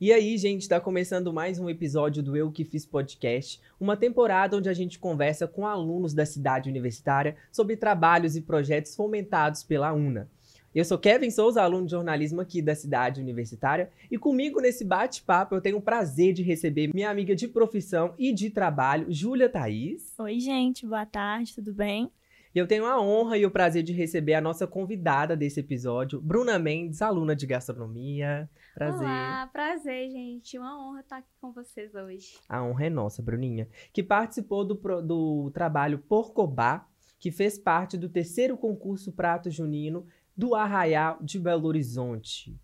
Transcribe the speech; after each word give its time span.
E 0.00 0.14
aí, 0.14 0.38
gente, 0.38 0.62
está 0.62 0.80
começando 0.80 1.30
mais 1.30 1.58
um 1.58 1.68
episódio 1.68 2.22
do 2.22 2.34
Eu 2.34 2.50
Que 2.50 2.64
Fiz 2.64 2.86
Podcast, 2.86 3.60
uma 3.78 3.98
temporada 3.98 4.56
onde 4.56 4.66
a 4.66 4.72
gente 4.72 4.98
conversa 4.98 5.46
com 5.46 5.66
alunos 5.66 6.14
da 6.14 6.24
cidade 6.24 6.70
universitária 6.70 7.36
sobre 7.52 7.76
trabalhos 7.76 8.34
e 8.34 8.40
projetos 8.40 8.96
fomentados 8.96 9.62
pela 9.62 9.92
UNA. 9.92 10.26
Eu 10.74 10.86
sou 10.86 10.96
Kevin 10.96 11.30
Souza, 11.30 11.62
aluno 11.62 11.84
de 11.84 11.90
jornalismo 11.90 12.40
aqui 12.40 12.62
da 12.62 12.74
cidade 12.74 13.20
universitária, 13.20 13.90
e 14.10 14.16
comigo 14.16 14.58
nesse 14.58 14.86
bate-papo 14.86 15.54
eu 15.54 15.60
tenho 15.60 15.76
o 15.76 15.82
prazer 15.82 16.32
de 16.32 16.42
receber 16.42 16.94
minha 16.94 17.10
amiga 17.10 17.36
de 17.36 17.46
profissão 17.46 18.14
e 18.18 18.32
de 18.32 18.48
trabalho, 18.48 19.04
Júlia 19.12 19.50
Thaís. 19.50 20.14
Oi, 20.18 20.40
gente, 20.40 20.86
boa 20.86 21.04
tarde, 21.04 21.54
tudo 21.54 21.74
bem? 21.74 22.10
E 22.54 22.58
eu 22.58 22.66
tenho 22.66 22.86
a 22.86 23.00
honra 23.00 23.36
e 23.36 23.44
o 23.44 23.50
prazer 23.50 23.82
de 23.82 23.92
receber 23.92 24.32
a 24.32 24.40
nossa 24.40 24.66
convidada 24.66 25.36
desse 25.36 25.60
episódio, 25.60 26.20
Bruna 26.22 26.58
Mendes, 26.58 27.02
aluna 27.02 27.36
de 27.36 27.46
gastronomia. 27.46 28.48
Prazer. 28.74 29.00
Olá, 29.00 29.48
prazer, 29.52 30.10
gente. 30.10 30.56
Uma 30.56 30.80
honra 30.80 31.00
estar 31.00 31.16
aqui 31.18 31.32
com 31.40 31.52
vocês 31.52 31.94
hoje. 31.94 32.38
A 32.48 32.62
honra 32.62 32.86
é 32.86 32.90
nossa, 32.90 33.20
Bruninha. 33.20 33.68
Que 33.92 34.02
participou 34.02 34.64
do, 34.64 34.74
do 35.02 35.50
trabalho 35.50 35.98
Porcobá, 35.98 36.88
que 37.18 37.30
fez 37.30 37.58
parte 37.58 37.98
do 37.98 38.08
terceiro 38.08 38.56
concurso 38.56 39.12
Prato 39.12 39.50
Junino 39.50 40.06
do 40.36 40.54
Arraial 40.54 41.18
de 41.20 41.38
Belo 41.38 41.66
Horizonte. 41.66 42.56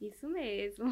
Isso 0.00 0.28
mesmo. 0.28 0.84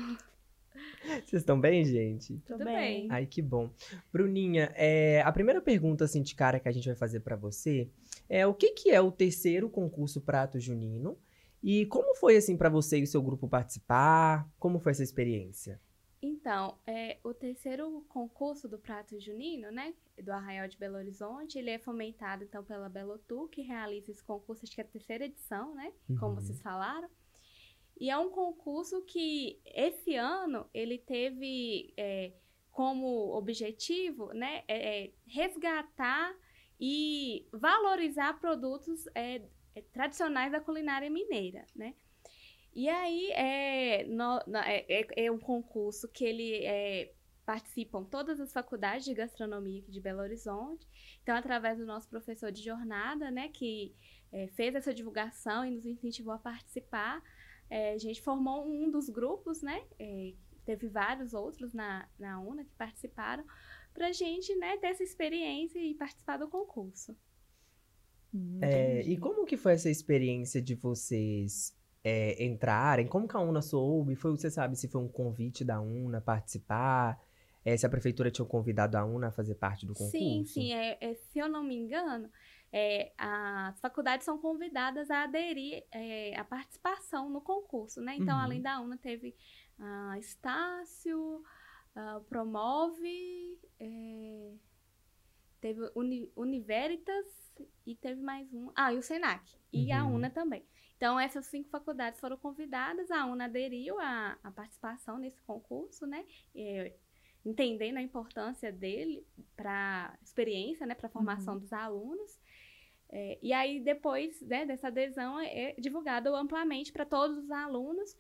Vocês 1.05 1.43
estão 1.43 1.61
bem, 1.61 1.85
gente? 1.85 2.39
Tudo 2.47 2.65
bem. 2.65 3.07
Ai, 3.11 3.27
que 3.27 3.43
bom. 3.43 3.71
Bruninha, 4.13 4.73
é, 4.75 5.21
a 5.23 5.33
primeira 5.33 5.61
pergunta, 5.61 6.05
assim, 6.05 6.23
de 6.23 6.35
cara 6.35 6.59
que 6.59 6.69
a 6.69 6.73
gente 6.73 6.87
vai 6.87 6.97
fazer 6.97 7.21
para 7.21 7.37
você 7.37 7.91
é 8.29 8.47
o 8.47 8.55
que, 8.55 8.71
que 8.71 8.91
é 8.91 9.01
o 9.01 9.13
terceiro 9.13 9.69
concurso 9.69 10.21
Prato 10.21 10.59
Junino 10.59 11.19
e 11.63 11.87
como 11.87 12.15
foi, 12.17 12.37
assim, 12.37 12.57
para 12.57 12.69
você 12.69 12.99
e 12.99 13.03
o 13.03 13.07
seu 13.07 13.23
grupo 13.23 13.49
participar? 13.49 14.49
Como 14.59 14.79
foi 14.79 14.93
essa 14.93 15.03
experiência? 15.03 15.81
Então, 16.23 16.77
é, 16.87 17.19
o 17.25 17.33
terceiro 17.33 18.05
concurso 18.09 18.69
do 18.69 18.79
Prato 18.79 19.19
Junino, 19.19 19.71
né, 19.71 19.95
do 20.23 20.31
Arraial 20.31 20.69
de 20.69 20.77
Belo 20.77 20.97
Horizonte, 20.97 21.59
ele 21.59 21.71
é 21.71 21.79
fomentado, 21.79 22.45
então, 22.45 22.63
pela 22.63 22.91
Belotur, 22.91 23.49
que 23.49 23.63
realiza 23.63 24.11
esse 24.11 24.23
concurso, 24.23 24.65
acho 24.65 24.75
que 24.75 24.81
é 24.83 24.85
a 24.85 24.87
terceira 24.87 25.25
edição, 25.25 25.75
né, 25.75 25.93
como 26.19 26.35
Uhum. 26.35 26.41
vocês 26.41 26.61
falaram. 26.61 27.09
E 27.99 28.11
é 28.11 28.19
um 28.19 28.31
concurso 28.31 29.03
que, 29.03 29.61
esse 29.65 30.15
ano, 30.15 30.67
ele 30.75 30.99
teve 30.99 31.93
é, 31.97 32.33
como 32.71 33.35
objetivo, 33.35 34.33
né, 34.35 34.63
é, 34.69 35.05
é, 35.07 35.13
resgatar 35.27 36.35
e 36.79 37.47
valorizar 37.53 38.39
produtos 38.41 39.07
é, 39.15 39.43
tradicionais 39.93 40.53
da 40.53 40.61
culinária 40.61 41.11
mineira, 41.11 41.65
né. 41.75 41.95
E 42.73 42.89
aí, 42.89 43.31
é, 43.33 44.05
no- 44.05 44.41
na- 44.47 44.69
é, 44.69 44.85
é- 44.89 45.25
é 45.27 45.31
um 45.31 45.39
concurso 45.39 46.09
que 46.09 46.25
ele 46.25 46.65
é, 46.65 47.13
participam 47.45 48.05
todas 48.05 48.39
as 48.39 48.53
faculdades 48.53 49.05
de 49.05 49.13
gastronomia 49.13 49.81
aqui 49.81 49.91
de 49.91 50.01
Belo 50.01 50.21
Horizonte. 50.21 50.87
Então, 51.23 51.35
através 51.35 51.79
do 51.79 51.85
nosso 51.87 52.09
professor 52.09 52.53
de 52.53 52.63
jornada, 52.63 53.31
né, 53.31 53.49
que 53.49 53.95
é, 54.33 54.47
fez 54.49 54.75
essa 54.77 54.95
divulgação 54.95 55.65
e 55.65 55.73
nos 55.73 55.85
incentivou 55.85 56.33
a 56.33 56.39
participar, 56.39 57.21
é, 57.69 57.95
a 57.95 57.99
gente 57.99 58.23
formou 58.23 58.65
um 58.65 58.89
dos 58.89 59.09
grupos, 59.09 59.63
né, 59.63 59.85
é, 59.99 60.35
teve 60.65 60.87
vários 60.87 61.35
outros 61.35 61.73
na, 61.75 62.09
na 62.17 62.39
UNA 62.41 62.65
que 62.65 62.75
participaram, 62.77 63.45
para 63.93 64.07
a 64.07 64.13
gente, 64.13 64.55
né, 64.55 64.77
ter 64.77 64.89
essa 64.89 65.03
experiência 65.03 65.81
e 65.81 65.95
participar 65.95 66.37
do 66.37 66.49
concurso. 66.49 67.17
Hum, 68.35 68.59
É, 68.63 69.03
e 69.03 69.17
como 69.17 69.45
que 69.47 69.57
foi 69.57 69.73
essa 69.73 69.91
experiência 69.91 70.61
de 70.61 70.75
vocês 70.75 71.75
é, 72.05 72.43
entrarem? 72.45 73.07
Como 73.07 73.27
que 73.27 73.37
a 73.37 73.41
UNA 73.41 73.63
soube? 73.63 74.15
Foi, 74.17 74.31
você 74.33 74.51
sabe 74.51 74.77
se 74.77 74.89
foi 74.89 75.01
um 75.01 75.09
convite 75.09 75.65
da 75.65 75.81
UNA 75.81 76.21
participar? 76.21 77.19
É, 77.65 77.77
se 77.77 77.85
a 77.85 77.91
prefeitura 77.91 78.31
tinha 78.31 78.45
convidado 78.47 78.97
a 78.97 79.05
UNA 79.05 79.29
a 79.29 79.33
fazer 79.33 79.55
parte 79.57 79.85
do 79.87 79.95
concurso? 79.95 80.19
Sim, 80.19 80.45
sim. 80.45 80.73
É, 80.73 80.97
é, 81.01 81.15
se 81.15 81.39
eu 81.39 81.49
não 81.49 81.63
me 81.63 81.75
engano, 81.77 82.31
é, 82.73 83.13
as 83.19 83.79
faculdades 83.81 84.25
são 84.25 84.39
convidadas 84.39 85.11
a 85.11 85.25
aderir 85.25 85.85
é, 85.93 86.39
à 86.39 86.45
participação 86.45 87.29
no 87.29 87.41
concurso, 87.41 88.01
né? 88.01 88.17
Então, 88.17 88.35
Uhum. 88.37 88.43
além 88.43 88.63
da 88.63 88.81
UNA, 88.81 88.97
teve 88.97 89.35
a 89.79 90.19
Estácio, 90.19 91.43
a 91.95 92.21
Promove, 92.29 93.59
é, 93.79 94.53
teve 95.61 95.91
Uni, 95.95 96.31
Univeritas 96.37 97.27
e 97.87 97.95
teve 97.95 98.21
mais 98.21 98.53
um. 98.53 98.71
Ah, 98.75 98.93
e 98.93 98.99
o 98.99 99.03
Senac. 99.03 99.55
E 99.73 99.93
a 99.93 100.05
Uhum. 100.05 100.15
UNA 100.15 100.31
também. 100.31 100.65
Então, 100.97 101.19
essas 101.19 101.47
cinco 101.47 101.69
faculdades 101.71 102.21
foram 102.21 102.37
convidadas, 102.37 103.11
a 103.11 103.25
UNA 103.25 103.47
aderiu 103.47 103.99
à, 103.99 104.39
à 104.43 104.51
participação 104.51 105.19
nesse 105.19 105.41
concurso, 105.43 106.07
né? 106.07 106.27
É, 106.55 106.93
entendendo 107.45 107.97
a 107.97 108.03
importância 108.03 108.71
dele 108.71 109.27
para 109.57 110.17
experiência, 110.23 110.87
né, 110.87 110.95
para 110.95 111.07
a 111.07 111.11
formação 111.11 111.59
dos 111.59 111.73
alunos. 111.73 112.39
É, 113.09 113.39
e 113.43 113.53
aí, 113.53 113.81
depois 113.81 114.41
né, 114.43 114.67
dessa 114.67 114.89
adesão, 114.89 115.41
é 115.41 115.75
divulgado 115.79 116.35
amplamente 116.35 116.93
para 116.93 117.07
todos 117.07 117.39
os 117.39 117.51
alunos 117.51 118.17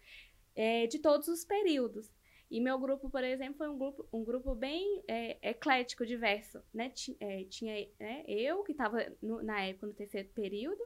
é, 0.54 0.86
de 0.86 0.98
todos 0.98 1.28
os 1.28 1.44
períodos. 1.44 2.10
E 2.50 2.60
meu 2.60 2.78
grupo, 2.78 3.08
por 3.08 3.22
exemplo, 3.22 3.58
foi 3.58 3.68
um 3.68 3.78
grupo, 3.78 4.08
um 4.12 4.24
grupo 4.24 4.54
bem 4.56 5.02
é, 5.06 5.50
eclético, 5.50 6.04
diverso. 6.04 6.60
Né? 6.74 6.92
É, 7.20 7.44
tinha 7.44 7.88
né, 7.98 8.24
eu, 8.26 8.64
que 8.64 8.72
estava 8.72 8.98
na 9.22 9.62
época 9.62 9.86
no 9.86 9.94
terceiro 9.94 10.28
período, 10.34 10.82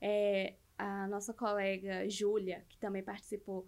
é, 0.00 0.54
a 0.76 1.08
nossa 1.08 1.32
colega 1.32 2.06
Júlia, 2.08 2.64
que 2.68 2.76
também 2.76 3.02
participou 3.02 3.64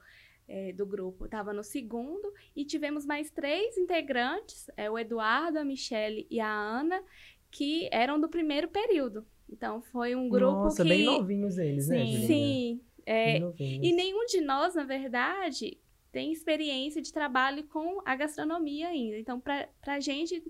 é, 0.46 0.72
do 0.72 0.84
grupo, 0.84 1.24
estava 1.24 1.54
no 1.54 1.64
segundo, 1.64 2.32
e 2.54 2.64
tivemos 2.64 3.06
mais 3.06 3.30
três 3.30 3.78
integrantes, 3.78 4.70
é, 4.76 4.90
o 4.90 4.98
Eduardo, 4.98 5.58
a 5.58 5.64
Michele 5.64 6.26
e 6.30 6.38
a 6.38 6.52
Ana, 6.52 7.02
que 7.50 7.88
eram 7.90 8.20
do 8.20 8.28
primeiro 8.28 8.68
período. 8.68 9.26
Então, 9.48 9.80
foi 9.80 10.14
um 10.14 10.28
grupo 10.28 10.64
Nossa, 10.64 10.82
que... 10.82 10.88
bem 10.88 11.04
novinhos 11.04 11.56
eles, 11.56 11.88
né, 11.88 11.98
Sim. 11.98 12.12
Julinha? 12.12 12.26
Sim, 12.26 12.80
é, 13.06 13.38
e 13.58 13.92
nenhum 13.92 14.26
de 14.26 14.40
nós, 14.40 14.74
na 14.74 14.82
verdade, 14.82 15.78
tem 16.16 16.32
experiência 16.32 17.02
de 17.02 17.12
trabalho 17.12 17.64
com 17.64 18.00
a 18.06 18.16
gastronomia 18.16 18.88
ainda. 18.88 19.18
Então, 19.18 19.38
para 19.38 19.68
a 19.86 20.00
gente, 20.00 20.42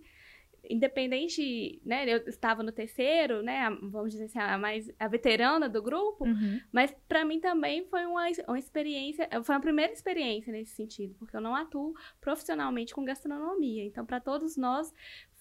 independente, 0.68 1.80
né? 1.84 2.04
Eu 2.12 2.18
estava 2.28 2.62
no 2.62 2.72
terceiro, 2.72 3.42
né? 3.42 3.58
a- 3.66 3.70
Vamos 3.70 4.12
dizer 4.12 4.24
assim, 4.26 4.38
a 4.38 4.58
mais 4.58 4.90
a 4.98 5.08
veterana 5.08 5.68
do 5.68 5.82
grupo, 5.82 6.24
Uhum. 6.24 6.60
mas 6.72 6.94
para 7.08 7.24
mim 7.24 7.40
também 7.40 7.84
foi 7.86 8.04
uma, 8.06 8.24
uma 8.48 8.58
experiência, 8.58 9.28
foi 9.42 9.54
a 9.54 9.60
primeira 9.60 9.92
experiência 9.92 10.52
nesse 10.52 10.74
sentido, 10.74 11.14
porque 11.18 11.36
eu 11.36 11.40
não 11.40 11.54
atuo 11.54 11.94
profissionalmente 12.20 12.94
com 12.94 13.04
gastronomia. 13.04 13.84
Então, 13.84 14.04
para 14.06 14.20
todos 14.20 14.56
nós, 14.56 14.92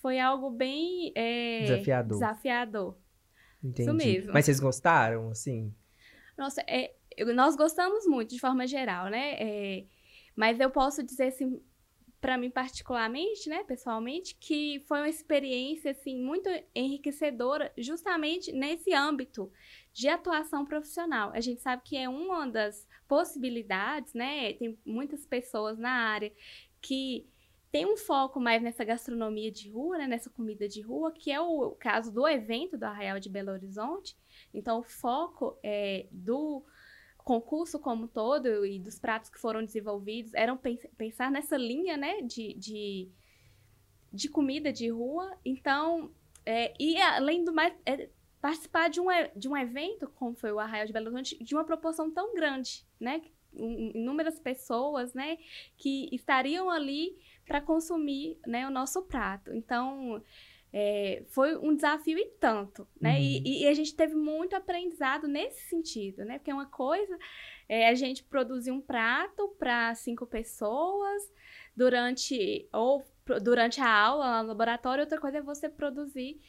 foi 0.02 0.20
algo 0.20 0.50
bem 0.50 1.12
é, 1.16 1.62
Desafiador. 1.64 2.18
desafiador. 2.20 2.98
Entendi. 3.64 3.92
mesmo. 3.94 4.34
Mas 4.34 4.46
vocês 4.46 4.60
gostaram, 4.60 5.30
assim? 5.30 5.74
Nossa, 6.38 6.62
é, 6.68 6.94
nós 7.34 7.56
gostamos 7.56 8.06
muito, 8.06 8.30
de 8.30 8.40
forma 8.40 8.68
geral, 8.68 9.08
né? 9.10 9.34
É, 9.40 9.86
mas 10.36 10.60
eu 10.60 10.70
posso 10.70 11.02
dizer, 11.04 11.28
assim, 11.28 11.62
para 12.20 12.38
mim 12.38 12.50
particularmente, 12.50 13.48
né, 13.48 13.64
pessoalmente, 13.64 14.36
que 14.40 14.84
foi 14.88 14.98
uma 14.98 15.10
experiência, 15.10 15.92
assim, 15.92 16.20
muito 16.20 16.50
enriquecedora 16.74 17.72
justamente 17.78 18.52
nesse 18.52 18.94
âmbito 18.94 19.52
de 19.94 20.08
atuação 20.08 20.66
profissional. 20.66 21.32
A 21.34 21.40
gente 21.40 21.62
sabe 21.62 21.84
que 21.86 21.96
é 21.96 22.10
uma 22.10 22.48
das 22.48 22.88
possibilidades, 23.08 24.14
né? 24.14 24.54
Tem 24.54 24.78
muitas 24.84 25.26
pessoas 25.26 25.78
na 25.78 25.92
área 25.92 26.34
que 26.82 27.30
tem 27.72 27.86
um 27.86 27.98
foco 27.98 28.40
mais 28.40 28.64
nessa 28.64 28.84
gastronomia 28.84 29.52
de 29.52 29.70
rua, 29.70 29.98
né, 29.98 30.08
nessa 30.08 30.30
comida 30.30 30.68
de 30.68 30.82
rua, 30.82 31.12
que 31.12 31.32
é 31.32 31.40
o 31.40 31.72
caso 31.72 32.12
do 32.12 32.28
evento 32.28 32.78
do 32.78 32.86
Arraial 32.86 33.20
de 33.20 33.30
Belo 33.30 33.52
Horizonte. 33.52 34.16
Então, 34.54 34.80
o 34.80 34.84
foco 34.84 35.60
é, 35.62 36.08
do 36.10 36.66
concurso 37.26 37.80
como 37.80 38.08
todo 38.08 38.66
e 38.66 38.80
dos 38.80 39.00
pratos 39.00 39.32
que 39.32 39.40
foram 39.40 39.66
desenvolvidos 39.66 40.32
eram 40.36 40.56
pens- 40.56 40.88
pensar 40.96 41.32
nessa 41.32 41.58
linha 41.58 41.98
né, 41.98 42.22
de, 42.22 42.54
de, 42.54 43.10
de 44.14 44.30
comida 44.30 44.72
de 44.72 44.90
rua. 44.90 45.36
Então, 45.44 46.12
é, 46.46 46.72
e 46.80 47.02
além 47.02 47.44
do 47.44 47.52
mais, 47.52 47.74
é, 47.84 48.10
participar 48.40 48.90
de 48.90 49.02
um, 49.02 49.08
de 49.36 49.50
um 49.50 49.58
evento, 49.58 50.08
como 50.16 50.36
foi 50.36 50.52
o 50.52 50.60
Arraial 50.60 50.86
de 50.86 50.94
Belo 50.94 51.08
Horizonte, 51.08 51.44
de 51.44 51.56
uma 51.56 51.66
proporção 51.66 52.12
tão 52.12 52.34
grande, 52.36 52.86
né? 53.00 53.22
Inúmeras 53.52 54.38
pessoas, 54.40 55.14
né, 55.14 55.38
que 55.78 56.10
estariam 56.12 56.70
ali 56.70 57.18
para 57.46 57.62
consumir, 57.62 58.38
né, 58.46 58.68
o 58.68 58.70
nosso 58.70 59.02
prato. 59.04 59.54
Então, 59.54 60.22
é, 60.74 61.24
foi 61.28 61.58
um 61.58 61.74
desafio 61.74 62.18
e 62.18 62.26
tanto, 62.40 62.88
né? 63.00 63.12
Uhum. 63.12 63.22
E, 63.22 63.64
e 63.64 63.68
a 63.68 63.74
gente 63.74 63.96
teve 63.96 64.16
muito 64.16 64.56
aprendizado 64.56 65.28
nesse 65.28 65.70
sentido, 65.70 66.26
né? 66.26 66.38
Porque 66.38 66.52
uma 66.52 66.66
coisa 66.66 67.18
é 67.70 67.88
a 67.88 67.94
gente 67.94 68.24
produzir 68.24 68.72
um 68.72 68.82
prato 68.82 69.56
para 69.58 69.96
cinco 69.96 70.26
pessoas 70.26 71.24
durante 71.76 72.68
ou 72.74 73.04
durante 73.42 73.82
a 73.82 73.90
aula, 73.90 74.44
no 74.44 74.50
laboratório, 74.50 75.04
outra 75.04 75.20
coisa 75.20 75.40
é 75.40 75.42
você 75.42 75.68
produzir 75.68 76.40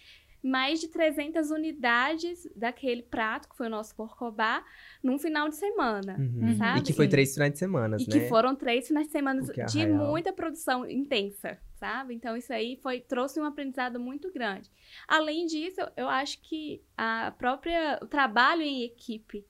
mais 0.47 0.81
de 0.81 0.89
300 0.89 1.51
unidades 1.51 2.49
daquele 2.55 3.03
prato, 3.03 3.49
que 3.49 3.57
foi 3.57 3.67
o 3.67 3.71
nosso 3.71 3.95
porcobá, 3.97 4.65
num 5.03 5.19
final 5.19 5.49
de 5.49 5.57
semana, 5.57 6.17
Uhum. 6.19 6.57
sabe? 6.57 6.79
E 6.79 6.83
que 6.83 6.93
foi 6.93 7.09
três 7.09 7.35
finais 7.35 7.53
de 7.53 7.59
semana, 7.59 7.97
E 7.99 8.07
né? 8.07 8.13
que 8.13 8.29
foram 8.29 8.55
três 8.55 8.87
finais 8.87 9.07
de 9.07 9.13
semana 9.13 9.43
de 9.43 9.61
Arraial- 9.61 10.07
muita 10.09 10.33
produção 10.33 10.89
intensa, 10.89 11.59
sabe? 11.75 12.15
Então 12.15 12.37
isso 12.37 12.53
aí 12.53 12.79
foi 12.81 13.01
trouxe 13.01 13.41
um 13.41 13.45
aprendizado 13.45 13.99
muito 13.99 14.33
grande. 14.33 14.71
Além 15.09 15.47
disso, 15.47 15.81
eu- 15.97 16.09
acho 16.09 16.41
que 16.43 16.81
a 16.97 17.33
própria 17.37 17.99
o 18.01 18.07
trabalho 18.07 18.63
em 18.63 18.85
equipe, 18.85 19.45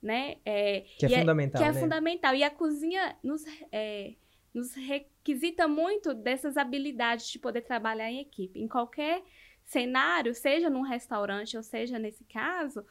né, 0.00 0.36
é, 0.44 0.82
Que 0.98 1.06
é 1.06 1.08
e 1.08 1.18
fundamental, 1.20 1.60
que 1.62 1.68
é 1.68 1.72
né? 1.72 1.80
fundamental. 1.80 2.34
E 2.36 2.44
a 2.44 2.50
cozinha 2.50 3.16
nos, 3.24 3.42
é, 3.72 4.14
nos 4.54 4.74
requisita 4.74 5.66
muito 5.66 6.14
dessas 6.14 6.56
habilidades 6.56 7.28
de 7.28 7.38
poder 7.40 7.62
trabalhar 7.62 8.08
em 8.10 8.20
equipe. 8.20 8.60
Em 8.60 8.68
qualquer 8.68 9.22
cenário, 9.66 10.34
seja 10.34 10.70
num 10.70 10.82
restaurante 10.82 11.56
ou 11.56 11.62
seja 11.62 11.98
nesse 11.98 12.24
caso, 12.24 12.84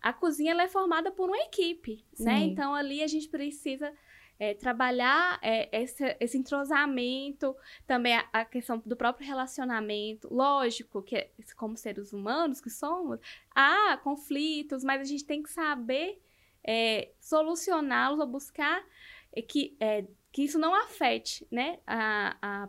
a 0.00 0.12
cozinha 0.12 0.52
ela 0.52 0.62
é 0.62 0.68
formada 0.68 1.10
por 1.10 1.28
uma 1.28 1.38
equipe, 1.38 2.04
né? 2.20 2.38
Sim. 2.38 2.44
Então 2.44 2.74
ali 2.74 3.02
a 3.02 3.06
gente 3.06 3.28
precisa 3.28 3.92
é, 4.38 4.54
trabalhar 4.54 5.38
é, 5.40 5.68
esse, 5.80 6.16
esse 6.18 6.36
entrosamento, 6.36 7.56
também 7.86 8.16
a, 8.16 8.28
a 8.32 8.44
questão 8.44 8.82
do 8.84 8.96
próprio 8.96 9.26
relacionamento. 9.26 10.32
Lógico 10.32 11.02
que, 11.02 11.30
como 11.56 11.76
seres 11.76 12.12
humanos 12.12 12.60
que 12.60 12.68
somos, 12.70 13.20
há 13.54 13.96
conflitos, 13.98 14.82
mas 14.82 15.00
a 15.00 15.04
gente 15.04 15.24
tem 15.24 15.42
que 15.42 15.50
saber 15.50 16.20
é, 16.64 17.12
solucioná-los 17.20 18.20
ou 18.20 18.26
buscar 18.26 18.84
é, 19.32 19.40
que, 19.40 19.76
é, 19.80 20.04
que 20.32 20.42
isso 20.42 20.58
não 20.58 20.74
afete 20.74 21.46
né, 21.50 21.78
a, 21.86 22.36
a, 22.42 22.68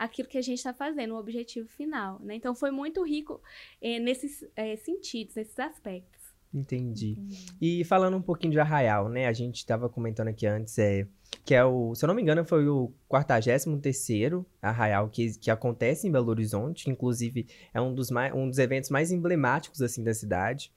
aquilo 0.00 0.28
que 0.28 0.38
a 0.38 0.42
gente 0.42 0.56
está 0.56 0.72
fazendo, 0.72 1.14
o 1.14 1.18
objetivo 1.18 1.68
final. 1.68 2.18
Né? 2.20 2.34
Então, 2.34 2.54
foi 2.54 2.70
muito 2.70 3.04
rico 3.04 3.40
é, 3.82 3.98
nesses 3.98 4.42
é, 4.56 4.74
sentidos, 4.76 5.34
nesses 5.34 5.58
aspectos. 5.58 6.18
Entendi. 6.52 7.16
E 7.60 7.84
falando 7.84 8.16
um 8.16 8.22
pouquinho 8.22 8.52
de 8.52 8.58
Arraial, 8.58 9.08
né? 9.08 9.28
A 9.28 9.32
gente 9.32 9.58
estava 9.58 9.88
comentando 9.88 10.28
aqui 10.28 10.46
antes, 10.46 10.76
é, 10.78 11.06
que 11.44 11.54
é 11.54 11.64
o, 11.64 11.94
se 11.94 12.04
eu 12.04 12.08
não 12.08 12.14
me 12.14 12.22
engano, 12.22 12.44
foi 12.44 12.66
o 12.66 12.92
43º 13.08 14.44
Arraial 14.60 15.08
que, 15.08 15.38
que 15.38 15.48
acontece 15.48 16.08
em 16.08 16.10
Belo 16.10 16.28
Horizonte, 16.28 16.84
que 16.84 16.90
inclusive 16.90 17.46
é 17.72 17.80
um 17.80 17.94
dos, 17.94 18.10
mais, 18.10 18.34
um 18.34 18.48
dos 18.48 18.58
eventos 18.58 18.90
mais 18.90 19.12
emblemáticos, 19.12 19.80
assim, 19.80 20.02
da 20.02 20.12
cidade. 20.12 20.72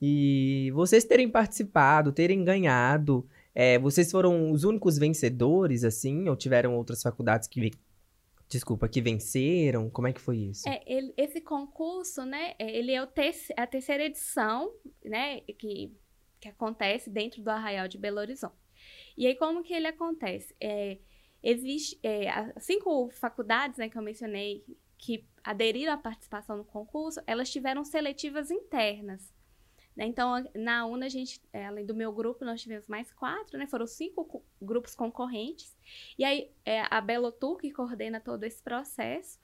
E 0.00 0.70
vocês 0.72 1.04
terem 1.04 1.28
participado, 1.28 2.12
terem 2.12 2.44
ganhado, 2.44 3.26
é, 3.52 3.76
vocês 3.76 4.08
foram 4.08 4.52
os 4.52 4.62
únicos 4.62 4.98
vencedores, 4.98 5.82
assim, 5.82 6.28
ou 6.28 6.36
tiveram 6.36 6.76
outras 6.76 7.02
faculdades 7.02 7.48
que, 7.48 7.72
desculpa, 8.48 8.88
que 8.88 9.00
venceram? 9.00 9.90
Como 9.90 10.06
é 10.08 10.12
que 10.12 10.20
foi 10.20 10.38
isso? 10.38 10.68
É, 10.68 10.82
ele- 10.86 11.12
esse 11.16 11.40
concurso, 11.40 12.24
né, 12.24 12.54
é, 12.58 12.76
ele 12.76 12.92
é 12.92 13.02
o 13.02 13.06
terce- 13.06 13.52
a 13.56 13.66
terceira 13.66 14.04
edição, 14.04 14.72
né, 15.04 15.40
que, 15.40 15.92
que 16.40 16.48
acontece 16.48 17.10
dentro 17.10 17.42
do 17.42 17.48
Arraial 17.50 17.86
de 17.88 17.98
Belo 17.98 18.18
Horizonte. 18.18 18.56
E 19.16 19.26
aí, 19.26 19.34
como 19.36 19.62
que 19.62 19.74
ele 19.74 19.86
acontece? 19.88 20.54
É, 20.60 20.98
existe, 21.42 21.98
é, 22.02 22.28
as 22.30 22.64
cinco 22.64 23.10
faculdades, 23.10 23.78
né, 23.78 23.88
que 23.88 23.98
eu 23.98 24.02
mencionei, 24.02 24.64
que 24.96 25.24
aderiram 25.44 25.92
à 25.92 25.96
participação 25.98 26.56
no 26.56 26.64
concurso, 26.64 27.20
elas 27.26 27.50
tiveram 27.50 27.84
seletivas 27.84 28.50
internas. 28.50 29.32
Né? 29.98 30.06
Então, 30.06 30.48
na 30.54 30.86
UNA, 30.86 31.06
a 31.06 31.08
gente, 31.08 31.42
é, 31.52 31.66
além 31.66 31.84
do 31.84 31.92
meu 31.92 32.12
grupo, 32.12 32.44
nós 32.44 32.62
tivemos 32.62 32.86
mais 32.86 33.12
quatro, 33.12 33.58
né? 33.58 33.66
Foram 33.66 33.84
cinco 33.84 34.24
co- 34.24 34.44
grupos 34.62 34.94
concorrentes. 34.94 35.76
E 36.16 36.24
aí, 36.24 36.52
é, 36.64 36.82
a 36.88 37.00
Belotur, 37.00 37.58
que 37.58 37.72
coordena 37.72 38.20
todo 38.20 38.44
esse 38.44 38.62
processo, 38.62 39.40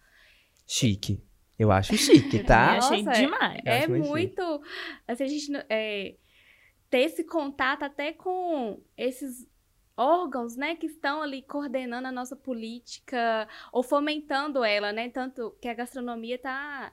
Chique. 0.66 1.22
Eu 1.58 1.70
acho 1.70 1.96
chique, 1.96 2.42
tá? 2.42 2.76
Eu 2.76 2.78
achei 2.78 3.02
Nossa, 3.02 3.20
demais. 3.20 3.60
É 3.64 3.80
acho 3.80 3.90
muito. 3.92 4.62
Assim, 5.06 5.24
a 5.24 5.26
gente 5.28 5.52
é, 5.68 6.16
ter 6.88 7.00
esse 7.00 7.24
contato 7.24 7.82
até 7.82 8.12
com 8.12 8.82
esses 8.96 9.46
órgãos, 9.96 10.56
né, 10.56 10.74
que 10.74 10.86
estão 10.86 11.22
ali 11.22 11.42
coordenando 11.42 12.08
a 12.08 12.12
nossa 12.12 12.34
política 12.34 13.46
ou 13.72 13.82
fomentando 13.82 14.64
ela, 14.64 14.92
né? 14.92 15.08
Tanto 15.10 15.56
que 15.60 15.68
a 15.68 15.74
gastronomia 15.74 16.36
está 16.36 16.90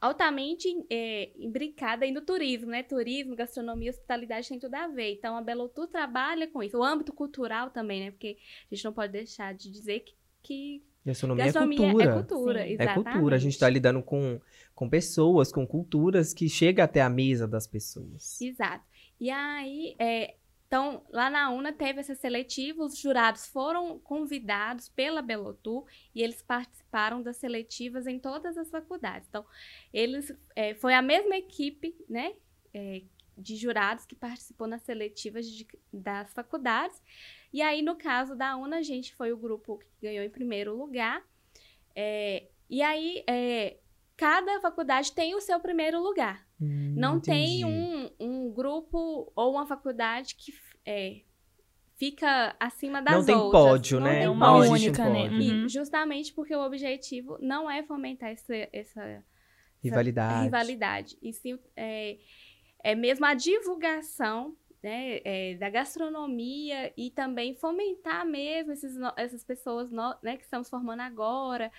altamente 0.00 0.68
é, 0.90 1.30
imbricada 1.36 2.04
aí 2.04 2.12
no 2.12 2.20
turismo, 2.20 2.70
né? 2.70 2.82
Turismo, 2.82 3.36
gastronomia, 3.36 3.90
hospitalidade 3.90 4.48
tem 4.48 4.58
tudo 4.58 4.74
a 4.74 4.88
ver. 4.88 5.12
Então, 5.14 5.36
a 5.36 5.42
Belotur 5.42 5.86
trabalha 5.86 6.46
com 6.46 6.62
isso. 6.62 6.78
O 6.78 6.84
âmbito 6.84 7.12
cultural 7.12 7.70
também, 7.70 8.00
né? 8.00 8.10
Porque 8.10 8.36
a 8.70 8.74
gente 8.74 8.84
não 8.84 8.92
pode 8.92 9.12
deixar 9.12 9.54
de 9.54 9.70
dizer 9.70 10.00
que, 10.00 10.14
que 10.42 10.82
Gastronomia, 11.04 11.44
gastronomia 11.46 11.78
é 11.78 11.90
cultura. 11.90 12.04
é 12.04 12.12
cultura. 12.12 12.66
Sim. 12.66 12.76
É 12.78 12.94
cultura. 12.94 13.36
A 13.36 13.38
gente 13.38 13.52
está 13.52 13.68
lidando 13.68 14.02
com, 14.02 14.40
com 14.74 14.88
pessoas, 14.88 15.50
com 15.50 15.66
culturas 15.66 16.34
que 16.34 16.48
chega 16.48 16.84
até 16.84 17.00
a 17.00 17.08
mesa 17.08 17.48
das 17.48 17.66
pessoas. 17.66 18.40
Exato. 18.40 18.84
E 19.18 19.30
aí, 19.30 19.96
é, 19.98 20.34
então, 20.66 21.02
lá 21.10 21.30
na 21.30 21.50
UNA 21.50 21.72
teve 21.72 22.00
essa 22.00 22.14
seletiva, 22.14 22.84
os 22.84 22.98
jurados 22.98 23.46
foram 23.46 23.98
convidados 23.98 24.90
pela 24.90 25.22
Belotur 25.22 25.86
e 26.14 26.22
eles 26.22 26.42
participaram 26.88 27.22
das 27.22 27.36
seletivas 27.36 28.06
em 28.06 28.18
todas 28.18 28.56
as 28.56 28.70
faculdades. 28.70 29.28
Então, 29.28 29.44
eles, 29.92 30.32
é, 30.56 30.74
foi 30.74 30.94
a 30.94 31.02
mesma 31.02 31.36
equipe, 31.36 31.94
né, 32.08 32.34
é, 32.74 33.02
de 33.36 33.54
jurados 33.56 34.04
que 34.04 34.16
participou 34.16 34.66
nas 34.66 34.82
seletivas 34.82 35.46
de- 35.46 35.66
das 35.92 36.32
faculdades. 36.32 37.00
E 37.52 37.62
aí, 37.62 37.82
no 37.82 37.94
caso 37.96 38.34
da 38.34 38.56
UNA, 38.56 38.78
a 38.78 38.82
gente 38.82 39.14
foi 39.14 39.32
o 39.32 39.36
grupo 39.36 39.78
que 39.78 39.86
ganhou 40.02 40.24
em 40.24 40.30
primeiro 40.30 40.76
lugar. 40.76 41.22
É, 41.94 42.48
e 42.68 42.82
aí, 42.82 43.22
é, 43.28 43.78
cada 44.16 44.60
faculdade 44.60 45.12
tem 45.12 45.34
o 45.34 45.40
seu 45.40 45.60
primeiro 45.60 46.00
lugar. 46.02 46.46
Hum, 46.60 46.94
Não 46.96 47.20
tem 47.20 47.60
entendi. 47.62 47.64
um, 48.18 48.46
um 48.48 48.52
grupo 48.52 49.32
ou 49.36 49.52
uma 49.52 49.66
faculdade 49.66 50.34
que 50.34 50.52
é, 50.84 51.20
fica 51.98 52.54
acima 52.60 53.02
das 53.02 53.14
Não 53.14 53.24
tem 53.26 53.34
outras. 53.34 53.62
pódio, 53.64 53.98
Não 54.00 54.06
né? 54.06 54.14
tem 54.14 54.22
É 54.24 54.30
uma 54.30 54.46
Não 54.46 54.54
pódio. 54.54 54.70
um 54.70 54.72
única, 54.74 55.08
né? 55.10 55.22
pódio. 55.24 55.40
E 55.42 55.50
Uhum. 55.62 55.68
justamente 55.68 56.32
porque 56.32 56.54
o 56.54 56.64
objetivo 56.64 57.36
não 57.40 57.68
é 57.70 57.82
fomentar 57.82 58.30
essa, 58.30 58.54
essa 58.72 59.24
Rivalidade. 59.82 60.44
rivalidade. 60.44 61.18
E 61.20 61.32
sim 61.32 61.58
é, 61.76 62.18
é 62.84 62.94
mesmo 62.94 63.26
a 63.26 63.34
divulgação 63.34 64.56
né, 64.80 65.20
é, 65.24 65.56
da 65.56 65.68
gastronomia 65.68 66.92
e 66.96 67.10
também 67.10 67.52
fomentar 67.52 68.24
mesmo 68.24 68.70
esses 68.72 68.96
essas 69.16 69.42
pessoas 69.42 69.90
no- 69.90 70.16
né, 70.22 70.36
que 70.36 70.44
estamos 70.44 70.70
formando 70.70 71.00
agora, 71.00 71.70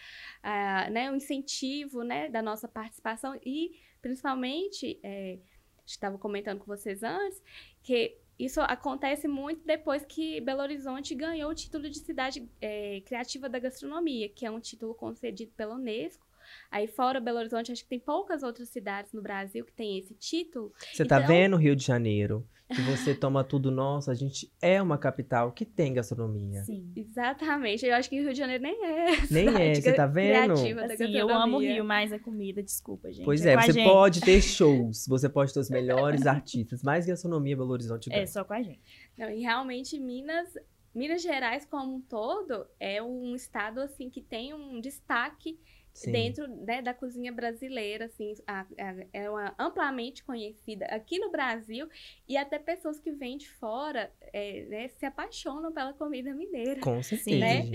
ah, 0.43 0.89
né, 0.89 1.09
o 1.09 1.15
incentivo 1.15 2.03
né, 2.03 2.27
da 2.27 2.41
nossa 2.41 2.67
participação 2.67 3.39
e 3.45 3.71
principalmente, 4.01 4.99
é, 5.01 5.39
estava 5.85 6.17
comentando 6.17 6.59
com 6.59 6.65
vocês 6.65 7.01
antes, 7.03 7.41
que 7.81 8.17
isso 8.39 8.61
acontece 8.61 9.27
muito 9.27 9.65
depois 9.65 10.05
que 10.05 10.39
Belo 10.39 10.61
Horizonte 10.61 11.13
ganhou 11.13 11.51
o 11.51 11.55
título 11.55 11.89
de 11.89 11.99
cidade 11.99 12.49
é, 12.61 13.01
criativa 13.01 13.49
da 13.49 13.59
gastronomia, 13.59 14.29
que 14.29 14.45
é 14.45 14.51
um 14.51 14.61
título 14.61 14.95
concedido 14.95 15.51
pela 15.57 15.75
Unesco. 15.75 16.25
Aí 16.71 16.87
fora 16.87 17.19
Belo 17.19 17.39
Horizonte, 17.39 17.71
acho 17.71 17.83
que 17.83 17.89
tem 17.89 17.99
poucas 17.99 18.43
outras 18.43 18.69
cidades 18.69 19.11
no 19.11 19.21
Brasil 19.21 19.65
que 19.65 19.73
têm 19.73 19.97
esse 19.97 20.13
título. 20.13 20.71
Você 20.93 21.03
tá 21.05 21.17
Então- 21.17 21.27
vendo, 21.27 21.57
Rio 21.57 21.75
de 21.75 21.83
Janeiro? 21.83 22.47
Que 22.71 22.81
você 22.83 23.15
toma 23.15 23.43
tudo 23.43 23.71
nosso. 23.71 24.11
A 24.11 24.13
gente 24.13 24.51
é 24.61 24.79
uma 24.79 24.95
capital 24.95 25.51
que 25.51 25.65
tem 25.65 25.91
gastronomia. 25.91 26.61
Sim. 26.61 26.91
Exatamente. 26.95 27.83
Eu 27.83 27.95
acho 27.95 28.07
que 28.07 28.19
o 28.19 28.21
Rio 28.23 28.31
de 28.31 28.37
Janeiro 28.37 28.61
nem 28.61 28.85
é. 28.85 29.07
Nem 29.31 29.47
é, 29.49 29.73
você 29.73 29.91
tá 29.91 30.05
vendo? 30.05 30.53
Assim, 30.53 31.17
eu 31.17 31.29
amo 31.29 31.57
o. 31.57 31.59
Rio, 31.61 31.83
mas 31.83 32.13
a 32.13 32.19
comida, 32.19 32.61
desculpa, 32.61 33.11
gente. 33.11 33.25
Pois 33.25 33.43
é, 33.43 33.55
a 33.55 33.61
você 33.63 33.71
gente. 33.73 33.89
pode 33.89 34.21
ter 34.21 34.39
shows, 34.43 35.07
você 35.07 35.27
pode 35.27 35.51
ter 35.51 35.59
os 35.59 35.69
melhores 35.71 36.27
artistas, 36.27 36.83
mais 36.83 37.07
gastronomia 37.07 37.57
Belo 37.57 37.71
Horizonte 37.71 38.11
É 38.11 38.17
ganha. 38.17 38.27
só 38.27 38.43
com 38.43 38.53
a 38.53 38.61
gente. 38.61 38.79
Não, 39.17 39.31
e 39.31 39.39
realmente 39.41 39.99
Minas, 39.99 40.53
Minas 40.93 41.23
Gerais 41.23 41.65
como 41.65 41.95
um 41.95 42.01
todo 42.01 42.67
é 42.79 43.01
um 43.01 43.33
estado 43.35 43.79
assim 43.79 44.11
que 44.11 44.21
tem 44.21 44.53
um 44.53 44.79
destaque 44.79 45.59
Sim. 45.93 46.11
dentro 46.11 46.47
né, 46.47 46.81
da 46.81 46.93
cozinha 46.93 47.31
brasileira, 47.31 48.05
assim, 48.05 48.33
a- 48.47 48.61
a- 48.61 49.05
é 49.11 49.29
uma 49.29 49.53
amplamente 49.59 50.23
conhecida 50.23 50.85
aqui 50.85 51.19
no 51.19 51.29
Brasil 51.29 51.89
e 52.27 52.37
até 52.37 52.57
pessoas 52.57 52.99
que 52.99 53.11
vêm 53.11 53.37
de 53.37 53.49
fora 53.49 54.11
é, 54.33 54.63
né, 54.65 54.87
se 54.87 55.05
apaixonam 55.05 55.73
pela 55.73 55.93
comida 55.93 56.33
mineira. 56.33 56.79
Com 56.81 57.01
certeza, 57.03 57.37
né? 57.39 57.65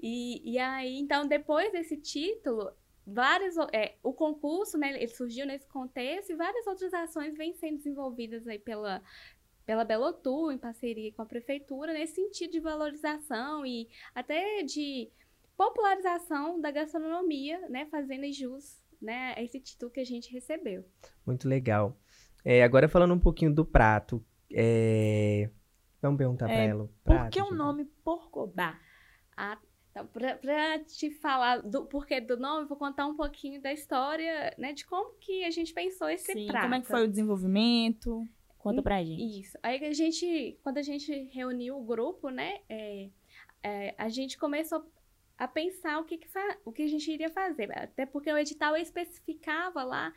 E, 0.00 0.52
e 0.52 0.58
aí, 0.58 0.96
então, 0.98 1.26
depois 1.26 1.70
desse 1.72 1.96
título, 1.96 2.72
vários, 3.06 3.56
o- 3.56 3.68
é, 3.72 3.96
o 4.02 4.12
concurso, 4.12 4.78
né, 4.78 4.94
ele 4.94 5.08
surgiu 5.08 5.46
nesse 5.46 5.66
contexto 5.68 6.30
e 6.30 6.36
várias 6.36 6.66
outras 6.66 6.92
ações 6.94 7.36
vêm 7.36 7.54
sendo 7.54 7.76
desenvolvidas 7.76 8.46
aí 8.48 8.58
pela, 8.58 9.02
pela 9.66 9.84
Belotur, 9.84 10.50
em 10.52 10.58
parceria 10.58 11.12
com 11.12 11.22
a 11.22 11.26
prefeitura, 11.26 11.92
nesse 11.92 12.14
sentido 12.14 12.52
de 12.52 12.60
valorização 12.60 13.66
e 13.66 13.88
até 14.14 14.62
de 14.62 15.10
popularização 15.56 16.60
da 16.60 16.70
gastronomia, 16.70 17.68
né, 17.68 17.86
fazendo 17.86 18.30
jus, 18.32 18.82
né, 19.00 19.34
a 19.36 19.42
esse 19.42 19.60
título 19.60 19.90
que 19.90 20.00
a 20.00 20.04
gente 20.04 20.32
recebeu. 20.32 20.84
Muito 21.26 21.48
legal. 21.48 21.96
É, 22.44 22.62
agora 22.62 22.88
falando 22.88 23.14
um 23.14 23.18
pouquinho 23.20 23.54
do 23.54 23.64
prato. 23.64 24.24
é, 24.52 25.50
Vamos 26.00 26.18
perguntar 26.18 26.46
pra 26.46 26.54
É, 26.54 26.66
ela. 26.68 26.84
o 26.84 26.88
Por 26.88 26.94
prato, 27.04 27.32
que 27.32 27.40
o 27.42 27.50
nome 27.50 27.84
Porcobá? 28.04 28.78
A- 29.36 29.58
Então, 29.90 30.06
para 30.08 30.78
te 30.84 31.10
falar 31.10 31.62
do 31.62 31.86
porquê 31.86 32.20
do 32.20 32.36
nome, 32.36 32.68
vou 32.68 32.76
contar 32.76 33.06
um 33.06 33.16
pouquinho 33.16 33.62
da 33.62 33.72
história, 33.72 34.54
né, 34.58 34.74
de 34.74 34.84
como 34.84 35.14
que 35.18 35.42
a 35.42 35.50
gente 35.50 35.72
pensou 35.72 36.06
esse 36.10 36.32
Sim, 36.34 36.46
prato. 36.46 36.64
Como 36.64 36.74
é 36.74 36.80
que 36.82 36.86
foi 36.86 37.04
o 37.04 37.08
desenvolvimento? 37.08 38.28
Conta 38.58 38.82
pra 38.82 39.02
gente. 39.02 39.40
Isso. 39.40 39.56
Aí 39.62 39.82
a 39.84 39.92
gente, 39.94 40.58
quando 40.62 40.76
a 40.78 40.82
gente 40.82 41.10
reuniu 41.32 41.78
o 41.78 41.84
grupo, 41.84 42.28
né, 42.28 42.60
é, 42.68 43.08
é, 43.62 43.94
a 43.96 44.08
gente 44.10 44.36
começou 44.36 44.84
a 45.38 45.46
pensar 45.46 45.98
o 46.00 46.04
que, 46.04 46.16
que 46.16 46.28
o 46.64 46.72
que 46.72 46.82
a 46.82 46.88
gente 46.88 47.10
iria 47.10 47.30
fazer. 47.30 47.70
Até 47.76 48.06
porque 48.06 48.32
o 48.32 48.38
edital 48.38 48.76
especificava 48.76 49.82
lá 49.82 50.12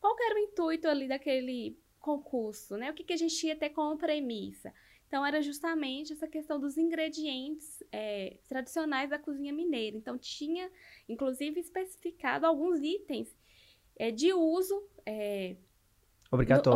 qual 0.00 0.16
era 0.18 0.36
o 0.36 0.38
intuito 0.38 0.88
ali 0.88 1.08
daquele 1.08 1.76
concurso, 1.98 2.76
né? 2.76 2.90
O 2.90 2.94
que, 2.94 3.04
que 3.04 3.12
a 3.12 3.16
gente 3.16 3.46
ia 3.46 3.56
ter 3.56 3.70
como 3.70 3.98
premissa. 3.98 4.72
Então, 5.06 5.26
era 5.26 5.42
justamente 5.42 6.12
essa 6.12 6.28
questão 6.28 6.60
dos 6.60 6.78
ingredientes 6.78 7.82
é, 7.90 8.38
tradicionais 8.48 9.10
da 9.10 9.18
cozinha 9.18 9.52
mineira. 9.52 9.96
Então, 9.96 10.16
tinha, 10.16 10.70
inclusive, 11.08 11.58
especificado 11.58 12.46
alguns 12.46 12.80
itens 12.80 13.36
é, 13.96 14.12
de 14.12 14.32
uso 14.32 14.88
é, 15.04 15.56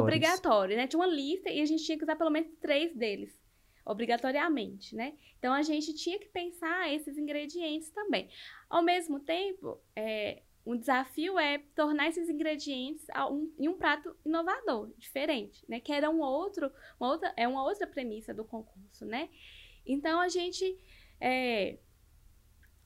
obrigatório, 0.02 0.76
né? 0.76 0.88
Tinha 0.88 0.98
uma 0.98 1.06
lista 1.06 1.48
e 1.48 1.60
a 1.60 1.64
gente 1.64 1.84
tinha 1.84 1.96
que 1.96 2.02
usar 2.02 2.16
pelo 2.16 2.30
menos 2.30 2.50
três 2.60 2.94
deles, 2.96 3.38
obrigatoriamente, 3.84 4.94
né? 4.94 5.14
Então, 5.38 5.52
a 5.52 5.62
gente 5.62 5.92
tinha 5.94 6.18
que 6.18 6.28
pensar 6.28 6.92
esses 6.92 7.18
ingredientes 7.18 7.90
também. 7.90 8.28
Ao 8.68 8.82
mesmo 8.82 9.20
tempo, 9.20 9.80
é, 9.94 10.42
um 10.66 10.76
desafio 10.76 11.38
é 11.38 11.58
tornar 11.74 12.08
esses 12.08 12.28
ingredientes 12.28 13.06
um, 13.30 13.52
em 13.58 13.68
um 13.68 13.76
prato 13.76 14.16
inovador, 14.24 14.90
diferente, 14.96 15.64
né? 15.68 15.78
Que 15.78 15.92
era 15.92 16.08
um 16.08 16.20
outro, 16.20 16.72
uma 16.98 17.10
outra, 17.10 17.32
é 17.36 17.46
uma 17.46 17.62
outra 17.62 17.86
premissa 17.86 18.32
do 18.32 18.44
concurso, 18.44 19.04
né? 19.04 19.28
Então 19.84 20.18
a 20.20 20.28
gente 20.28 20.78
é, 21.20 21.78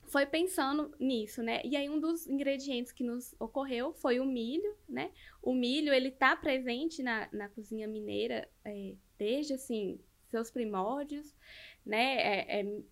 foi 0.08 0.26
pensando 0.26 0.92
nisso, 0.98 1.40
né? 1.42 1.60
E 1.64 1.76
aí 1.76 1.88
um 1.88 2.00
dos 2.00 2.26
ingredientes 2.26 2.90
que 2.90 3.04
nos 3.04 3.32
ocorreu 3.38 3.92
foi 3.92 4.18
o 4.18 4.24
milho, 4.24 4.76
né? 4.88 5.12
O 5.40 5.54
milho 5.54 5.92
ele 5.92 6.08
está 6.08 6.34
presente 6.34 7.00
na, 7.00 7.28
na 7.32 7.48
cozinha 7.48 7.86
mineira 7.86 8.48
é, 8.64 8.94
desde 9.16 9.52
assim 9.52 10.00
seus 10.30 10.50
primórdios, 10.50 11.34
né? 11.84 12.16
É, 12.16 12.60
é, 12.60 12.82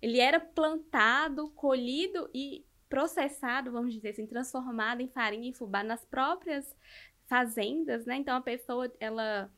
ele 0.00 0.20
era 0.20 0.38
plantado, 0.38 1.50
colhido 1.50 2.28
e 2.34 2.64
processado, 2.88 3.72
vamos 3.72 3.92
dizer 3.92 4.10
assim, 4.10 4.26
transformado 4.26 5.00
em 5.00 5.08
farinha 5.08 5.50
e 5.50 5.54
fubá 5.54 5.82
nas 5.82 6.04
próprias 6.04 6.76
fazendas, 7.26 8.04
né? 8.04 8.16
Então 8.16 8.36
a 8.36 8.40
pessoa, 8.40 8.92
ela 9.00 9.50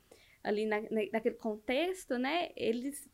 ali 0.43 0.65
na, 0.65 0.81
naquele 1.13 1.35
contexto, 1.35 2.17
né? 2.17 2.51
Eles 2.57 3.09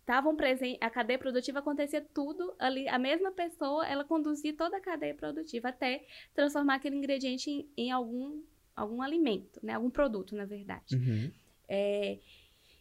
estavam 0.00 0.32
é, 0.32 0.36
presentes, 0.36 0.78
a 0.80 0.90
cadeia 0.90 1.18
produtiva 1.18 1.60
acontecia 1.60 2.02
tudo 2.12 2.54
ali, 2.58 2.88
a 2.88 2.98
mesma 2.98 3.30
pessoa, 3.30 3.86
ela 3.86 4.04
conduzia 4.04 4.52
toda 4.54 4.76
a 4.76 4.80
cadeia 4.80 5.14
produtiva 5.14 5.68
até 5.68 6.04
transformar 6.34 6.74
aquele 6.74 6.96
ingrediente 6.96 7.48
em, 7.48 7.70
em 7.76 7.90
algum 7.90 8.42
algum 8.74 9.02
alimento, 9.02 9.60
né? 9.62 9.74
Algum 9.74 9.90
produto, 9.90 10.34
na 10.34 10.44
verdade. 10.44 10.96
Uhum. 10.96 11.30
É, 11.68 12.18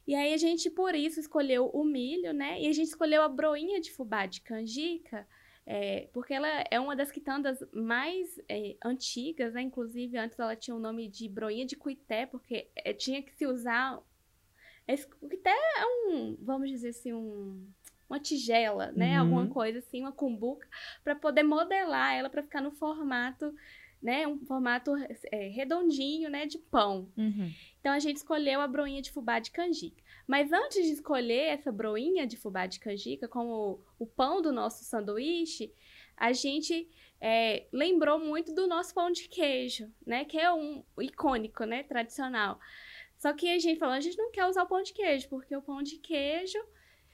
e 0.07 0.15
aí 0.15 0.33
a 0.33 0.37
gente, 0.37 0.69
por 0.69 0.95
isso, 0.95 1.19
escolheu 1.19 1.67
o 1.67 1.83
milho, 1.83 2.33
né? 2.33 2.61
E 2.61 2.67
a 2.67 2.73
gente 2.73 2.87
escolheu 2.87 3.21
a 3.21 3.29
broinha 3.29 3.79
de 3.79 3.91
fubá 3.91 4.25
de 4.25 4.41
canjica, 4.41 5.27
é, 5.65 6.09
porque 6.11 6.33
ela 6.33 6.47
é 6.69 6.79
uma 6.79 6.95
das 6.95 7.11
quitandas 7.11 7.63
mais 7.71 8.39
é, 8.49 8.75
antigas, 8.83 9.53
né? 9.53 9.61
Inclusive, 9.61 10.17
antes 10.17 10.39
ela 10.39 10.55
tinha 10.55 10.75
o 10.75 10.79
nome 10.79 11.07
de 11.07 11.29
broinha 11.29 11.65
de 11.65 11.75
cuité, 11.75 12.25
porque 12.25 12.69
é, 12.75 12.93
tinha 12.93 13.21
que 13.21 13.33
se 13.33 13.45
usar... 13.45 13.99
Esse, 14.87 15.07
cuité 15.07 15.51
é 15.51 15.85
um, 15.85 16.35
vamos 16.41 16.69
dizer 16.69 16.89
assim, 16.89 17.13
um, 17.13 17.67
uma 18.09 18.19
tigela, 18.19 18.91
né? 18.93 19.13
Uhum. 19.13 19.21
Alguma 19.21 19.47
coisa 19.47 19.79
assim, 19.79 20.01
uma 20.01 20.11
cumbuca, 20.11 20.67
para 21.03 21.15
poder 21.15 21.43
modelar 21.43 22.15
ela 22.15 22.29
para 22.29 22.43
ficar 22.43 22.61
no 22.61 22.71
formato 22.71 23.53
né, 24.01 24.25
um 24.27 24.39
formato 24.39 24.91
é, 25.31 25.47
redondinho, 25.49 26.29
né, 26.29 26.45
de 26.45 26.57
pão. 26.57 27.07
Uhum. 27.15 27.51
Então 27.81 27.93
a 27.93 27.99
gente 27.99 28.17
escolheu 28.17 28.61
a 28.61 28.67
broinha 28.67 29.01
de 29.01 29.11
fubá 29.11 29.39
de 29.39 29.51
canjica. 29.51 30.01
Mas 30.27 30.53
antes 30.53 30.85
de 30.85 30.93
escolher 30.93 31.47
essa 31.47 31.71
broinha 31.71 32.25
de 32.27 32.37
fubá 32.37 32.67
de 32.67 32.79
canjica 32.79 33.27
como 33.27 33.83
o 33.97 34.05
pão 34.05 34.39
do 34.41 34.51
nosso 34.51 34.85
sanduíche, 34.85 35.73
a 36.15 36.31
gente 36.31 36.87
é, 37.19 37.67
lembrou 37.73 38.19
muito 38.19 38.53
do 38.53 38.67
nosso 38.67 38.93
pão 38.93 39.11
de 39.11 39.27
queijo, 39.27 39.91
né? 40.05 40.23
Que 40.25 40.37
é 40.37 40.53
um 40.53 40.83
icônico, 40.99 41.63
né? 41.65 41.81
Tradicional. 41.81 42.59
Só 43.17 43.33
que 43.33 43.49
a 43.49 43.57
gente 43.57 43.79
falou, 43.79 43.95
a 43.95 43.99
gente 43.99 44.17
não 44.17 44.31
quer 44.31 44.45
usar 44.45 44.63
o 44.63 44.67
pão 44.67 44.83
de 44.83 44.93
queijo, 44.93 45.27
porque 45.27 45.55
o 45.55 45.61
pão 45.61 45.81
de 45.81 45.97
queijo 45.97 46.59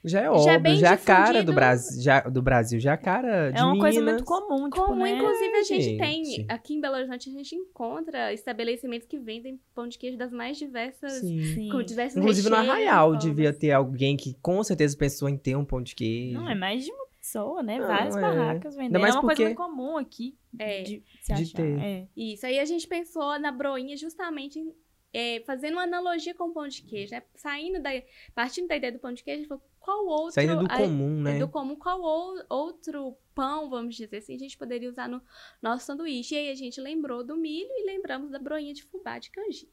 já 0.03 0.21
é 0.21 0.29
óbvio, 0.29 0.45
já 0.45 0.53
é, 0.53 0.75
já 0.77 0.89
é 0.89 0.93
a 0.93 0.97
cara 0.97 1.43
do 1.43 1.53
Brasil, 1.53 2.01
já, 2.01 2.19
do 2.21 2.41
Brasil, 2.41 2.79
já 2.79 2.91
é 2.91 2.93
a 2.93 2.97
cara 2.97 3.51
de 3.51 3.59
É 3.59 3.63
uma 3.63 3.73
Minas. 3.73 3.93
coisa 3.95 4.01
muito 4.03 4.23
comum, 4.23 4.69
tipo, 4.69 4.85
Comum, 4.85 5.03
né? 5.03 5.11
inclusive 5.11 5.55
a 5.55 5.63
gente, 5.63 5.81
gente, 5.83 5.97
tem, 5.99 6.45
aqui 6.49 6.73
em 6.75 6.81
Belo 6.81 6.95
Horizonte, 6.95 7.29
a 7.29 7.33
gente 7.33 7.55
encontra 7.55 8.31
estabelecimentos 8.33 9.07
que 9.07 9.17
vendem 9.19 9.59
pão 9.73 9.87
de 9.87 9.97
queijo 9.97 10.17
das 10.17 10.31
mais 10.31 10.57
diversas, 10.57 11.13
Sim. 11.13 11.69
Com 11.71 11.81
diversos 11.83 12.17
Inclusive 12.17 12.49
no 12.49 12.55
recheios, 12.55 12.73
Arraial 12.75 13.07
formas. 13.09 13.23
devia 13.23 13.53
ter 13.53 13.71
alguém 13.71 14.15
que 14.15 14.33
com 14.41 14.63
certeza 14.63 14.95
pensou 14.97 15.27
em 15.27 15.37
ter 15.37 15.55
um 15.55 15.65
pão 15.65 15.81
de 15.81 15.95
queijo. 15.95 16.37
Não, 16.39 16.49
é 16.49 16.55
mais 16.55 16.85
de 16.85 16.91
uma 16.91 17.07
pessoa, 17.19 17.61
né? 17.63 17.79
Não, 17.79 17.87
Várias 17.87 18.15
é. 18.15 18.21
barracas 18.21 18.75
vendendo. 18.75 18.95
É 19.05 19.09
uma 19.11 19.21
porque- 19.21 19.35
coisa 19.43 19.43
muito 19.45 19.57
comum 19.57 19.97
aqui 19.97 20.37
É. 20.57 20.83
de 20.83 21.03
se 21.21 21.33
De 21.33 21.41
achar. 21.43 21.57
ter. 21.57 21.79
É. 21.79 22.07
Isso, 22.15 22.45
aí 22.45 22.59
a 22.59 22.65
gente 22.65 22.87
pensou 22.87 23.37
na 23.39 23.51
broinha 23.51 23.97
justamente 23.97 24.59
em, 24.59 24.71
é, 25.13 25.41
fazendo 25.45 25.73
uma 25.73 25.83
analogia 25.83 26.33
com 26.33 26.45
o 26.49 26.53
pão 26.53 26.67
de 26.67 26.83
queijo, 26.83 27.11
né? 27.13 27.23
Saindo 27.35 27.81
da, 27.81 27.89
partindo 28.35 28.67
da 28.67 28.75
ideia 28.75 28.93
do 28.93 28.99
pão 28.99 29.11
de 29.11 29.23
queijo, 29.23 29.39
a 29.39 29.41
gente 29.41 29.49
falou, 29.49 29.63
qual 29.87 30.05
outro... 30.05 30.33
Saindo 30.33 30.57
do 30.57 30.65
a- 30.65 30.77
comum, 30.77 31.21
né? 31.21 31.39
do 31.39 31.47
comum, 31.47 31.77
qual 31.77 32.01
ou- 32.01 32.43
outro 32.49 33.17
pão, 33.33 33.69
vamos 33.69 33.95
dizer 33.95 34.17
assim, 34.17 34.35
a 34.35 34.37
gente 34.37 34.57
poderia 34.57 34.89
usar 34.89 35.07
no 35.07 35.21
nosso 35.61 35.85
sanduíche. 35.85 36.35
E 36.35 36.37
aí 36.37 36.49
a 36.51 36.55
gente 36.55 36.81
lembrou 36.81 37.23
do 37.23 37.37
milho 37.37 37.69
e 37.71 37.85
lembramos 37.85 38.29
da 38.29 38.37
broinha 38.37 38.73
de 38.73 38.83
fubá 38.83 39.17
de 39.17 39.31
canjica. 39.31 39.71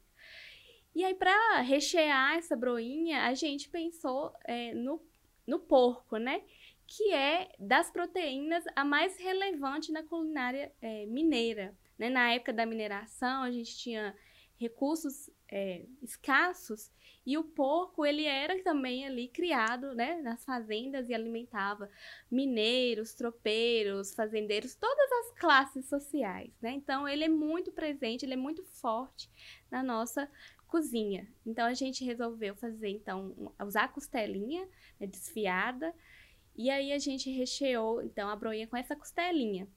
E 0.95 1.03
aí, 1.03 1.13
para 1.13 1.59
rechear 1.59 2.37
essa 2.37 2.55
broinha, 2.55 3.25
a 3.25 3.33
gente 3.33 3.67
pensou 3.67 4.31
é, 4.45 4.73
no, 4.73 5.01
no 5.45 5.59
porco, 5.59 6.15
né? 6.15 6.43
Que 6.87 7.11
é 7.11 7.51
das 7.59 7.91
proteínas 7.91 8.63
a 8.73 8.85
mais 8.85 9.17
relevante 9.17 9.91
na 9.91 10.01
culinária 10.01 10.71
é, 10.81 11.05
mineira. 11.07 11.75
Né? 11.99 12.09
Na 12.09 12.31
época 12.31 12.53
da 12.53 12.65
mineração, 12.65 13.43
a 13.43 13.51
gente 13.51 13.77
tinha 13.77 14.15
recursos 14.57 15.29
é, 15.51 15.85
escassos 16.01 16.89
e 17.25 17.37
o 17.37 17.43
porco 17.43 18.05
ele 18.05 18.25
era 18.25 18.61
também 18.61 19.05
ali 19.05 19.27
criado 19.27 19.95
né, 19.95 20.21
nas 20.21 20.45
fazendas 20.45 21.09
e 21.09 21.13
alimentava 21.13 21.89
mineiros, 22.29 23.15
tropeiros, 23.15 24.13
fazendeiros, 24.13 24.75
todas 24.75 25.11
as 25.11 25.31
classes 25.39 25.87
sociais. 25.87 26.51
Né? 26.61 26.73
Então 26.73 27.07
ele 27.07 27.23
é 27.23 27.29
muito 27.29 27.71
presente, 27.71 28.25
ele 28.25 28.33
é 28.33 28.37
muito 28.37 28.63
forte 28.63 29.29
na 29.71 29.81
nossa 29.81 30.29
cozinha. 30.67 31.27
Então 31.45 31.65
a 31.65 31.73
gente 31.73 32.05
resolveu 32.05 32.55
fazer 32.55 32.89
então 32.89 33.53
usar 33.59 33.85
a 33.85 33.89
costelinha 33.89 34.67
né, 34.99 35.07
desfiada 35.07 35.93
e 36.55 36.69
aí 36.69 36.91
a 36.91 36.99
gente 36.99 37.29
recheou 37.31 38.03
então 38.03 38.29
a 38.29 38.35
broinha 38.35 38.67
com 38.67 38.77
essa 38.77 38.95
costelinha. 38.95 39.67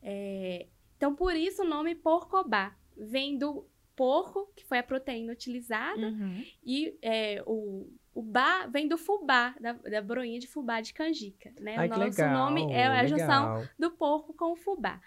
É, 0.00 0.68
então 0.96 1.16
por 1.16 1.34
isso 1.34 1.62
o 1.62 1.68
nome 1.68 1.96
porcobá 1.96 2.76
vem 2.96 3.36
do 3.36 3.66
porco, 3.96 4.52
que 4.54 4.64
foi 4.64 4.78
a 4.78 4.82
proteína 4.82 5.32
utilizada, 5.32 6.06
Uhum. 6.08 6.44
e 6.62 6.96
é, 7.02 7.42
o, 7.46 7.90
o 8.14 8.22
bá 8.22 8.66
vem 8.66 8.86
do 8.86 8.98
fubá, 8.98 9.54
da, 9.60 9.72
da 9.72 10.02
broinha 10.02 10.38
de 10.38 10.46
fubá 10.46 10.80
de 10.80 10.92
canjica, 10.92 11.52
né? 11.58 11.76
Ai, 11.76 11.86
o 11.86 11.90
nosso 11.90 12.02
legal, 12.20 12.32
nome 12.32 12.72
é 12.72 12.86
a 12.86 13.06
junção 13.06 13.54
legal. 13.56 13.68
do 13.78 13.90
porco 13.90 14.34
com 14.34 14.52
o 14.52 14.56
fubá. 14.56 15.00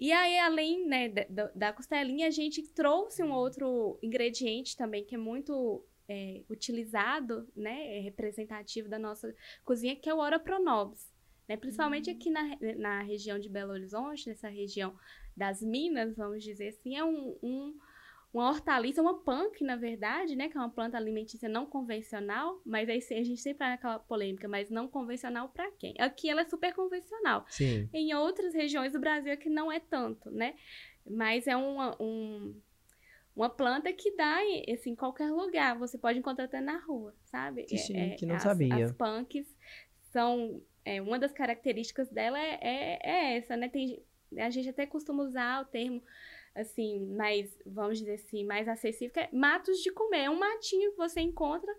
E 0.00 0.12
aí, 0.12 0.38
além 0.38 0.86
né, 0.86 1.08
da, 1.28 1.50
da- 1.54 1.72
costelinha, 1.72 2.28
a 2.28 2.30
gente 2.30 2.62
trouxe 2.62 3.22
um 3.22 3.32
outro 3.32 3.98
ingrediente 4.02 4.76
também 4.76 5.04
que 5.04 5.14
é 5.16 5.18
muito 5.18 5.84
é, 6.08 6.42
utilizado, 6.48 7.48
né? 7.54 7.96
É 7.98 8.00
representativo 8.00 8.88
da 8.88 8.98
nossa 8.98 9.34
cozinha, 9.64 9.96
que 9.96 10.08
é 10.08 10.14
o 10.14 10.18
ora 10.18 10.38
pronobis. 10.38 11.10
Né? 11.48 11.56
Principalmente 11.56 12.10
aqui 12.10 12.30
na, 12.30 12.42
na 12.76 13.02
região 13.02 13.38
de 13.38 13.48
Belo 13.48 13.72
Horizonte, 13.72 14.28
nessa 14.28 14.48
região 14.48 14.94
das 15.36 15.60
Minas, 15.62 16.14
vamos 16.16 16.44
dizer 16.44 16.68
assim, 16.68 16.94
é 16.96 17.02
um, 17.04 17.36
um- 17.42 17.74
uma 18.32 18.48
hortaliça, 18.50 19.00
uma 19.00 19.18
punk, 19.22 19.64
na 19.64 19.74
verdade, 19.76 20.36
né? 20.36 20.48
Que 20.48 20.56
é 20.56 20.60
uma 20.60 20.68
planta 20.70 20.96
alimentícia 20.96 21.48
não 21.48 21.64
convencional, 21.64 22.60
mas 22.64 22.88
aí 22.88 22.98
a 22.98 23.22
gente 23.22 23.38
sempre 23.40 23.60
vai 23.60 23.70
naquela 23.70 23.98
polêmica, 23.98 24.46
mas 24.46 24.68
não 24.70 24.86
convencional 24.86 25.48
para 25.48 25.70
quem? 25.72 25.94
Aqui 25.98 26.28
ela 26.28 26.42
é 26.42 26.44
super 26.44 26.74
convencional. 26.74 27.44
Sim. 27.48 27.88
Em 27.92 28.14
outras 28.14 28.52
regiões 28.54 28.92
do 28.92 29.00
Brasil 29.00 29.32
é 29.32 29.36
que 29.36 29.48
não 29.48 29.72
é 29.72 29.80
tanto, 29.80 30.30
né? 30.30 30.54
Mas 31.08 31.46
é 31.46 31.56
uma, 31.56 31.96
um- 32.00 32.54
uma 33.34 33.48
planta 33.48 33.92
que 33.92 34.14
dá 34.14 34.44
em 34.44 34.74
assim, 34.74 34.90
em 34.90 34.96
qualquer 34.96 35.30
lugar. 35.30 35.78
Você 35.78 35.96
pode 35.96 36.18
encontrar 36.18 36.44
até 36.44 36.60
na 36.60 36.78
rua, 36.78 37.14
sabe? 37.24 37.62
Que 37.64 37.78
chique, 37.78 38.26
não 38.26 38.36
as, 38.36 38.42
sabia. 38.42 38.84
As 38.84 38.92
punks 38.92 39.46
são... 40.12 40.60
é, 40.84 41.00
uma 41.00 41.18
das 41.18 41.32
características 41.32 42.10
dela 42.10 42.38
é, 42.38 42.58
é, 42.60 42.98
é 43.02 43.36
essa, 43.38 43.56
né? 43.56 43.68
Tem, 43.70 44.02
a 44.36 44.50
gente 44.50 44.68
até 44.68 44.84
costuma 44.86 45.22
usar 45.22 45.62
o 45.62 45.64
termo 45.64 46.02
assim, 46.58 47.00
mais, 47.16 47.56
vamos 47.64 47.98
dizer 47.98 48.14
assim, 48.14 48.44
mais 48.44 48.68
acessível, 48.68 49.12
que 49.12 49.20
é 49.20 49.28
matos 49.32 49.78
de 49.78 49.90
comer. 49.90 50.24
É 50.24 50.30
um 50.30 50.38
matinho 50.38 50.90
que 50.90 50.96
você 50.96 51.20
encontra 51.20 51.72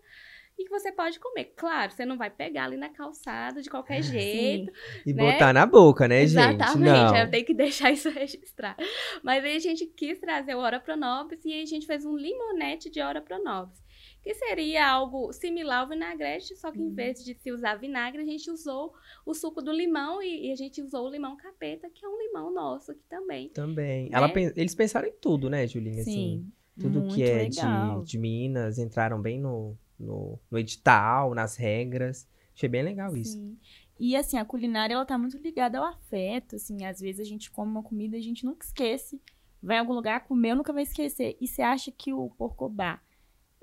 e 0.58 0.64
que 0.64 0.70
você 0.70 0.92
pode 0.92 1.18
comer. 1.18 1.52
Claro, 1.56 1.92
você 1.92 2.04
não 2.04 2.18
vai 2.18 2.30
pegar 2.30 2.64
ali 2.64 2.76
na 2.76 2.90
calçada 2.90 3.62
de 3.62 3.70
qualquer 3.70 4.02
jeito. 4.02 4.72
E 5.06 5.12
né? 5.12 5.32
botar 5.32 5.52
na 5.52 5.64
boca, 5.64 6.06
né, 6.06 6.22
Exatamente, 6.22 6.72
gente? 6.72 6.78
Não. 6.78 7.16
eu 7.16 7.30
tenho 7.30 7.46
que 7.46 7.54
deixar 7.54 7.90
isso 7.90 8.10
registrar. 8.10 8.76
Mas 9.22 9.44
aí 9.44 9.56
a 9.56 9.60
gente 9.60 9.86
quis 9.86 10.18
trazer 10.18 10.54
o 10.54 10.58
Ora 10.58 10.78
Pronobis 10.78 11.44
e 11.44 11.52
aí 11.52 11.62
a 11.62 11.66
gente 11.66 11.86
fez 11.86 12.04
um 12.04 12.16
limonete 12.16 12.90
de 12.90 13.00
Ora 13.00 13.20
Pronobis. 13.20 13.82
Que 14.22 14.34
seria 14.34 14.86
algo 14.86 15.32
similar 15.32 15.80
ao 15.80 15.88
vinagrete, 15.88 16.54
só 16.56 16.70
que 16.70 16.78
em 16.78 16.88
Uhum. 16.88 16.94
vez 16.94 17.24
de 17.24 17.34
se 17.34 17.50
usar 17.50 17.76
vinagre, 17.76 18.20
a 18.22 18.24
gente 18.24 18.50
usou 18.50 18.92
o 19.24 19.32
suco 19.32 19.62
do 19.62 19.72
limão 19.72 20.22
e, 20.22 20.48
e 20.48 20.52
a 20.52 20.56
gente 20.56 20.82
usou 20.82 21.06
o 21.06 21.10
limão 21.10 21.36
capeta, 21.36 21.88
que 21.88 22.04
é 22.04 22.08
um 22.08 22.18
limão 22.18 22.52
nosso 22.52 22.92
aqui 22.92 23.02
também. 23.08 23.48
Também. 23.48 24.10
Né? 24.10 24.52
Eles 24.56 24.74
pensaram 24.74 25.08
em 25.08 25.12
tudo, 25.12 25.48
né, 25.48 25.66
Julinha? 25.66 26.02
Assim, 26.02 26.44
Sim. 26.44 26.52
tudo 26.78 27.00
muito 27.00 27.14
que 27.14 27.22
é 27.22 27.48
de, 27.48 27.60
de 28.04 28.18
Minas, 28.18 28.78
entraram 28.78 29.20
bem 29.20 29.40
no, 29.40 29.76
no, 29.98 30.38
no 30.50 30.58
edital, 30.58 31.34
nas 31.34 31.56
regras. 31.56 32.28
Achei 32.54 32.68
bem 32.68 32.82
legal 32.82 33.16
isso. 33.16 33.38
Sim. 33.38 33.56
E 33.98 34.16
assim, 34.16 34.38
a 34.38 34.44
culinária 34.46 34.94
ela 34.94 35.04
tá 35.04 35.18
muito 35.18 35.36
ligada 35.36 35.78
ao 35.78 35.84
afeto, 35.84 36.56
assim, 36.56 36.86
às 36.86 37.00
vezes 37.00 37.20
a 37.20 37.24
gente 37.24 37.50
come 37.50 37.70
uma 37.70 37.82
comida 37.82 38.16
e 38.16 38.20
a 38.20 38.22
gente 38.22 38.46
nunca 38.46 38.64
esquece. 38.64 39.20
Vai 39.62 39.76
em 39.76 39.80
algum 39.80 39.92
lugar, 39.92 40.24
comeu, 40.26 40.56
nunca 40.56 40.72
vai 40.72 40.84
esquecer. 40.84 41.36
E 41.38 41.46
você 41.46 41.60
acha 41.60 41.92
que 41.92 42.12
o 42.12 42.30
porcobá, 42.30 42.98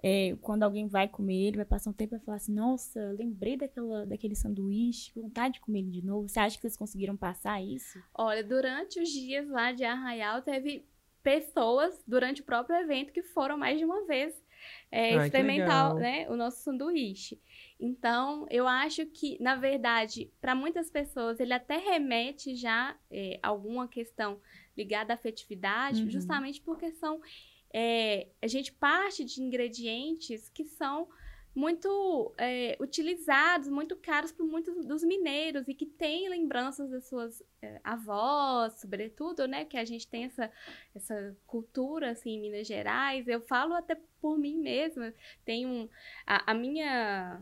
é, 0.03 0.35
quando 0.41 0.63
alguém 0.63 0.87
vai 0.87 1.07
comer 1.07 1.47
ele, 1.47 1.57
vai 1.57 1.65
passar 1.65 1.89
um 1.89 1.93
tempo 1.93 2.13
e 2.15 2.17
vai 2.17 2.25
falar 2.25 2.37
assim, 2.37 2.53
nossa, 2.53 2.99
lembrei 3.17 3.57
daquela, 3.57 4.05
daquele 4.05 4.35
sanduíche, 4.35 5.11
vontade 5.15 5.55
de 5.55 5.61
comer 5.61 5.79
ele 5.79 5.91
de 5.91 6.05
novo. 6.05 6.27
Você 6.29 6.39
acha 6.39 6.55
que 6.55 6.61
vocês 6.61 6.77
conseguiram 6.77 7.17
passar 7.17 7.61
isso? 7.61 7.99
Olha, 8.13 8.43
durante 8.43 9.01
os 9.01 9.09
dias 9.09 9.47
lá 9.49 9.71
de 9.71 9.83
Arraial, 9.83 10.41
teve 10.41 10.85
pessoas 11.23 12.01
durante 12.07 12.41
o 12.41 12.45
próprio 12.45 12.77
evento 12.77 13.11
que 13.11 13.23
foram 13.23 13.57
mais 13.57 13.77
de 13.79 13.85
uma 13.85 14.05
vez 14.05 14.33
é, 14.91 15.15
Ai, 15.15 15.25
experimentar 15.25 15.93
né, 15.95 16.29
o 16.29 16.35
nosso 16.35 16.63
sanduíche. 16.63 17.41
Então, 17.79 18.47
eu 18.49 18.67
acho 18.67 19.05
que, 19.07 19.41
na 19.41 19.55
verdade, 19.55 20.31
para 20.39 20.55
muitas 20.55 20.89
pessoas, 20.89 21.39
ele 21.39 21.53
até 21.53 21.77
remete 21.77 22.55
já 22.55 22.95
é, 23.11 23.39
alguma 23.43 23.87
questão 23.87 24.39
ligada 24.75 25.13
à 25.13 25.15
afetividade, 25.15 26.03
Uhum. 26.03 26.09
justamente 26.09 26.61
porque 26.61 26.91
são. 26.93 27.19
É, 27.73 28.27
a 28.41 28.47
gente 28.47 28.71
parte 28.71 29.23
de 29.23 29.41
ingredientes 29.41 30.49
que 30.49 30.63
são 30.63 31.07
muito 31.57 32.35
é, 32.37 32.77
utilizados, 32.79 33.67
muito 33.67 33.95
caros 33.95 34.31
por 34.31 34.45
muitos 34.45 34.85
dos 34.85 35.03
mineiros 35.03 35.67
e 35.67 35.73
que 35.73 35.87
têm 35.87 36.29
lembranças 36.29 36.87
das 36.91 37.07
suas 37.07 37.41
é, 37.63 37.81
avós, 37.83 38.79
sobretudo, 38.79 39.47
né? 39.47 39.65
Que 39.65 39.75
a 39.75 39.83
gente 39.83 40.07
tem 40.07 40.25
essa, 40.25 40.51
essa 40.93 41.35
cultura, 41.47 42.11
assim, 42.11 42.35
em 42.35 42.41
Minas 42.41 42.67
Gerais. 42.67 43.27
Eu 43.27 43.41
falo 43.41 43.73
até 43.73 43.97
por 44.21 44.37
mim 44.37 44.59
mesma. 44.59 45.11
Tenho 45.43 45.67
um, 45.67 45.89
a, 46.27 46.51
a 46.51 46.53
minha 46.53 47.41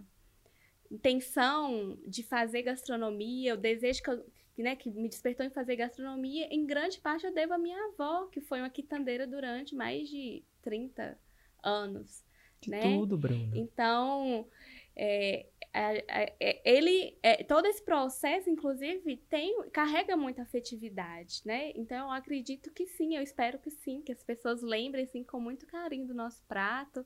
intenção 0.90 1.98
de 2.08 2.24
fazer 2.24 2.62
gastronomia, 2.62 3.54
o 3.54 3.58
desejo 3.58 4.02
que, 4.02 4.10
eu, 4.10 4.26
né, 4.64 4.76
que 4.76 4.90
me 4.90 5.10
despertou 5.10 5.46
em 5.46 5.50
fazer 5.50 5.76
gastronomia, 5.76 6.48
em 6.52 6.66
grande 6.66 7.00
parte 7.00 7.26
eu 7.26 7.34
devo 7.34 7.54
à 7.54 7.58
minha 7.58 7.78
avó, 7.88 8.28
que 8.28 8.42
foi 8.42 8.60
uma 8.60 8.70
quitandeira 8.70 9.28
durante 9.28 9.76
mais 9.76 10.08
de 10.10 10.44
30 10.62 11.18
anos. 11.64 12.24
Que 12.62 12.72
né? 12.72 12.82
tudo, 12.82 13.18
Bruna. 13.18 13.52
Então, 13.56 14.48
é, 14.96 15.46
a- 15.74 15.94
é, 16.40 16.62
ele, 16.64 17.18
é, 17.22 17.44
todo 17.44 17.66
esse 17.68 17.84
processo, 17.84 18.50
inclusive, 18.50 19.18
tem, 19.30 19.70
carrega 19.70 20.16
muita 20.16 20.44
afetividade, 20.44 21.42
né? 21.46 21.72
Então, 21.76 22.08
eu 22.08 22.12
acredito 22.12 22.72
que 22.72 22.88
sim, 22.88 23.16
eu 23.16 23.22
espero 23.22 23.60
que 23.60 23.70
sim, 23.70 24.02
que 24.02 24.12
as 24.12 24.24
pessoas 24.24 24.62
lembrem, 24.62 25.06
sim, 25.06 25.24
com 25.24 25.40
muito 25.40 25.68
carinho 25.68 26.08
do 26.08 26.14
nosso 26.14 26.42
prato. 26.48 27.06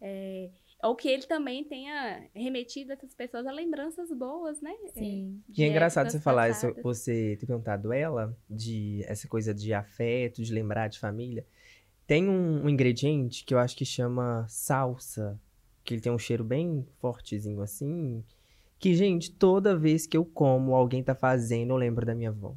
É, 0.00 0.50
ou 0.82 0.94
que 0.94 1.08
ele 1.08 1.26
também 1.26 1.64
tenha 1.64 2.28
remetido 2.34 2.92
essas 2.92 3.14
pessoas 3.14 3.46
a 3.46 3.52
lembranças 3.52 4.10
boas, 4.10 4.60
né? 4.60 4.72
Sim. 4.92 5.42
de 5.48 5.62
E 5.62 5.64
é 5.64 5.68
engraçado 5.68 6.10
você 6.10 6.20
falar 6.20 6.50
isso, 6.50 6.74
você 6.82 7.36
ter 7.40 7.46
perguntado 7.46 7.92
ela, 7.92 8.36
de 8.48 9.02
essa 9.06 9.26
coisa 9.26 9.54
de 9.54 9.72
afeto, 9.72 10.42
de 10.42 10.52
lembrar 10.52 10.88
de 10.88 10.98
família. 10.98 11.46
Tem 12.06 12.28
um, 12.28 12.64
um 12.64 12.68
ingrediente 12.68 13.44
que 13.44 13.54
eu 13.54 13.58
acho 13.58 13.76
que 13.76 13.84
chama 13.84 14.46
salsa, 14.48 15.40
que 15.82 15.94
ele 15.94 16.00
tem 16.00 16.12
um 16.12 16.18
cheiro 16.18 16.44
bem 16.44 16.86
fortezinho 16.98 17.62
assim, 17.62 18.22
que, 18.78 18.94
gente, 18.94 19.30
toda 19.32 19.76
vez 19.76 20.06
que 20.06 20.16
eu 20.16 20.24
como, 20.24 20.74
alguém 20.74 21.02
tá 21.02 21.14
fazendo, 21.14 21.70
eu 21.70 21.76
lembro 21.76 22.04
da 22.04 22.14
minha 22.14 22.30
avó. 22.30 22.54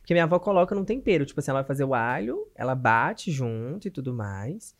Porque 0.00 0.14
minha 0.14 0.24
avó 0.24 0.38
coloca 0.38 0.74
num 0.74 0.84
tempero, 0.84 1.26
tipo 1.26 1.40
assim, 1.40 1.50
ela 1.50 1.60
vai 1.60 1.66
fazer 1.66 1.84
o 1.84 1.92
alho, 1.92 2.46
ela 2.54 2.74
bate 2.74 3.30
junto 3.30 3.88
e 3.88 3.90
tudo 3.90 4.14
mais, 4.14 4.74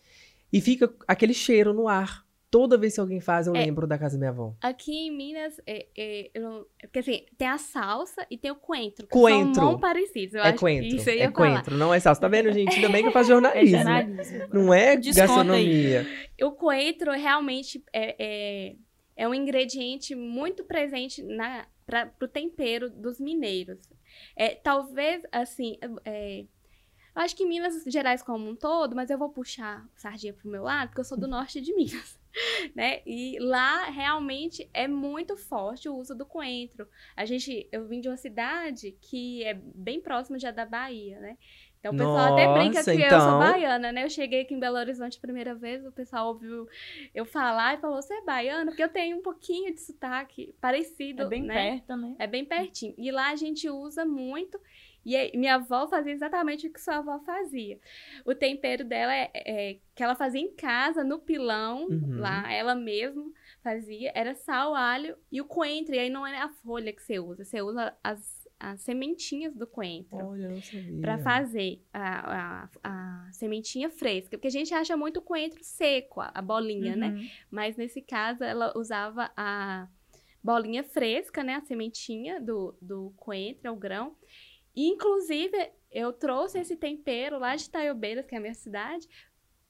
e 0.53 0.61
fica 0.61 0.90
aquele 1.07 1.35
cheiro 1.35 1.74
no 1.74 1.88
ar. 1.88 2.28
Toda 2.50 2.78
vez 2.78 2.94
que 2.94 3.00
alguém 3.00 3.20
faz, 3.20 3.46
eu 3.46 3.54
É. 3.54 3.64
lembro 3.64 3.87
da 3.87 3.98
casa 3.98 4.14
da 4.14 4.18
minha 4.20 4.30
avó. 4.30 4.54
Aqui 4.62 4.90
em 5.08 5.11
Minas, 5.14 5.61
é, 5.66 5.87
é, 5.96 6.30
eu 6.32 6.66
é 6.82 6.87
porque 6.87 7.00
assim, 7.00 7.26
tem 7.37 7.46
a 7.46 7.58
salsa 7.58 8.26
e 8.30 8.38
tem 8.38 8.50
o 8.50 8.56
coentro. 8.56 9.06
Coentro. 9.08 9.54
São 9.56 9.66
muito 9.66 9.80
parecidos. 9.80 10.34
Eu 10.34 10.42
é 10.42 10.48
acho 10.48 10.58
coentro, 10.58 10.96
isso 10.96 11.11
ia 11.11 11.24
é 11.24 11.30
falar. 11.30 11.32
coentro, 11.52 11.76
não 11.76 11.92
é 11.92 12.00
salsa. 12.00 12.20
Tá 12.22 12.28
vendo, 12.28 12.50
gente? 12.52 12.74
Ainda 12.74 12.88
bem 12.88 13.02
que 13.02 13.08
eu 13.08 13.12
faço 13.12 13.30
É 13.30 13.34
jornalismo. 13.34 13.76
jornalismo. 13.76 14.48
Não 14.52 14.72
é 14.72 14.96
Desconta 14.96 15.20
aí. 15.22 15.26
gastronomia. 15.28 16.06
O 16.42 16.52
coentro 16.52 17.12
realmente 17.12 17.84
é, 17.92 18.16
é, 18.18 18.76
é 19.14 19.28
um 19.28 19.34
ingrediente 19.34 20.14
muito 20.14 20.64
presente 20.64 21.22
na, 21.22 21.66
pra, 21.84 22.06
pro 22.06 22.26
tempero 22.28 22.88
dos 22.88 23.20
mineiros. 23.20 23.78
É, 24.34 24.54
talvez, 24.54 25.22
assim, 25.30 25.76
é, 26.04 26.40
eu 27.14 27.22
acho 27.22 27.37
que 27.37 27.42
em 27.44 27.48
Minas 27.48 27.84
Gerais 27.87 28.22
como 28.22 28.48
um 28.48 28.56
todo, 28.56 28.96
mas 28.96 29.11
eu 29.11 29.18
vou 29.18 29.28
puxar 29.28 29.87
sardinha 29.96 30.32
pro 30.32 30.48
meu 30.50 30.62
lado, 30.62 30.88
porque 30.88 31.00
eu 31.00 31.04
sou 31.04 31.18
do 31.18 31.28
norte 31.28 31.61
de 31.61 31.74
Minas, 31.74 32.17
né? 32.74 33.01
E 33.07 33.38
lá 33.40 33.85
realmente 33.85 34.68
é 34.72 34.87
muito 34.88 35.37
forte 35.37 35.88
o 35.88 35.94
uso 35.96 36.14
do 36.14 36.27
coentro. 36.27 36.87
A 37.16 37.24
gente, 37.24 37.68
eu 37.72 37.87
vim 37.87 38.01
de 38.01 38.09
uma 38.09 38.16
cidade 38.16 38.96
que 39.01 39.42
é 39.44 39.55
bem 39.55 40.01
próxima 40.01 40.38
já 40.38 40.51
da 40.51 40.64
Bahia, 40.66 41.18
né? 41.20 41.37
Então 41.81 41.92
o 41.94 41.96
pessoal 41.96 42.33
até 42.33 42.53
brinca 42.53 42.79
Nossa, 42.79 42.92
que 42.92 43.01
eu 43.03 43.07
então- 43.07 43.20
sou 43.20 43.38
baiana, 43.38 43.92
né? 43.92 44.05
Eu 44.05 44.11
cheguei 44.11 44.40
aqui 44.40 44.53
em 44.53 44.59
Belo 44.59 44.77
Horizonte 44.77 45.16
a 45.16 45.20
primeira 45.20 45.55
vez, 45.55 45.87
o 45.87 45.92
pessoal 45.92 46.27
ouviu 46.29 46.66
eu 47.14 47.24
falar 47.24 47.74
e 47.74 47.81
falou: 47.81 48.03
"Você 48.03 48.12
é 48.14 48.22
baiana?" 48.24 48.66
Porque 48.72 48.83
eu 48.83 48.88
tenho 48.88 49.16
um 49.18 49.22
pouquinho 49.22 49.72
de 49.72 49.81
sotaque 49.81 50.53
parecido, 50.61 51.22
É 51.22 51.27
bem 51.27 51.42
né? 51.44 51.55
perto, 51.55 51.96
né? 51.96 52.16
É 52.18 52.27
bem 52.27 52.44
pertinho. 52.44 52.94
E 52.98 53.12
lá 53.12 53.31
a 53.31 53.37
gente 53.37 53.70
usa 53.70 54.05
muito. 54.05 54.59
E 55.04 55.16
aí, 55.16 55.32
minha 55.34 55.54
avó 55.54 55.88
fazia 55.88 56.12
exatamente 56.12 56.66
o 56.66 56.72
que 56.72 56.80
sua 56.80 56.96
avó 56.98 57.18
fazia. 57.20 57.78
O 58.24 58.34
tempero 58.34 58.84
dela 58.84 59.14
é, 59.14 59.30
é- 59.34 59.78
que 59.94 60.02
ela 60.02 60.14
fazia 60.14 60.40
em 60.40 60.54
casa, 60.54 61.02
no 61.02 61.18
pilão, 61.18 61.87
Uhum. 61.87 62.18
lá, 62.20 62.52
ela 62.52 62.74
mesma 62.74 63.24
fazia. 63.62 64.12
Era 64.14 64.34
sal, 64.34 64.74
alho 64.74 65.16
e 65.32 65.40
o 65.40 65.44
coentro. 65.44 65.94
E 65.94 65.98
aí 65.98 66.11
não 66.11 66.26
é 66.26 66.38
a 66.38 66.48
folha 66.48 66.92
que 66.92 67.02
você 67.02 67.18
usa, 67.18 67.44
você 67.44 67.62
usa 67.62 67.96
as, 68.04 68.46
as 68.61 68.80
sementinhas 68.82 69.54
do 69.54 69.66
coentro. 69.66 70.18
Olha, 70.18 70.44
eu 70.44 70.50
não 70.50 70.62
sabia. 70.62 71.00
Pra 71.00 71.18
fazer 71.18 71.80
a, 71.92 72.64
a, 72.64 72.68
a 72.84 73.32
sementinha 73.32 73.88
fresca. 73.88 74.37
Porque 74.37 74.48
a 74.48 74.50
gente 74.50 74.74
acha 74.74 74.96
muito 74.96 75.22
coentro 75.22 75.62
seco, 75.64 76.20
a, 76.20 76.30
a 76.34 76.42
bolinha, 76.42 76.94
né? 76.96 77.08
Uhum. 77.08 77.28
Mas 77.50 77.76
nesse 77.76 78.02
caso 78.02 78.44
ela 78.44 78.72
usava 78.76 79.30
a 79.37 79.88
bolinha 80.42 80.84
fresca, 80.84 81.42
né? 81.42 81.54
A 81.54 81.61
sementinha 81.62 82.40
do, 82.40 82.76
do 82.80 83.12
coentro, 83.16 83.66
é 83.66 83.70
o 83.70 83.76
grão. 83.76 84.14
Inclusive, 84.87 85.73
eu 85.91 86.12
trouxe 86.12 86.61
esse 86.61 86.77
tempero 86.77 87.38
lá 87.38 87.57
de 87.57 87.69
Taiobeiras, 87.69 88.27
que 88.27 88.35
é 88.35 88.38
a 88.38 88.41
minha 88.41 88.55
cidade, 88.55 89.09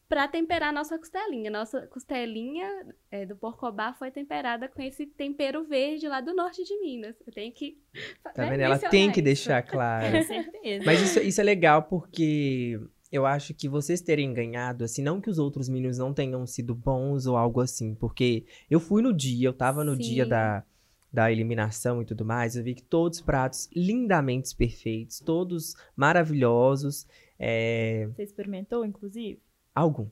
para 0.07 0.29
temperar 0.29 0.69
a 0.69 0.73
nossa 0.73 0.99
costelinha. 0.99 1.51
Nossa 1.51 1.87
costelinha 1.87 2.69
é, 3.11 3.25
do 3.25 3.37
porcobá 3.37 3.95
foi 3.95 4.11
temperada 4.11 4.69
com 4.69 4.83
esse 4.83 5.07
tempero 5.07 5.65
verde 5.65 6.09
lá 6.09 6.21
do 6.21 6.35
norte 6.35 6.63
de 6.63 6.79
Minas. 6.81 7.17
Eu 7.27 7.33
tenho 7.33 7.53
que. 7.53 7.79
Tá 8.23 8.43
né, 8.43 8.51
vendo? 8.51 8.61
Ela 8.61 8.75
mencionar 8.75 8.91
tem 8.91 9.11
que 9.11 9.21
isso. 9.21 9.25
deixar 9.25 9.63
claro. 9.67 10.19
Com 10.19 10.23
certeza. 10.25 10.85
Mas 10.85 11.01
isso, 11.01 11.21
isso 11.21 11.41
é 11.41 11.45
legal 11.45 11.83
porque 11.85 12.79
eu 13.11 13.25
acho 13.25 13.55
que 13.55 13.69
vocês 13.69 14.03
terem 14.03 14.35
ganhado, 14.35 14.85
assim, 14.85 15.03
não 15.03 15.21
que 15.21 15.31
os 15.31 15.39
outros 15.39 15.69
meninos 15.69 15.97
não 15.97 16.13
tenham 16.13 16.47
sido 16.47 16.75
bons 16.75 17.27
ou 17.27 17.37
algo 17.37 17.61
assim, 17.61 17.95
porque 17.95 18.45
eu 18.71 18.79
fui 18.79 19.01
no 19.01 19.15
dia, 19.15 19.49
eu 19.49 19.55
tava 19.55 19.83
no 19.83 19.97
dia 19.97 20.25
Sim. 20.25 20.31
da, 20.31 20.65
da 21.13 21.33
eliminação 21.33 22.03
e 22.03 22.05
tudo 22.05 22.25
mais, 22.25 22.57
eu 22.57 22.63
vi 22.63 22.75
que 22.75 22.83
todos 22.83 23.19
os 23.19 23.25
pratos 23.25 23.69
lindamente 23.75 24.55
perfeitos, 24.55 25.21
todos 25.21 25.75
maravilhosos, 25.97 27.07
é, 27.39 28.09
Você 28.15 28.23
experimentou, 28.23 28.85
inclusive? 28.85 29.41
alguns. 29.75 30.11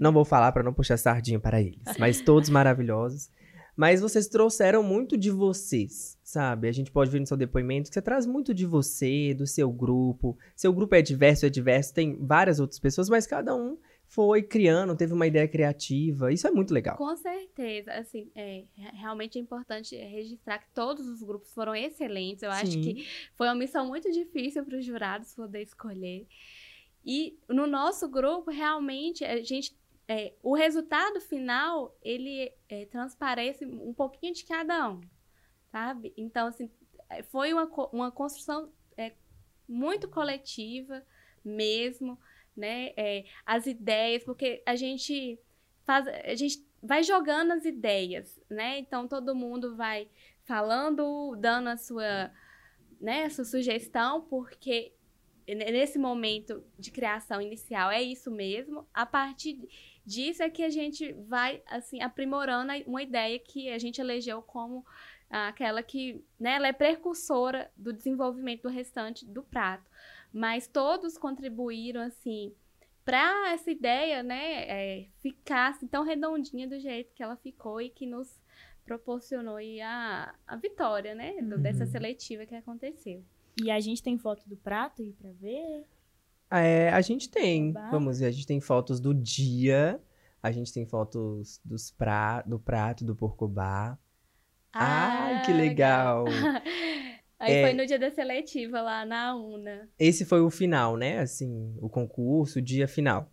não 0.00 0.12
vou 0.12 0.24
falar 0.24 0.50
pra 0.50 0.62
não 0.62 0.72
puxar 0.72 0.96
sardinha 0.96 1.38
para 1.38 1.60
eles, 1.60 1.82
mas 1.98 2.20
todos 2.20 2.48
maravilhosos. 2.48 3.28
Mas 3.74 4.00
vocês 4.02 4.28
trouxeram 4.28 4.82
muito 4.82 5.16
de 5.16 5.30
vocês, 5.30 6.18
sabe? 6.22 6.68
A 6.68 6.72
gente 6.72 6.90
pode 6.90 7.10
ver 7.10 7.20
no 7.20 7.26
seu 7.26 7.36
depoimento 7.38 7.88
que 7.88 7.94
você 7.94 8.02
traz 8.02 8.26
muito 8.26 8.52
de 8.52 8.66
você, 8.66 9.32
do 9.32 9.46
seu 9.46 9.70
grupo. 9.72 10.36
Seu 10.54 10.72
grupo 10.74 10.94
é 10.94 11.00
diverso, 11.00 11.46
é 11.46 11.50
diverso, 11.50 11.94
tem 11.94 12.16
várias 12.20 12.60
outras 12.60 12.78
pessoas, 12.78 13.08
mas 13.08 13.26
cada 13.26 13.54
um 13.54 13.78
foi 14.12 14.42
criando, 14.42 14.94
teve 14.94 15.14
uma 15.14 15.26
ideia 15.26 15.48
criativa. 15.48 16.30
Isso 16.30 16.46
é 16.46 16.50
muito 16.50 16.74
legal. 16.74 16.98
Com 16.98 17.16
certeza, 17.16 17.94
assim, 17.94 18.30
é, 18.34 18.64
re- 18.74 18.90
realmente 18.92 19.38
é 19.38 19.40
importante 19.40 19.96
registrar 19.96 20.58
que 20.58 20.68
todos 20.74 21.08
os 21.08 21.22
grupos 21.22 21.50
foram 21.54 21.74
excelentes. 21.74 22.42
Eu 22.42 22.50
acho 22.50 22.72
Sim. 22.72 22.82
que 22.82 23.06
foi 23.34 23.46
uma 23.46 23.54
missão 23.54 23.86
muito 23.86 24.12
difícil 24.12 24.66
para 24.66 24.76
os 24.76 24.84
jurados 24.84 25.34
poder 25.34 25.62
escolher. 25.62 26.26
E 27.02 27.38
no 27.48 27.66
nosso 27.66 28.06
grupo, 28.06 28.50
realmente, 28.50 29.24
a 29.24 29.42
gente 29.42 29.74
é, 30.06 30.34
o 30.42 30.54
resultado 30.54 31.18
final, 31.18 31.96
ele 32.02 32.52
é, 32.68 32.84
transparece 32.84 33.64
um 33.64 33.94
pouquinho 33.94 34.34
de 34.34 34.44
cada 34.44 34.90
um, 34.90 35.00
sabe? 35.70 36.12
Então, 36.18 36.48
assim, 36.48 36.70
é, 37.08 37.22
foi 37.22 37.54
uma, 37.54 37.64
uma 37.90 38.10
construção 38.12 38.70
é, 38.94 39.14
muito 39.66 40.06
coletiva 40.06 41.02
mesmo, 41.42 42.18
né? 42.56 42.92
É, 42.96 43.24
as 43.44 43.66
ideias, 43.66 44.24
porque 44.24 44.62
a 44.66 44.76
gente 44.76 45.38
faz, 45.84 46.06
a 46.06 46.34
gente 46.34 46.64
vai 46.82 47.02
jogando 47.02 47.52
as 47.52 47.64
ideias, 47.64 48.40
né? 48.50 48.78
Então, 48.78 49.06
todo 49.06 49.34
mundo 49.34 49.76
vai 49.76 50.08
falando, 50.44 51.36
dando 51.36 51.68
a 51.68 51.76
sua, 51.76 52.30
né, 53.00 53.24
a 53.24 53.30
sua 53.30 53.44
sugestão, 53.44 54.22
porque 54.22 54.92
nesse 55.46 55.98
momento 55.98 56.64
de 56.78 56.90
criação 56.90 57.40
inicial 57.40 57.90
é 57.90 58.02
isso 58.02 58.30
mesmo. 58.30 58.86
A 58.92 59.06
partir 59.06 59.68
disso 60.04 60.42
é 60.42 60.50
que 60.50 60.62
a 60.62 60.70
gente 60.70 61.12
vai 61.28 61.62
assim 61.66 62.00
aprimorando 62.00 62.72
uma 62.86 63.02
ideia 63.02 63.38
que 63.38 63.68
a 63.70 63.78
gente 63.78 64.00
elegeu 64.00 64.42
como 64.42 64.84
aquela 65.30 65.82
que, 65.82 66.22
né, 66.38 66.56
ela 66.56 66.68
é 66.68 66.72
precursora 66.72 67.70
do 67.76 67.92
desenvolvimento 67.92 68.62
do 68.62 68.68
restante 68.68 69.24
do 69.24 69.42
prato. 69.42 69.90
Mas 70.32 70.66
todos 70.66 71.18
contribuíram 71.18 72.00
assim 72.00 72.54
para 73.04 73.52
essa 73.52 73.70
ideia, 73.70 74.22
né, 74.22 74.62
é, 74.68 75.06
ficar 75.20 75.70
assim, 75.70 75.86
tão 75.88 76.04
redondinha 76.04 76.68
do 76.68 76.78
jeito 76.78 77.12
que 77.14 77.22
ela 77.22 77.36
ficou 77.36 77.80
e 77.80 77.90
que 77.90 78.06
nos 78.06 78.40
proporcionou 78.84 79.58
a, 79.84 80.34
a 80.46 80.56
vitória, 80.56 81.14
né, 81.14 81.40
do, 81.42 81.56
uhum. 81.56 81.62
dessa 81.62 81.84
seletiva 81.84 82.46
que 82.46 82.54
aconteceu. 82.54 83.24
E 83.60 83.70
a 83.70 83.80
gente 83.80 84.02
tem 84.02 84.16
foto 84.16 84.48
do 84.48 84.56
prato 84.56 85.02
aí 85.02 85.12
para 85.12 85.30
ver? 85.32 85.84
É, 86.50 86.90
a 86.90 87.00
gente 87.00 87.30
tem. 87.30 87.72
Vamos 87.90 88.20
ver, 88.20 88.26
a 88.26 88.30
gente 88.30 88.46
tem 88.46 88.60
fotos 88.60 89.00
do 89.00 89.14
dia. 89.14 90.00
A 90.42 90.50
gente 90.50 90.72
tem 90.72 90.84
fotos 90.84 91.60
dos 91.64 91.90
pra, 91.90 92.42
do 92.42 92.58
prato 92.58 93.04
do 93.04 93.14
porcobá. 93.14 93.98
Ah, 94.72 95.26
Ai, 95.26 95.42
que 95.44 95.52
legal! 95.52 96.24
Aí 97.42 97.54
é, 97.54 97.62
foi 97.62 97.72
no 97.72 97.84
dia 97.84 97.98
da 97.98 98.08
seletiva 98.08 98.80
lá 98.80 99.04
na 99.04 99.34
UNA. 99.34 99.88
Esse 99.98 100.24
foi 100.24 100.40
o 100.40 100.48
final, 100.48 100.96
né? 100.96 101.18
Assim, 101.18 101.76
o 101.80 101.88
concurso, 101.88 102.60
o 102.60 102.62
dia 102.62 102.86
final. 102.86 103.28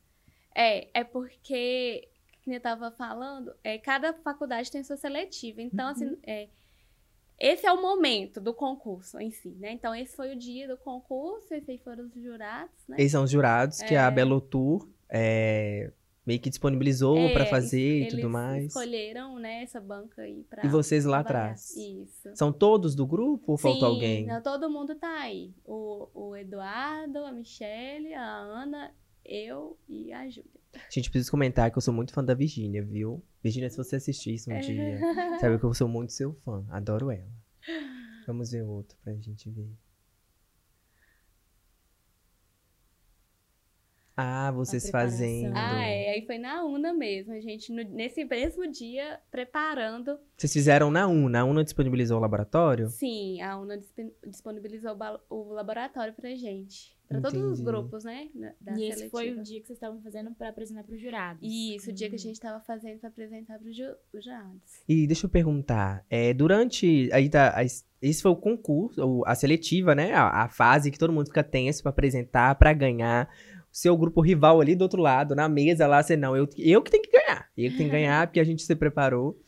É, 0.56 0.88
é 1.00 1.04
porque, 1.04 2.10
como 2.44 2.56
eu 2.56 2.60
tava 2.60 2.90
falando, 2.90 3.54
é, 3.64 3.78
cada 3.78 4.12
faculdade 4.12 4.72
tem 4.72 4.84
sua 4.84 4.98
seletiva. 4.98 5.62
Então, 5.62 5.90
assim, 5.90 6.06
uhum. 6.06 6.14
assim, 6.14 6.22
é, 6.26 6.50
esse 7.40 7.68
é 7.68 7.72
o 7.72 7.80
momento 7.80 8.42
do 8.42 8.52
concurso 8.52 9.20
em 9.20 9.30
si, 9.30 9.56
né? 9.60 9.74
Então, 9.74 9.94
esse 9.94 10.16
foi 10.16 10.34
o 10.34 10.36
dia 10.36 10.68
do 10.68 10.76
concurso, 10.76 11.54
esses 11.54 11.70
aí 11.70 11.78
foram 11.78 12.08
os 12.08 12.14
jurados, 12.16 12.88
né? 12.88 12.96
Esses 12.98 13.12
são 13.12 13.24
os 13.24 13.30
jurados, 13.30 13.80
é... 13.80 13.86
que 13.86 13.96
a 13.96 14.10
Belo 14.10 14.42
Tour 14.42 14.90
é, 15.08 15.92
meio 16.30 16.40
que 16.40 16.50
disponibilizou 16.50 17.18
é, 17.18 17.34
para 17.34 17.44
fazer 17.48 18.04
e 18.04 18.08
tudo 18.08 18.30
mais. 18.30 18.66
escolheram, 18.66 19.40
né, 19.40 19.64
essa 19.64 19.82
banca 19.82 20.22
aí 20.22 20.46
pra... 20.48 20.64
E 20.64 20.70
vocês 20.70 21.04
lá 21.04 21.22
atrás? 21.22 21.76
Isso. 21.76 22.30
São 22.36 22.54
todos 22.54 22.94
do 22.94 23.08
grupo 23.08 23.54
ou 23.54 23.58
Sim, 23.58 23.64
faltou 23.64 23.88
alguém? 23.88 24.28
Não, 24.28 24.40
todo 24.40 24.70
mundo 24.70 24.94
tá 24.94 25.22
aí. 25.22 25.52
O, 25.66 26.08
o 26.14 26.36
Eduardo, 26.36 27.18
a 27.26 27.32
Michelle, 27.32 28.14
a 28.14 28.28
Ana, 28.28 28.94
eu 29.26 29.76
e 29.88 30.14
a 30.14 30.30
Júlia. 30.30 30.52
Gente, 30.88 31.10
preciso 31.10 31.32
comentar 31.32 31.72
que 31.72 31.80
eu 31.80 31.82
sou 31.82 31.92
muito 31.92 32.14
fã 32.14 32.24
da 32.24 32.36
Virgínia, 32.36 32.84
viu? 32.84 33.24
Virgínia, 33.44 33.68
se 33.72 33.78
você 33.78 33.96
assistir 33.96 34.36
isso 34.36 34.52
um 34.52 34.54
é. 34.54 34.60
dia, 34.60 35.00
sabe 35.42 35.58
que 35.58 35.64
eu 35.64 35.74
sou 35.74 35.88
muito 35.88 36.14
seu 36.14 36.36
fã. 36.46 36.64
Adoro 36.70 37.10
ela. 37.10 37.34
Vamos 38.28 38.52
ver 38.52 38.62
outro 38.62 38.96
pra 39.04 39.16
gente 39.16 39.50
ver. 39.50 39.72
Ah, 44.22 44.52
vocês 44.52 44.90
fazendo. 44.90 45.54
Ah, 45.56 45.86
é. 45.86 46.12
Aí 46.12 46.26
foi 46.26 46.38
na 46.38 46.64
UNA 46.66 46.94
mesmo. 46.94 47.34
A 47.34 47.40
gente, 47.40 47.72
no, 47.72 47.84
nesse 47.84 48.26
mesmo 48.26 48.70
dia, 48.70 49.20
preparando. 49.32 50.20
Vocês 50.38 50.52
fizeram 50.52 50.92
na 50.92 51.08
UNA? 51.08 51.42
A 51.42 51.46
UNA 51.46 51.64
disponibilizou 51.64 52.18
o 52.18 52.22
laboratório? 52.22 52.90
Sim, 52.90 53.42
a 53.42 53.58
UNA 53.58 53.80
disponibilizou 54.26 54.98
o 55.30 55.54
laboratório 55.54 56.14
pra 56.14 56.36
gente. 56.36 56.98
Pra 57.10 57.18
Entendi. 57.18 57.38
todos 57.38 57.54
os 57.54 57.62
grupos, 57.62 58.04
né? 58.04 58.30
Da 58.62 58.74
e 58.74 58.84
esse 58.88 59.10
foi 59.10 59.32
o 59.32 59.42
dia 59.42 59.60
que 59.60 59.66
vocês 59.66 59.78
estavam 59.78 60.00
fazendo 60.00 60.32
para 60.36 60.50
apresentar 60.50 60.84
para 60.84 60.94
os 60.94 61.02
jurados. 61.02 61.42
Isso, 61.42 61.90
o 61.90 61.94
dia 61.94 62.08
que 62.08 62.14
a 62.14 62.18
uhum. 62.18 62.22
gente 62.22 62.36
estava 62.36 62.60
fazendo 62.60 63.00
para 63.00 63.10
apresentar 63.10 63.58
para 63.58 63.68
os 63.68 63.76
jurados. 63.76 64.84
E 64.88 65.08
deixa 65.08 65.26
eu 65.26 65.30
perguntar, 65.30 66.06
é, 66.08 66.36
durante. 66.36 67.10
Aí 67.12 67.28
tá, 67.28 67.56
esse 68.00 68.22
foi 68.22 68.30
o 68.30 68.36
concurso, 68.36 69.24
a 69.26 69.34
seletiva, 69.34 69.96
né? 69.96 70.14
A, 70.14 70.44
a 70.44 70.50
fase 70.50 70.92
que 70.92 71.00
todo 71.00 71.12
mundo 71.12 71.26
fica 71.26 71.44
tenso 71.44 71.82
para 71.82 71.90
apresentar, 71.90 72.54
para 72.54 72.72
ganhar 72.74 73.28
seu 73.80 73.96
grupo 73.96 74.22
rival 74.22 74.60
ali 74.60 74.76
do 74.76 74.82
outro 74.82 75.02
lado, 75.02 75.34
na 75.34 75.48
mesa 75.48 75.88
lá, 75.88 76.04
você 76.04 76.18
não, 76.18 76.36
eu, 76.36 76.48
eu 76.58 76.82
que 76.82 76.92
tenho 76.92 77.04
que 77.04 77.12
ganhar. 77.12 77.50
Eu 77.58 77.72
que 77.72 77.78
tenho 77.78 77.90
que 77.90 77.96
ganhar, 77.96 78.28
porque 78.28 78.40
a 78.40 78.44
gente 78.44 78.62
se 78.62 78.76
preparou. 78.76 79.40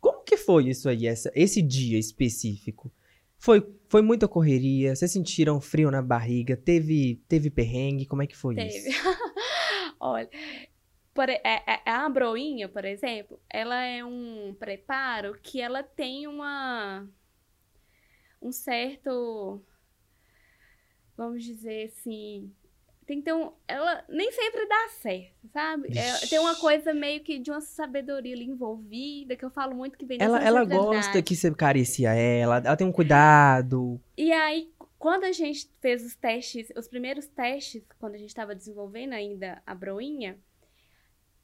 Como 0.00 0.24
que 0.24 0.36
foi 0.36 0.68
isso 0.68 0.88
aí, 0.88 1.06
essa, 1.06 1.30
esse 1.34 1.62
dia 1.62 1.98
específico? 1.98 2.92
Foi, 3.38 3.64
foi 3.88 4.02
muita 4.02 4.26
correria? 4.26 4.94
Vocês 4.94 5.12
sentiram 5.12 5.60
frio 5.60 5.90
na 5.90 6.02
barriga? 6.02 6.56
Teve, 6.56 7.22
teve 7.28 7.48
perrengue? 7.48 8.06
Como 8.06 8.22
é 8.22 8.26
que 8.26 8.36
foi 8.36 8.56
teve. 8.56 8.68
isso? 8.68 8.88
Olha, 10.00 10.28
por, 11.14 11.28
é, 11.28 11.40
é, 11.44 11.80
a 11.86 12.08
broinha, 12.08 12.68
por 12.68 12.84
exemplo, 12.84 13.40
ela 13.48 13.84
é 13.84 14.04
um 14.04 14.54
preparo 14.58 15.38
que 15.40 15.60
ela 15.60 15.82
tem 15.82 16.26
uma 16.26 17.08
um 18.42 18.52
certo 18.52 19.62
vamos 21.16 21.42
dizer 21.42 21.86
assim 21.86 22.52
tem 23.06 23.18
que 23.18 23.24
ter 23.24 23.32
um. 23.32 23.52
Ela 23.68 24.04
nem 24.08 24.32
sempre 24.32 24.66
dá 24.66 24.88
certo, 25.00 25.48
sabe? 25.52 25.96
É, 25.96 26.26
tem 26.26 26.38
uma 26.40 26.56
coisa 26.56 26.92
meio 26.92 27.22
que 27.22 27.38
de 27.38 27.50
uma 27.50 27.60
sabedoria 27.60 28.34
ali 28.34 28.44
envolvida, 28.44 29.36
que 29.36 29.44
eu 29.44 29.50
falo 29.50 29.76
muito 29.76 29.96
que 29.96 30.04
vem 30.04 30.18
Ela, 30.20 30.42
ela 30.42 30.64
gosta 30.64 31.22
que 31.22 31.36
você 31.36 31.54
carecia 31.54 32.12
ela, 32.12 32.58
ela 32.58 32.76
tem 32.76 32.86
um 32.86 32.92
cuidado. 32.92 34.00
E 34.16 34.32
aí, 34.32 34.72
quando 34.98 35.24
a 35.24 35.32
gente 35.32 35.70
fez 35.80 36.04
os 36.04 36.16
testes, 36.16 36.68
os 36.76 36.88
primeiros 36.88 37.26
testes, 37.28 37.84
quando 37.98 38.16
a 38.16 38.18
gente 38.18 38.28
estava 38.28 38.54
desenvolvendo 38.54 39.12
ainda 39.12 39.62
a 39.64 39.74
broinha, 39.74 40.36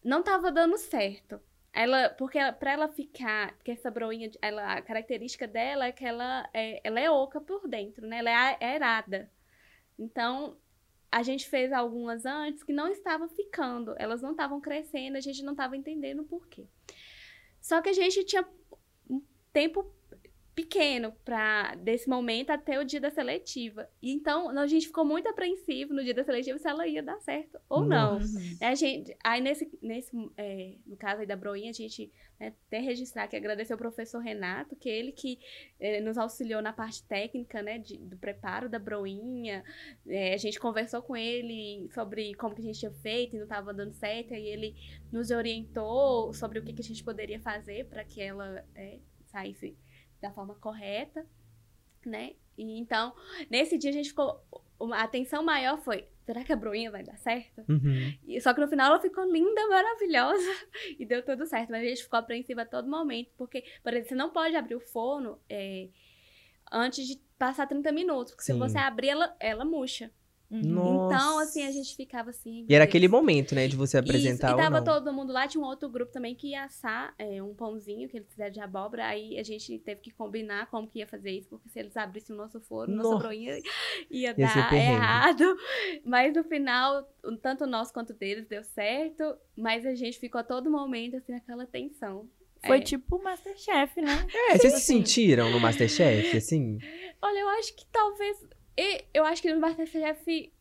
não 0.02 0.18
estava 0.18 0.50
dando 0.50 0.76
certo. 0.76 1.40
Ela, 1.72 2.10
porque 2.10 2.38
ela, 2.38 2.52
pra 2.52 2.72
ela 2.72 2.88
ficar, 2.88 3.54
porque 3.54 3.70
essa 3.70 3.90
broinha, 3.90 4.30
ela, 4.42 4.74
a 4.74 4.82
característica 4.82 5.46
dela 5.46 5.86
é 5.86 5.92
que 5.92 6.04
ela 6.04 6.46
é, 6.52 6.80
ela 6.84 7.00
é 7.00 7.10
oca 7.10 7.40
por 7.40 7.66
dentro, 7.68 8.06
né? 8.06 8.18
Ela 8.18 8.30
é 8.30 8.64
aerada. 8.66 9.30
Então, 9.98 10.56
a 11.12 11.22
gente 11.22 11.46
fez 11.46 11.70
algumas 11.70 12.24
antes 12.24 12.62
que 12.64 12.72
não 12.72 12.88
estavam 12.88 13.28
ficando, 13.28 13.94
elas 13.98 14.22
não 14.22 14.30
estavam 14.30 14.58
crescendo, 14.62 15.16
a 15.16 15.20
gente 15.20 15.42
não 15.42 15.52
estava 15.52 15.76
entendendo 15.76 16.24
por 16.24 16.48
quê. 16.48 16.66
Só 17.60 17.82
que 17.82 17.90
a 17.90 17.92
gente 17.92 18.24
tinha 18.24 18.48
um 19.08 19.22
tempo 19.52 19.94
pequeno 20.54 21.12
para 21.24 21.74
desse 21.76 22.08
momento 22.08 22.50
até 22.50 22.78
o 22.78 22.84
dia 22.84 23.00
da 23.00 23.10
seletiva. 23.10 23.88
E 24.02 24.12
então 24.12 24.50
a 24.50 24.66
gente 24.66 24.86
ficou 24.86 25.04
muito 25.04 25.28
apreensivo 25.28 25.94
no 25.94 26.04
dia 26.04 26.12
da 26.12 26.24
seletiva 26.24 26.58
se 26.58 26.68
ela 26.68 26.86
ia 26.86 27.02
dar 27.02 27.18
certo 27.20 27.58
ou 27.68 27.84
não. 27.84 28.18
A 28.60 28.74
gente, 28.74 29.16
aí 29.24 29.40
nesse, 29.40 29.70
nesse 29.80 30.10
é, 30.36 30.74
no 30.86 30.96
caso 30.96 31.20
aí 31.20 31.26
da 31.26 31.36
Broinha, 31.36 31.70
a 31.70 31.74
gente 31.74 32.12
né, 32.38 32.52
tem 32.68 32.82
registrar 32.82 33.28
que 33.28 33.36
agradecer 33.36 33.72
ao 33.72 33.78
professor 33.78 34.18
Renato, 34.18 34.76
que 34.76 34.88
ele 34.88 35.12
que 35.12 35.38
é, 35.80 36.00
nos 36.00 36.18
auxiliou 36.18 36.60
na 36.60 36.72
parte 36.72 37.02
técnica, 37.04 37.62
né, 37.62 37.78
de, 37.78 37.96
do 37.96 38.18
preparo 38.18 38.68
da 38.68 38.78
Broinha. 38.78 39.64
É, 40.06 40.34
a 40.34 40.36
gente 40.36 40.60
conversou 40.60 41.00
com 41.00 41.16
ele 41.16 41.88
sobre 41.94 42.34
como 42.34 42.54
que 42.54 42.60
a 42.60 42.64
gente 42.64 42.78
tinha 42.78 42.92
feito 42.92 43.34
e 43.36 43.38
não 43.38 43.44
estava 43.44 43.72
dando 43.72 43.94
certo, 43.94 44.34
e 44.34 44.46
ele 44.46 44.74
nos 45.10 45.30
orientou 45.30 46.32
sobre 46.34 46.58
o 46.58 46.62
que, 46.62 46.74
que 46.74 46.82
a 46.82 46.84
gente 46.84 47.02
poderia 47.02 47.40
fazer 47.40 47.86
para 47.86 48.04
que 48.04 48.20
ela 48.20 48.62
é, 48.74 48.98
saísse 49.24 49.76
da 50.22 50.30
forma 50.30 50.54
correta, 50.54 51.26
né? 52.06 52.34
E 52.56 52.78
então, 52.78 53.14
nesse 53.50 53.76
dia 53.76 53.90
a 53.90 53.92
gente 53.92 54.10
ficou. 54.10 54.40
A 54.92 55.02
atenção 55.02 55.42
maior 55.42 55.78
foi: 55.78 56.08
será 56.24 56.44
que 56.44 56.52
a 56.52 56.56
broinha 56.56 56.90
vai 56.90 57.02
dar 57.02 57.16
certo? 57.18 57.64
Uhum. 57.68 58.16
E, 58.26 58.40
só 58.40 58.54
que 58.54 58.60
no 58.60 58.68
final 58.68 58.86
ela 58.86 59.00
ficou 59.00 59.24
linda, 59.30 59.66
maravilhosa 59.68 60.50
e 60.98 61.04
deu 61.04 61.24
tudo 61.24 61.44
certo. 61.44 61.70
Mas 61.70 61.82
a 61.82 61.88
gente 61.88 62.02
ficou 62.02 62.18
apreensiva 62.18 62.62
a 62.62 62.66
todo 62.66 62.88
momento, 62.88 63.30
porque, 63.36 63.64
por 63.82 63.92
exemplo, 63.92 64.08
você 64.08 64.14
não 64.14 64.30
pode 64.30 64.56
abrir 64.56 64.76
o 64.76 64.80
forno 64.80 65.40
é, 65.48 65.88
antes 66.70 67.06
de 67.06 67.20
passar 67.38 67.66
30 67.66 67.90
minutos, 67.92 68.32
porque 68.32 68.44
Sim. 68.44 68.54
se 68.54 68.58
você 68.58 68.78
abrir, 68.78 69.08
ela, 69.08 69.36
ela 69.40 69.64
murcha. 69.64 70.10
Uhum. 70.52 71.06
Então, 71.06 71.38
assim, 71.38 71.66
a 71.66 71.70
gente 71.70 71.96
ficava 71.96 72.28
assim. 72.28 72.66
E 72.68 72.74
era 72.74 72.84
aquele 72.84 73.08
momento, 73.08 73.54
né, 73.54 73.66
de 73.66 73.74
você 73.74 73.96
apresentar 73.96 74.48
Isso, 74.48 74.58
e 74.58 74.62
tava 74.62 74.84
todo 74.84 75.10
mundo 75.10 75.32
lá, 75.32 75.48
tinha 75.48 75.64
um 75.64 75.66
outro 75.66 75.88
grupo 75.88 76.12
também 76.12 76.34
que 76.34 76.48
ia 76.48 76.64
assar 76.64 77.14
é, 77.18 77.42
um 77.42 77.54
pãozinho 77.54 78.06
que 78.06 78.18
eles 78.18 78.28
fizeram 78.28 78.52
de 78.52 78.60
abóbora. 78.60 79.06
Aí 79.06 79.38
a 79.38 79.42
gente 79.42 79.78
teve 79.78 80.02
que 80.02 80.10
combinar 80.10 80.66
como 80.66 80.86
que 80.86 80.98
ia 80.98 81.06
fazer 81.06 81.30
isso, 81.30 81.48
porque 81.48 81.70
se 81.70 81.78
eles 81.78 81.96
abrissem 81.96 82.36
o 82.36 82.38
nosso 82.38 82.60
forno, 82.60 82.94
nossa, 82.94 83.08
nossa 83.08 83.22
broinha 83.22 83.58
ia, 84.10 84.28
ia 84.28 84.34
dar 84.34 84.72
errado. 84.74 85.56
Mas 86.04 86.34
no 86.34 86.44
final, 86.44 87.02
tanto 87.40 87.66
nós 87.66 87.90
quanto 87.90 88.12
deles 88.12 88.46
deu 88.46 88.62
certo, 88.62 89.34
mas 89.56 89.86
a 89.86 89.94
gente 89.94 90.18
ficou 90.18 90.42
a 90.42 90.44
todo 90.44 90.70
momento, 90.70 91.16
assim, 91.16 91.32
naquela 91.32 91.64
tensão. 91.64 92.28
Foi 92.66 92.78
é. 92.78 92.80
tipo 92.80 93.16
o 93.16 93.24
Masterchef, 93.24 94.00
né? 94.00 94.26
É, 94.50 94.58
vocês 94.58 94.74
se 94.74 94.80
sentiram 94.82 95.50
no 95.50 95.58
Masterchef, 95.58 96.36
assim? 96.36 96.78
Olha, 97.20 97.38
eu 97.40 97.48
acho 97.48 97.74
que 97.74 97.84
talvez 97.90 98.38
e 98.76 99.04
eu 99.14 99.24
acho 99.24 99.42
que 99.42 99.52
no 99.52 99.60
Masterchef 99.60 100.52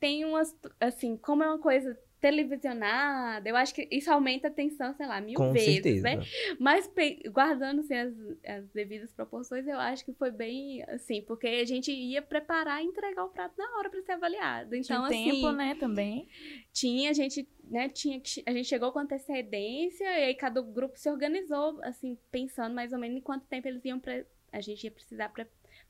tem 0.00 0.24
umas. 0.24 0.56
Assim, 0.80 1.16
como 1.16 1.42
é 1.42 1.48
uma 1.48 1.58
coisa 1.58 1.98
televisionada. 2.20 3.48
Eu 3.48 3.56
acho 3.56 3.72
que 3.74 3.86
isso 3.92 4.10
aumenta 4.10 4.48
a 4.48 4.50
tensão, 4.50 4.92
sei 4.94 5.06
lá, 5.06 5.20
mil 5.20 5.36
Com 5.36 5.52
vezes, 5.52 6.02
certeza. 6.02 6.02
né? 6.02 6.24
Mas 6.58 6.90
guardando 7.32 7.80
assim, 7.80 7.94
as, 7.94 8.12
as 8.44 8.68
devidas 8.70 9.12
proporções, 9.12 9.66
eu 9.68 9.78
acho 9.78 10.04
que 10.04 10.12
foi 10.14 10.30
bem 10.32 10.82
assim, 10.88 11.22
porque 11.22 11.46
a 11.46 11.64
gente 11.64 11.92
ia 11.92 12.20
preparar 12.20 12.82
e 12.82 12.86
entregar 12.86 13.24
o 13.24 13.28
prato 13.28 13.54
na 13.56 13.78
hora 13.78 13.88
para 13.88 14.02
ser 14.02 14.12
avaliado. 14.12 14.70
Tinha 14.70 14.80
Então, 14.80 15.02
um 15.02 15.04
assim, 15.04 15.30
tempo, 15.30 15.52
né, 15.52 15.74
também. 15.76 16.28
tinha, 16.72 17.10
a 17.10 17.12
gente, 17.12 17.48
né, 17.64 17.88
tinha 17.88 18.20
que, 18.20 18.42
a 18.46 18.52
gente 18.52 18.66
chegou 18.68 18.90
com 18.92 18.98
antecedência 18.98 20.04
e 20.04 20.24
aí 20.24 20.34
cada 20.34 20.60
grupo 20.60 20.98
se 20.98 21.08
organizou, 21.08 21.78
assim, 21.84 22.18
pensando 22.30 22.74
mais 22.74 22.92
ou 22.92 22.98
menos 22.98 23.16
em 23.16 23.20
quanto 23.22 23.46
tempo 23.46 23.68
eles 23.68 23.84
iam, 23.84 24.00
pre- 24.00 24.26
a 24.52 24.60
gente 24.60 24.82
ia 24.84 24.90
precisar 24.90 25.28
para 25.28 25.46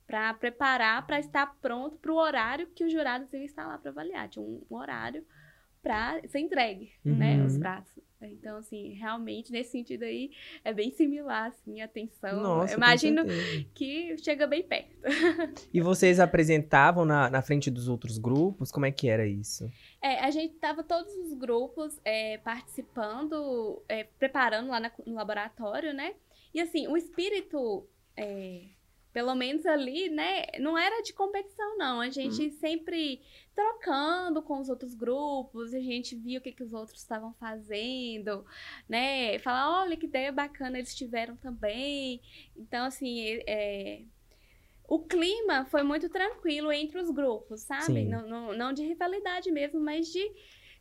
para 0.08 0.32
preparar, 0.34 1.06
para 1.06 1.20
estar 1.20 1.46
pronto 1.60 1.98
para 1.98 2.10
o 2.12 2.16
horário 2.16 2.66
que 2.74 2.82
os 2.82 2.90
jurados 2.90 3.30
iam 3.32 3.44
estar 3.44 3.66
lá 3.68 3.76
para 3.78 3.90
avaliar. 3.90 4.28
Tinha 4.28 4.42
um, 4.42 4.64
um 4.70 4.74
horário 4.76 5.24
para 5.82 6.20
ser 6.26 6.40
entregue, 6.40 6.90
né, 7.04 7.38
Uhum. 7.40 7.46
os 7.46 7.56
pratos. 7.58 7.92
Então, 8.20 8.56
assim, 8.56 8.94
realmente, 8.94 9.52
nesse 9.52 9.70
sentido 9.70 10.02
aí, 10.02 10.32
é 10.64 10.72
bem 10.74 10.90
similar, 10.90 11.46
assim, 11.48 11.80
a 11.80 11.84
atenção. 11.84 12.42
Nossa, 12.42 12.72
Eu 12.74 12.78
imagino 12.78 13.22
que 13.74 14.16
chega 14.18 14.44
bem 14.46 14.62
perto. 14.64 14.96
E 15.72 15.80
vocês 15.80 16.18
apresentavam 16.18 17.04
na, 17.04 17.30
na 17.30 17.42
frente 17.42 17.70
dos 17.70 17.86
outros 17.86 18.18
grupos? 18.18 18.72
Como 18.72 18.86
é 18.86 18.90
que 18.90 19.08
era 19.08 19.26
isso? 19.26 19.70
É, 20.02 20.18
a 20.20 20.30
gente 20.30 20.54
tava 20.54 20.82
todos 20.82 21.14
os 21.14 21.32
grupos 21.34 22.00
é, 22.04 22.38
participando, 22.38 23.82
é, 23.88 24.04
preparando 24.04 24.68
lá 24.70 24.80
na- 24.80 24.92
no 25.06 25.14
laboratório, 25.14 25.92
né? 25.92 26.14
E 26.52 26.60
assim, 26.60 26.88
o 26.88 26.96
espírito, 26.96 27.86
é, 28.16 28.64
pelo 29.18 29.34
menos 29.34 29.66
ali, 29.66 30.08
né, 30.08 30.44
não 30.60 30.78
era 30.78 31.02
de 31.02 31.12
competição, 31.12 31.76
não. 31.76 32.00
A 32.00 32.08
gente 32.08 32.52
sempre 32.52 33.20
trocando 33.52 34.40
com 34.40 34.60
os 34.60 34.68
outros 34.68 34.94
grupos, 34.94 35.74
a 35.74 35.80
gente 35.80 36.14
via 36.14 36.38
o 36.38 36.40
que, 36.40 36.52
que 36.52 36.62
os 36.62 36.72
outros 36.72 37.00
estavam 37.00 37.34
fazendo, 37.34 38.46
né? 38.88 39.36
Falar, 39.40 39.82
olha 39.82 39.96
que 39.96 40.06
ideia 40.06 40.30
bacana 40.30 40.78
eles 40.78 40.94
tiveram 40.94 41.34
também. 41.34 42.20
Então, 42.56 42.84
assim, 42.84 43.40
é, 43.44 44.02
o 44.88 45.00
clima 45.00 45.64
foi 45.64 45.82
muito 45.82 46.08
tranquilo 46.08 46.70
entre 46.70 47.00
os 47.00 47.10
grupos, 47.10 47.62
sabe? 47.62 48.04
Não, 48.04 48.24
não, 48.24 48.54
não 48.54 48.72
de 48.72 48.86
rivalidade 48.86 49.50
mesmo, 49.50 49.80
mas 49.80 50.06
de, 50.12 50.32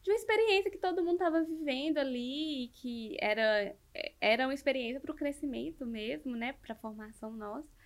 de 0.03 0.11
uma 0.11 0.15
experiência 0.15 0.69
que 0.69 0.77
todo 0.77 1.01
mundo 1.03 1.13
estava 1.13 1.41
vivendo 1.41 1.97
ali, 1.97 2.65
e 2.65 2.67
que 2.67 3.17
era, 3.19 3.75
era 4.21 4.45
uma 4.45 4.53
experiência 4.53 5.01
para 5.01 5.11
o 5.11 5.15
crescimento 5.15 5.87
mesmo, 5.87 6.35
né? 6.35 6.53
Para 6.61 6.73
a 6.75 6.77
formação 6.77 7.31
nossa. 7.31 7.76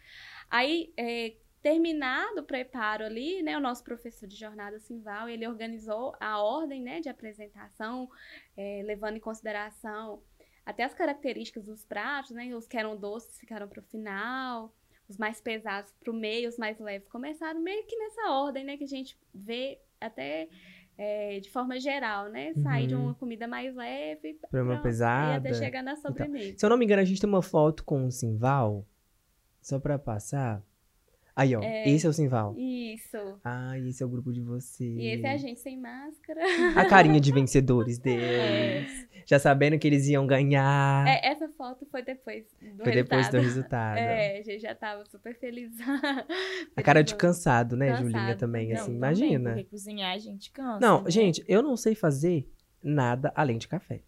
Aí, 0.52 0.94
é, 0.98 1.34
terminado 1.62 2.42
o 2.42 2.44
preparo 2.44 3.06
ali, 3.06 3.42
né? 3.42 3.58
O 3.58 3.62
nosso 3.62 3.84
professor 3.84 4.28
de 4.28 4.36
jornada 4.36 4.78
Simval, 4.80 5.30
ele 5.30 5.48
organizou 5.48 6.14
a 6.20 6.42
ordem, 6.44 6.82
né? 6.82 7.00
De 7.00 7.08
apresentação, 7.08 8.10
é, 8.58 8.84
levando 8.86 9.16
em 9.16 9.22
consideração 9.22 10.22
até 10.66 10.84
as 10.84 10.94
características 10.94 11.66
dos 11.66 11.86
pratos, 11.86 12.32
né? 12.32 12.54
Os 12.56 12.68
que 12.68 12.78
eram 12.78 12.98
doces 12.98 13.40
ficaram 13.40 13.68
para 13.68 13.80
o 13.80 13.84
final 13.84 14.74
os 15.12 15.18
mais 15.18 15.42
pesados 15.42 15.94
para 16.00 16.10
o 16.10 16.16
meio, 16.16 16.48
os 16.48 16.58
mais 16.58 16.80
leves 16.80 17.08
começaram 17.10 17.60
meio 17.60 17.86
que 17.86 17.98
nessa 17.98 18.30
ordem, 18.32 18.64
né? 18.64 18.78
Que 18.78 18.86
a 18.86 18.88
gente 18.88 19.18
vê 19.34 19.80
até 20.00 20.48
é, 20.98 21.40
de 21.40 21.50
forma 21.50 21.80
geral, 21.80 22.30
né? 22.30 22.54
Sair 22.56 22.88
de 22.88 22.96
Uhum. 22.96 23.06
uma 23.06 23.16
comida 23.16 23.48
mais 23.48 23.76
leve 23.76 24.40
Pra 24.50 24.64
uma 24.64 24.82
pesada. 24.82 25.50
E 25.50 25.52
até 25.52 25.54
chegar 25.54 25.84
na 25.84 25.96
sobremesa. 25.96 26.58
Se 26.58 26.66
eu 26.66 26.70
não 26.70 26.78
me 26.78 26.86
engano, 26.86 27.02
a 27.02 27.06
gente 27.06 27.20
tem 27.20 27.30
uma 27.30 27.42
foto 27.42 27.84
com 27.84 28.06
o 28.06 28.12
Simval. 28.12 28.86
Só 29.62 29.80
pra 29.80 29.98
passar. 30.00 30.62
Aí, 31.34 31.56
ó. 31.56 31.62
É. 31.62 31.88
Esse 31.90 32.06
é 32.06 32.10
o 32.10 32.14
Simval. 32.14 32.54
Isso. 32.58 33.18
Ah, 33.44 33.78
esse 33.80 34.04
é 34.04 34.06
o 34.06 34.10
grupo 34.10 34.34
de 34.34 34.42
vocês. 34.42 34.98
E 34.98 35.06
esse 35.08 35.26
é 35.26 35.32
a 35.32 35.38
gente 35.38 35.60
sem 35.62 35.80
máscara. 35.80 36.42
A 36.76 36.86
carinha 36.86 37.22
de 37.22 37.32
vencedores 37.34 37.98
deles. 37.98 39.08
Já 39.26 39.40
sabendo 39.40 39.80
que 39.80 39.88
eles 39.88 40.08
iam 40.08 40.28
ganhar. 40.28 41.08
É, 41.08 41.26
essa 41.32 41.48
foto 41.50 41.86
foi 41.90 42.02
depois 42.04 42.44
do 42.60 42.84
Foi 42.84 42.92
depois 42.94 43.30
do 43.30 43.38
resultado. 43.38 43.96
resultado. 43.96 43.98
É, 44.02 44.40
a 44.40 44.44
gente 44.44 44.60
já 44.62 44.76
tava 44.76 45.06
super 45.06 45.34
feliz. 45.40 45.72
A 46.76 46.82
cara 46.82 47.02
de 47.02 47.16
cansado, 47.16 47.78
né, 47.78 47.92
Cansado. 47.92 48.04
Julinha, 48.12 48.36
também, 48.36 48.68
Não, 48.70 48.76
assim, 48.76 48.86
também, 48.86 48.98
imagina. 48.98 49.50
Porque 49.52 49.64
cozinhar 49.70 50.14
a 50.14 50.18
gente 50.18 50.52
cansa. 50.52 50.80
Não, 50.86 51.04
né? 51.04 51.12
gente, 51.12 51.44
eu 51.48 51.62
não 51.62 51.78
sei 51.78 51.96
fazer 51.96 52.52
nada 52.84 53.32
além 53.36 53.58
de 53.58 53.68
café. 53.70 54.02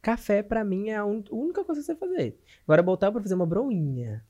Café, 0.00 0.42
pra 0.42 0.62
mim, 0.62 0.90
é 0.90 0.96
a 0.96 1.04
un- 1.04 1.24
única 1.30 1.64
coisa 1.64 1.80
que 1.80 1.90
eu 1.90 1.96
sei 1.96 1.96
fazer. 1.96 2.38
Agora, 2.62 2.82
botar 2.82 3.10
pra 3.10 3.20
fazer 3.22 3.34
uma 3.34 3.46
broinha. 3.46 4.22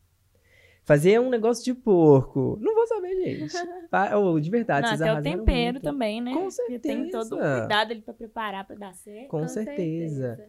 Fazer 0.84 1.18
um 1.18 1.30
negócio 1.30 1.64
de 1.64 1.72
porco. 1.72 2.58
Não 2.60 2.74
vou 2.74 2.86
saber, 2.86 3.14
gente. 3.16 3.54
Ô, 4.16 4.38
de 4.38 4.50
verdade, 4.50 4.82
Não, 4.82 4.96
vocês 4.96 5.00
até 5.00 5.18
o 5.18 5.22
tempero 5.22 5.74
muito. 5.74 5.82
também, 5.82 6.20
né? 6.20 6.32
Com 6.34 6.48
Porque 6.48 6.78
Tem 6.78 7.10
todo 7.10 7.28
certeza. 7.28 7.58
cuidado 7.60 7.90
ali 7.92 8.02
pra 8.02 8.14
preparar, 8.14 8.66
pra 8.66 8.76
dar 8.76 8.94
certo. 8.94 9.28
Com, 9.28 9.48
certeza. 9.48 10.46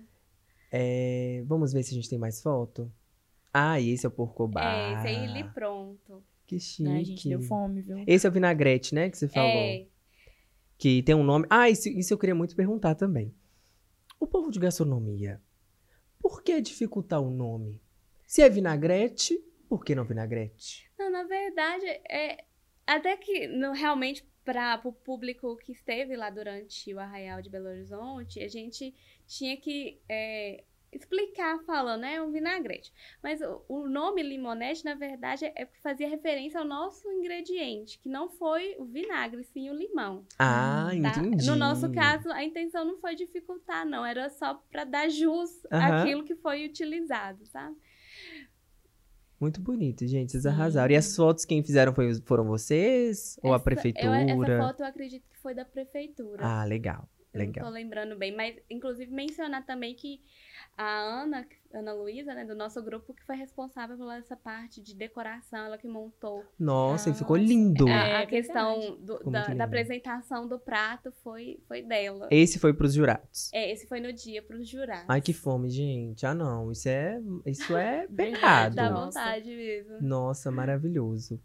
É, 0.71 1.41
vamos 1.45 1.71
ver 1.71 1.83
se 1.83 1.91
a 1.91 1.95
gente 1.95 2.09
tem 2.09 2.19
mais 2.19 2.41
foto. 2.41 2.91
Ah, 3.53 3.79
e 3.79 3.91
esse 3.91 4.05
é 4.05 4.09
o 4.09 4.11
porcobá. 4.11 4.61
É, 4.61 4.93
esse 4.95 5.07
aí 5.07 5.23
ele 5.23 5.43
pronto. 5.45 6.21
Que 6.45 6.59
chique. 6.59 6.83
Né, 6.83 6.99
a 6.99 7.03
gente 7.03 7.29
deu 7.29 7.41
fome, 7.41 7.81
viu? 7.81 8.03
Esse 8.05 8.27
é 8.27 8.29
o 8.29 8.33
vinagrete, 8.33 8.93
né, 8.93 9.09
que 9.09 9.17
você 9.17 9.29
falou. 9.29 9.49
É, 9.49 9.85
Que 10.77 11.01
tem 11.01 11.15
um 11.15 11.23
nome. 11.23 11.45
Ah, 11.49 11.69
isso, 11.69 11.87
isso 11.87 12.13
eu 12.13 12.17
queria 12.17 12.35
muito 12.35 12.55
perguntar 12.57 12.93
também. 12.95 13.33
O 14.19 14.27
povo 14.27 14.51
de 14.51 14.59
gastronomia, 14.59 15.41
por 16.19 16.43
que 16.43 16.59
dificultar 16.59 17.21
o 17.21 17.29
nome? 17.29 17.81
Se 18.27 18.41
é 18.41 18.49
vinagrete, 18.49 19.41
por 19.75 19.83
que 19.83 19.93
não 19.93 20.05
vinagrete? 20.05 20.89
Não, 20.97 21.11
na 21.11 21.23
verdade, 21.23 21.85
é 22.09 22.45
até 22.87 23.17
que 23.17 23.45
no, 23.47 23.73
realmente 23.73 24.25
para 24.45 24.79
o 24.85 24.93
público 24.93 25.57
que 25.57 25.73
esteve 25.73 26.15
lá 26.15 26.29
durante 26.29 26.93
o 26.93 26.99
Arraial 26.99 27.41
de 27.41 27.49
Belo 27.49 27.67
Horizonte, 27.67 28.41
a 28.41 28.47
gente 28.47 28.95
tinha 29.27 29.57
que 29.57 29.99
é, 30.07 30.63
explicar 30.93 31.59
falando, 31.65 32.05
é 32.05 32.21
um 32.21 32.31
vinagrete. 32.31 32.93
Mas 33.21 33.41
o, 33.41 33.65
o 33.67 33.89
nome 33.89 34.23
limonete, 34.23 34.85
na 34.85 34.93
verdade, 34.93 35.51
é 35.53 35.65
porque 35.65 35.81
fazia 35.81 36.07
referência 36.07 36.57
ao 36.57 36.65
nosso 36.65 37.11
ingrediente, 37.11 37.99
que 37.99 38.07
não 38.07 38.29
foi 38.29 38.77
o 38.79 38.85
vinagre, 38.85 39.43
sim 39.43 39.69
o 39.69 39.73
limão. 39.73 40.25
Ah, 40.39 40.91
tá? 41.01 41.17
entendi. 41.17 41.47
No 41.47 41.57
nosso 41.57 41.91
caso, 41.91 42.31
a 42.31 42.41
intenção 42.41 42.85
não 42.85 42.97
foi 42.97 43.13
dificultar, 43.13 43.85
não. 43.85 44.05
Era 44.05 44.29
só 44.29 44.53
para 44.71 44.85
dar 44.85 45.09
jus 45.09 45.65
Aham. 45.69 46.01
àquilo 46.01 46.23
que 46.23 46.35
foi 46.35 46.65
utilizado, 46.65 47.45
sabe? 47.47 47.75
Muito 49.39 49.59
bonito, 49.61 50.07
gente. 50.07 50.31
Vocês 50.31 50.43
Sim. 50.43 50.49
arrasaram. 50.49 50.93
E 50.93 50.95
as 50.97 51.15
fotos 51.15 51.43
quem 51.45 51.61
fizeram 51.63 51.93
foi, 51.93 52.13
foram 52.25 52.45
vocês? 52.45 53.37
ou 53.43 53.51
a 53.51 53.55
Essa- 53.55 53.61
eu- 53.61 53.63
prefeitura? 53.63 54.21
essa 54.21 54.63
foto 54.67 54.79
eu 54.81 54.85
acredito 54.85 55.23
que 55.29 55.37
foi 55.39 55.53
da 55.53 55.65
prefeitura. 55.65 56.45
Ah, 56.45 56.63
legal. 56.63 57.07
Eu 57.35 57.39
Legal. 57.39 57.63
não 57.65 57.69
tô 57.71 57.73
lembrando 57.73 58.15
bem, 58.15 58.35
mas 58.35 58.55
inclusive 58.69 59.11
mencionar 59.11 59.65
também 59.65 59.93
que 59.93 60.21
a 60.77 60.99
Ana, 60.99 61.45
Ana 61.73 61.93
Luísa, 61.93 62.33
né, 62.33 62.43
do 62.45 62.55
nosso 62.55 62.81
grupo, 62.83 63.13
que 63.13 63.23
foi 63.23 63.35
responsável 63.35 63.97
pela 63.97 64.17
essa 64.17 64.35
parte 64.35 64.81
de 64.81 64.93
decoração, 64.95 65.65
ela 65.65 65.77
que 65.77 65.87
montou 65.87 66.43
Nossa, 66.59 67.09
e 67.09 67.13
ficou 67.13 67.35
lindo. 67.35 67.87
a, 67.87 67.91
É 67.91 68.15
a 68.23 68.25
questão 68.25 68.97
do- 68.97 69.19
da, 69.29 69.53
da 69.53 69.63
apresentação 69.65 70.47
do 70.47 70.57
prato 70.59 71.11
foi, 71.23 71.59
foi 71.67 71.81
dela. 71.81 72.27
Esse 72.31 72.59
foi 72.59 72.73
pros 72.73 72.93
jurados. 72.93 73.51
É, 73.53 73.71
esse 73.71 73.87
foi 73.87 73.99
no 73.99 74.11
dia 74.11 74.41
para 74.41 74.57
os 74.57 74.67
jurados. 74.67 75.05
Ai, 75.07 75.21
que 75.21 75.33
fome, 75.33 75.69
gente. 75.69 76.25
Ah, 76.25 76.33
não. 76.33 76.71
Isso 76.71 76.87
é, 76.89 77.21
isso 77.45 77.75
é 77.75 78.07
pecado. 78.15 78.75
Dá 78.75 78.89
vontade 78.93 79.49
mesmo. 79.55 80.01
Nossa, 80.01 80.51
maravilhoso. 80.51 81.41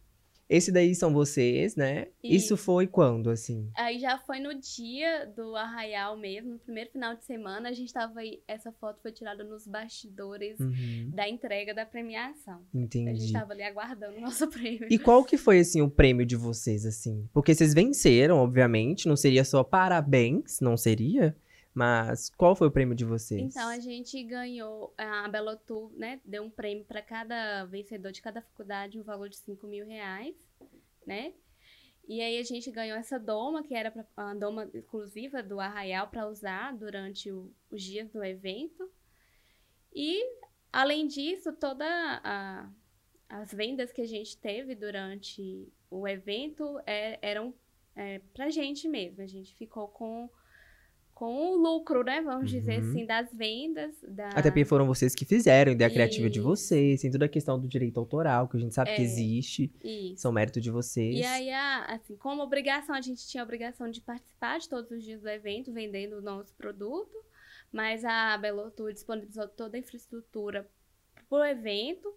Esse 0.51 0.73
daí 0.73 0.97
são 0.97 1.13
vocês, 1.13 1.77
né? 1.77 2.09
Isso 2.25 2.55
Isso. 2.55 2.57
foi 2.57 2.89
quando, 2.89 3.31
assim? 3.31 3.71
Aí 3.77 4.01
já 4.01 4.19
foi 4.19 4.41
no 4.41 4.53
dia 4.59 5.25
do 5.37 5.55
arraial 5.55 6.17
mesmo, 6.17 6.55
no 6.55 6.59
primeiro 6.59 6.91
final 6.91 7.15
de 7.15 7.25
semana, 7.25 7.69
a 7.69 7.73
gente 7.73 7.93
tava 7.93 8.19
aí, 8.19 8.43
essa 8.49 8.73
foto 8.73 9.01
foi 9.01 9.13
tirada 9.13 9.45
nos 9.45 9.65
bastidores 9.69 10.59
Uhum, 10.59 11.11
da 11.15 11.29
entrega 11.29 11.73
da 11.73 11.87
premiação. 11.87 12.61
A 12.75 12.79
gente 12.79 12.97
entendi. 12.99 13.33
tava 13.33 13.53
ali 13.53 13.63
aguardando 13.63 14.17
o 14.19 14.21
nosso 14.21 14.49
prêmio. 14.51 14.89
E 14.91 14.99
qual 14.99 15.25
que 15.25 15.37
foi, 15.37 15.61
assim, 15.61 15.81
o 15.83 15.89
prêmio 15.89 16.27
de 16.27 16.35
vocês, 16.35 16.85
assim? 16.85 17.29
Porque 17.33 17.55
vocês 17.55 17.73
venceram, 17.73 18.39
obviamente. 18.39 19.07
Não 19.07 19.15
seria 19.17 19.45
só 19.45 19.63
parabéns, 19.63 20.59
não 20.61 20.77
seria? 20.77 21.37
Mas 21.73 22.29
qual 22.31 22.57
foi 22.57 22.67
o 22.67 22.71
prêmio 22.71 22.97
de 22.97 23.05
vocês? 23.05 23.41
Então 23.41 23.69
a 23.69 23.79
gente 23.79 24.23
ganhou, 24.25 24.93
a 24.99 25.29
Belotur, 25.29 25.93
né, 25.97 26.21
deu 26.25 26.43
um 26.43 26.51
prêmio 26.51 26.85
para 26.85 27.01
cada 27.01 27.65
vencedor 27.65 28.11
de 28.11 28.21
cada 28.21 28.43
faculdade, 28.43 28.99
um 28.99 29.05
valor 29.05 29.29
de 29.29 29.37
5 29.37 29.67
mil 29.69 29.87
reais, 29.87 30.35
né? 31.07 31.33
E 32.09 32.21
aí 32.21 32.39
a 32.39 32.43
gente 32.43 32.69
ganhou 32.73 32.99
essa 32.99 33.21
doma, 33.21 33.63
que 33.63 33.73
era 33.73 33.93
uma 34.17 34.35
doma 34.35 34.69
exclusiva 34.75 35.45
do 35.45 35.61
Arraial 35.61 36.09
para 36.09 36.27
usar 36.29 36.77
durante 36.77 37.31
o- 37.31 37.53
os 37.71 37.81
dias 37.81 38.11
do 38.11 38.25
evento. 38.25 38.91
E, 39.95 40.21
além 40.73 41.07
disso, 41.07 41.53
toda 41.53 41.85
a- 42.25 42.69
as 43.29 43.53
vendas 43.53 43.93
que 43.93 44.01
a 44.01 44.07
gente 44.07 44.37
teve 44.39 44.75
durante 44.75 45.73
o 45.89 46.07
evento 46.09 46.81
é- 46.85 47.19
eram 47.23 47.55
é, 47.97 48.21
pra 48.33 48.49
gente 48.51 48.89
mesmo. 48.89 49.21
A 49.21 49.27
gente 49.27 49.55
ficou 49.57 49.89
com, 49.89 50.31
com 51.21 51.51
o 51.53 51.55
lucro, 51.57 52.03
né? 52.03 52.23
Vamos 52.23 52.51
Uhum. 52.51 52.59
dizer 52.59 52.77
assim, 52.81 53.05
das 53.05 53.31
vendas. 53.35 53.95
Da... 54.09 54.31
Até 54.31 54.51
porque 54.51 54.65
foram 54.65 54.87
vocês 54.87 55.15
que 55.15 55.27
fizeram, 55.27 55.71
ideia 55.71 55.91
criativa 55.91 56.31
de 56.31 56.41
vocês, 56.41 57.03
tem 57.03 57.11
toda 57.11 57.27
a 57.27 57.29
questão 57.29 57.61
do 57.61 57.69
direito 57.69 58.01
autoral, 58.01 58.49
que 58.49 58.57
a 58.57 58.61
gente 58.61 58.75
sabe 58.75 58.95
que 58.95 59.03
É. 59.03 59.05
existe, 59.05 59.71
Isso. 59.85 60.23
são 60.23 60.33
mérito 60.33 60.63
de 60.63 60.71
vocês. 60.71 61.15
E 61.19 61.23
aí, 61.23 61.51
assim, 61.89 62.17
como 62.17 62.43
obrigação, 62.43 62.95
a 62.95 63.03
gente 63.03 63.29
tinha 63.29 63.43
a 63.43 63.45
obrigação 63.45 63.91
de 63.91 64.01
participar 64.01 64.59
de 64.61 64.67
todos 64.71 64.91
os 64.91 65.05
dias 65.05 65.21
do 65.21 65.29
evento, 65.29 65.71
vendendo 65.71 66.17
o 66.17 66.23
nosso 66.23 66.55
produto, 66.55 67.15
mas 67.71 68.03
a 68.03 68.39
Belo 68.39 68.71
Tour 68.71 68.91
disponibilizou 68.91 69.47
toda 69.47 69.77
a 69.77 69.81
infraestrutura 69.81 70.67
para 71.29 71.39
o 71.39 71.45
evento 71.45 72.11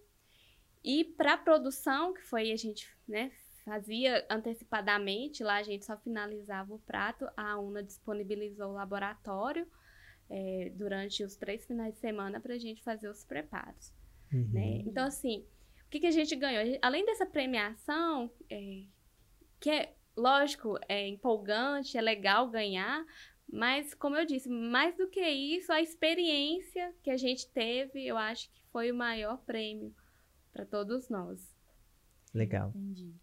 e 0.81 1.03
para 1.03 1.33
a 1.33 1.37
produção, 1.37 2.13
que 2.13 2.21
foi 2.21 2.53
a 2.53 2.55
gente 2.55 2.87
né, 3.05 3.31
fazia 3.63 4.25
antecipadamente, 4.29 5.43
lá 5.43 5.55
a 5.57 5.63
gente 5.63 5.85
só 5.85 5.97
finalizava 5.97 6.73
o 6.73 6.79
prato, 6.79 7.27
a 7.35 7.57
UNA 7.59 7.81
disponibilizou 7.83 8.69
o 8.69 8.73
laboratório 8.73 9.67
eh, 10.29 10.71
durante 10.75 11.23
os 11.23 11.35
três 11.35 11.65
finais 11.65 11.93
de 11.93 11.99
semana 11.99 12.39
para 12.39 12.53
a 12.55 12.57
gente 12.59 12.83
fazer 12.83 13.07
os 13.09 13.23
preparos 13.23 13.93
Uhum. 14.33 14.49
né? 14.51 14.77
Então, 14.87 15.05
assim, 15.05 15.45
o 15.85 15.89
que, 15.89 15.99
que 15.99 16.07
a 16.07 16.11
gente 16.11 16.35
ganhou? 16.35 16.61
A 16.61 16.65
gente- 16.65 16.79
Além 16.81 17.05
dessa 17.05 17.25
premiação, 17.25 18.31
é, 18.49 18.83
que 19.59 19.69
é, 19.69 19.93
lógico, 20.17 20.75
é 20.89 21.07
empolgante, 21.07 21.97
é 21.97 22.01
legal 22.01 22.49
ganhar, 22.49 23.05
mas, 23.47 23.93
como 23.93 24.15
eu 24.17 24.25
disse, 24.25 24.49
mais 24.49 24.97
do 24.97 25.07
que 25.07 25.21
isso, 25.21 25.71
a 25.71 25.81
experiência 25.81 26.91
que 27.03 27.11
a 27.11 27.17
gente 27.17 27.47
teve, 27.51 28.03
eu 28.07 28.17
acho 28.17 28.49
que 28.51 28.59
foi 28.71 28.91
o 28.91 28.95
maior 28.95 29.37
prêmio 29.45 29.93
para 30.51 30.65
todos 30.65 31.09
nós. 31.09 31.55
Legal. 32.33 32.69
Entendi. 32.75 33.13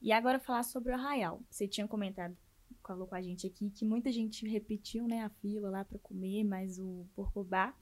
E 0.00 0.12
agora 0.12 0.38
falar 0.38 0.62
sobre 0.62 0.92
o 0.92 0.94
Arraial. 0.94 1.42
Você 1.50 1.66
tinha 1.66 1.88
comentado, 1.88 2.36
falou 2.86 3.06
com 3.06 3.14
a 3.14 3.22
gente 3.22 3.46
aqui, 3.46 3.70
que 3.70 3.84
muita 3.84 4.12
gente 4.12 4.46
repetiu, 4.46 5.06
né, 5.06 5.22
a 5.22 5.30
fila 5.30 5.70
lá 5.70 5.84
para 5.84 5.98
comer, 5.98 6.44
mais 6.44 6.78
o 6.78 7.06
porcobá. 7.14 7.74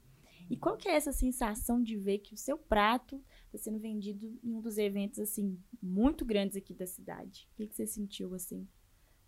E 0.49 0.55
qual 0.55 0.77
que 0.77 0.87
é 0.87 0.95
essa 0.95 1.11
sensação 1.11 1.81
de 1.81 1.97
ver 1.97 2.19
que 2.19 2.33
o 2.33 2.37
seu 2.37 2.57
prato 2.57 3.23
está 3.45 3.57
sendo 3.57 3.79
vendido 3.79 4.37
em 4.43 4.53
um 4.53 4.61
dos 4.61 4.77
eventos, 4.77 5.19
assim, 5.19 5.59
muito 5.81 6.23
grandes 6.23 6.55
aqui 6.55 6.73
da 6.73 6.85
cidade? 6.85 7.49
O 7.53 7.57
que, 7.57 7.67
que 7.67 7.75
você 7.75 7.87
sentiu, 7.87 8.33
assim? 8.33 8.67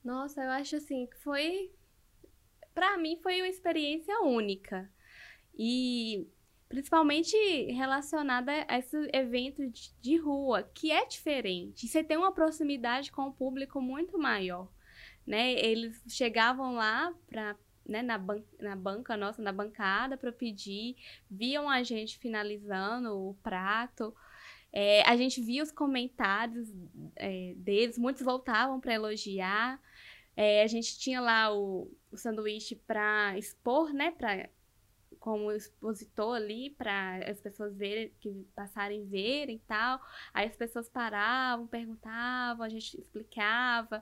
Nossa, 0.04 0.43
eu 0.43 0.52
acho 0.52 0.76
assim 0.76 1.08
que 1.08 1.17
foi. 1.17 1.71
Pra 2.73 2.97
mim, 2.97 3.19
foi 3.23 3.41
uma 3.41 3.47
experiência 3.47 4.21
única. 4.21 4.91
E 5.58 6.28
principalmente 6.70 7.36
relacionada 7.72 8.52
a 8.68 8.78
esse 8.78 9.10
evento 9.14 9.62
de, 10.02 10.18
rua, 10.18 10.64
que 10.74 10.92
é 10.92 11.06
diferente. 11.06 11.88
Você 11.88 12.04
tem 12.04 12.18
uma 12.18 12.32
proximidade 12.32 13.12
com 13.12 13.28
o 13.28 13.34
público 13.34 13.82
muito 13.82 14.18
maior. 14.18 14.70
Né? 15.26 15.54
Eles 15.54 16.02
chegavam 16.08 16.76
lá 16.76 17.14
pra, 17.28 17.56
né, 17.86 18.02
na, 18.02 18.18
ban 18.18 18.42
na 18.60 18.76
banca 18.76 19.16
nossa, 19.16 19.42
na 19.42 19.52
bancada, 19.52 20.18
para 20.18 20.32
pedir, 20.32 20.96
viam 21.30 21.70
a 21.70 21.84
gente 21.84 22.18
finalizando 22.18 23.18
o 23.18 23.34
prato. 23.36 24.14
É, 24.72 25.02
a 25.10 25.16
gente 25.16 25.42
via 25.42 25.64
os 25.64 25.72
comentários 25.72 26.70
é, 27.16 27.54
deles, 27.58 27.98
muitos 27.98 28.22
voltavam 28.22 28.80
para 28.80 28.94
elogiar. 28.94 29.82
É, 30.36 30.62
a 30.64 30.68
gente 30.68 31.00
tinha 31.00 31.20
lá 31.20 31.54
o, 31.54 31.92
o 32.12 32.18
sanduíche 32.18 32.76
para 32.76 33.38
expor, 33.38 33.92
né, 33.92 34.12
pra, 34.12 34.50
como 35.28 35.52
expositor 35.52 36.38
ali, 36.38 36.70
para 36.70 37.18
as 37.30 37.42
pessoas 37.42 37.76
verem, 37.76 38.13
que 38.22 38.48
passarem 38.56 39.04
verem 39.04 39.58
e 39.58 39.68
tal. 39.68 40.00
Aí 40.34 40.48
as 40.48 40.56
pessoas 40.56 40.88
paravam, 40.88 41.68
perguntavam, 41.68 42.66
a 42.66 42.70
gente 42.70 42.98
explicava. 42.98 44.02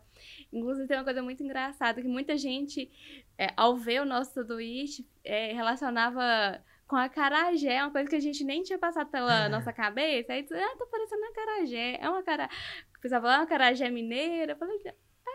Inclusive 0.54 0.88
tem 0.88 0.96
uma 0.96 1.04
coisa 1.04 1.24
muito 1.24 1.42
engraçada, 1.42 2.00
que 2.00 2.08
muita 2.08 2.38
gente, 2.38 2.92
é, 3.40 3.52
ao 3.58 3.76
ver 3.76 4.04
o 4.04 4.06
nosso 4.06 4.36
sanduíche, 4.36 5.04
é, 5.24 5.52
relacionava 5.52 6.64
com 6.86 6.96
a 6.96 7.10
carajé, 7.10 7.82
uma 7.82 7.92
coisa 7.92 8.08
que 8.08 8.16
a 8.16 8.20
gente 8.20 8.44
nem 8.44 8.62
tinha 8.62 8.78
passado 8.78 9.10
pela 9.10 9.50
nossa 9.50 9.74
cabeça. 9.74 10.32
Aí 10.32 10.44
dizia, 10.44 10.64
ah, 10.64 10.78
tá 10.78 10.86
parecendo 10.86 11.24
uma 11.24 11.34
carajé. 11.34 11.98
É 12.00 12.08
uma 12.08 12.22
cara... 12.22 12.48
O 12.96 13.02
pessoal 13.02 13.22
falou, 13.22 13.36
é 13.36 13.40
uma 13.40 13.48
carajé 13.48 13.90
mineira. 13.90 14.52
Eu 14.52 14.58
falei, 14.58 14.78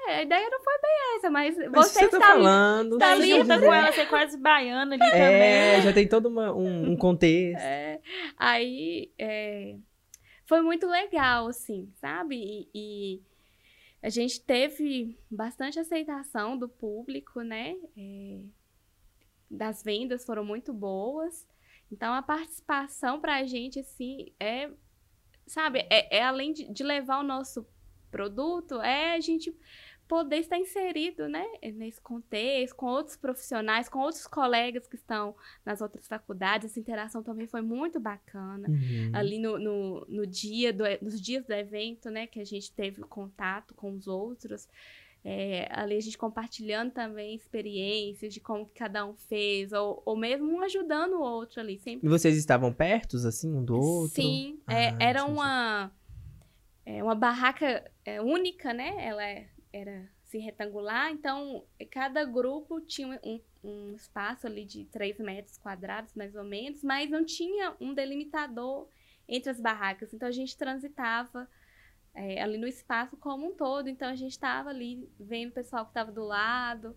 é, 0.08 0.16
a 0.16 0.22
ideia 0.22 0.48
não 0.50 0.60
foi 0.60 0.74
bem 0.80 1.16
essa, 1.16 1.30
mas, 1.30 1.56
Mas 1.58 1.86
você 1.88 2.00
tá 2.00 2.04
está 2.16 2.20
falando, 2.20 2.98
tá 2.98 3.12
ali, 3.12 3.30
eu 3.30 3.38
Junta 3.40 3.54
quiser. 3.54 3.66
com 3.66 3.74
ela, 3.74 3.92
você 3.92 4.00
é 4.00 4.06
quase 4.06 4.38
baiana 4.38 4.94
ali 4.94 5.02
É, 5.04 5.10
também. 5.10 5.82
já 5.82 5.92
tem 5.92 6.08
todo 6.08 6.26
uma- 6.28 6.52
um, 6.52 6.92
um 6.92 6.96
contexto. 6.98 7.60
É, 7.62 8.00
aí 8.36 9.10
é, 9.18 9.76
foi 10.46 10.60
muito 10.62 10.86
legal, 10.86 11.46
assim, 11.48 11.92
sabe? 12.00 12.36
E, 12.36 12.68
e 12.74 13.22
a 14.02 14.08
gente 14.08 14.40
teve 14.40 15.18
bastante 15.30 15.78
aceitação 15.78 16.56
do 16.58 16.68
público, 16.68 17.42
né? 17.42 17.76
É, 17.96 18.40
das 19.50 19.82
vendas 19.82 20.24
foram 20.24 20.44
muito 20.44 20.72
boas. 20.72 21.46
Então 21.92 22.12
a 22.14 22.22
participação 22.22 23.20
pra 23.20 23.44
gente, 23.44 23.80
assim, 23.80 24.32
é. 24.38 24.70
Sabe, 25.46 25.80
é, 25.90 26.18
é 26.18 26.22
além 26.22 26.52
de, 26.52 26.72
de 26.72 26.84
levar 26.84 27.18
o 27.18 27.24
nosso 27.24 27.66
produto, 28.08 28.80
é 28.80 29.14
a 29.14 29.20
gente 29.20 29.52
poder 30.10 30.38
estar 30.38 30.58
inserido, 30.58 31.28
né, 31.28 31.46
nesse 31.72 32.00
contexto, 32.00 32.74
com 32.74 32.86
outros 32.86 33.16
profissionais, 33.16 33.88
com 33.88 34.00
outros 34.00 34.26
colegas 34.26 34.88
que 34.88 34.96
estão 34.96 35.36
nas 35.64 35.80
outras 35.80 36.08
faculdades. 36.08 36.68
Essa 36.68 36.80
interação 36.80 37.22
também 37.22 37.46
foi 37.46 37.62
muito 37.62 38.00
bacana. 38.00 38.68
Uhum. 38.68 39.12
Ali 39.12 39.38
no, 39.38 39.56
no, 39.56 40.04
no 40.08 40.26
dia 40.26 40.72
do, 40.72 40.82
nos 41.00 41.20
dias 41.20 41.44
do 41.46 41.52
evento, 41.52 42.10
né, 42.10 42.26
que 42.26 42.40
a 42.40 42.44
gente 42.44 42.72
teve 42.72 43.02
contato 43.02 43.72
com 43.72 43.92
os 43.92 44.08
outros. 44.08 44.68
É, 45.24 45.68
ali 45.70 45.96
a 45.96 46.00
gente 46.00 46.18
compartilhando 46.18 46.90
também 46.90 47.36
experiências 47.36 48.34
de 48.34 48.40
como 48.40 48.66
que 48.66 48.74
cada 48.80 49.06
um 49.06 49.14
fez, 49.14 49.72
ou, 49.72 50.02
ou 50.04 50.16
mesmo 50.16 50.50
um 50.50 50.60
ajudando 50.62 51.12
o 51.12 51.20
outro 51.20 51.60
ali, 51.60 51.78
sempre 51.78 52.04
E 52.04 52.10
vocês 52.10 52.36
estavam 52.36 52.72
pertos, 52.72 53.24
assim, 53.24 53.54
um 53.54 53.64
do 53.64 53.78
outro? 53.78 54.16
Sim, 54.16 54.58
Ah, 54.66 54.74
é, 54.74 54.96
era 54.98 55.24
uma, 55.24 55.92
é, 56.84 57.00
uma 57.00 57.14
barraca 57.14 57.88
é, 58.04 58.20
única, 58.20 58.72
né? 58.74 58.96
Ela 59.06 59.22
é- 59.24 59.46
era 59.72 60.08
assim, 60.26 60.38
retangular, 60.38 61.10
então 61.10 61.64
cada 61.90 62.24
grupo 62.24 62.80
tinha 62.80 63.20
um, 63.24 63.40
um 63.62 63.94
espaço 63.94 64.46
ali 64.46 64.64
de 64.64 64.84
3 64.86 65.18
metros 65.18 65.58
quadrados, 65.58 66.14
mais 66.14 66.34
ou 66.34 66.44
menos, 66.44 66.82
mas 66.82 67.10
não 67.10 67.24
tinha 67.24 67.74
um 67.80 67.94
delimitador 67.94 68.88
entre 69.28 69.50
as 69.50 69.60
barracas. 69.60 70.12
Então 70.12 70.28
a 70.28 70.32
gente 70.32 70.56
transitava 70.56 71.48
é, 72.14 72.42
ali 72.42 72.58
no 72.58 72.66
espaço 72.66 73.16
como 73.16 73.46
um 73.46 73.54
todo. 73.54 73.88
Então 73.88 74.08
a 74.08 74.14
gente 74.16 74.32
estava 74.32 74.70
ali 74.70 75.08
vendo 75.18 75.50
o 75.50 75.54
pessoal 75.54 75.84
que 75.84 75.90
estava 75.90 76.10
do 76.10 76.24
lado. 76.24 76.96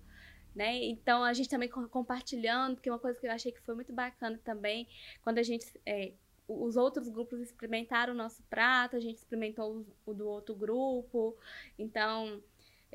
Né? 0.55 0.83
Então 0.85 1.23
a 1.23 1.33
gente 1.33 1.49
também 1.49 1.69
co- 1.69 1.87
compartilhando, 1.87 2.75
porque 2.75 2.89
uma 2.89 2.99
coisa 2.99 3.19
que 3.19 3.25
eu 3.25 3.31
achei 3.31 3.51
que 3.51 3.61
foi 3.61 3.75
muito 3.75 3.91
bacana 3.93 4.39
também, 4.43 4.87
quando 5.23 5.39
a 5.39 5.43
gente 5.43 5.65
é, 5.85 6.13
os 6.47 6.75
outros 6.75 7.07
grupos 7.07 7.39
experimentaram 7.39 8.13
o 8.13 8.17
nosso 8.17 8.43
prato, 8.43 8.95
a 8.95 8.99
gente 8.99 9.17
experimentou 9.17 9.85
o 10.05 10.13
do 10.13 10.27
outro 10.27 10.53
grupo. 10.53 11.35
Então, 11.79 12.41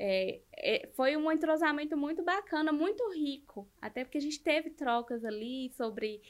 é, 0.01 0.39
é, 0.55 0.87
foi 0.95 1.17
um 1.17 1.29
entrosamento 1.29 1.97
muito 1.97 2.23
bacana, 2.23 2.71
muito 2.71 3.03
rico. 3.11 3.67
Até 3.81 4.05
porque 4.05 4.17
a 4.17 4.21
gente 4.21 4.41
teve 4.41 4.69
trocas 4.69 5.25
ali 5.25 5.69
sobre 5.75 6.21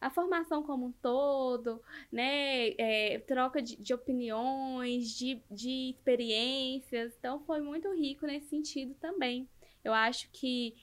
a 0.00 0.08
formação 0.08 0.62
como 0.62 0.86
um 0.86 0.92
todo, 0.92 1.82
né? 2.12 2.68
É, 2.78 3.18
troca 3.26 3.60
de, 3.60 3.74
de 3.76 3.92
opiniões, 3.92 5.08
de, 5.18 5.42
de 5.50 5.90
experiências. 5.90 7.16
Então, 7.18 7.40
foi 7.40 7.60
muito 7.60 7.92
rico 7.92 8.26
nesse 8.26 8.48
sentido 8.48 8.94
também. 8.94 9.48
Eu 9.82 9.92
acho 9.92 10.30
que 10.30 10.76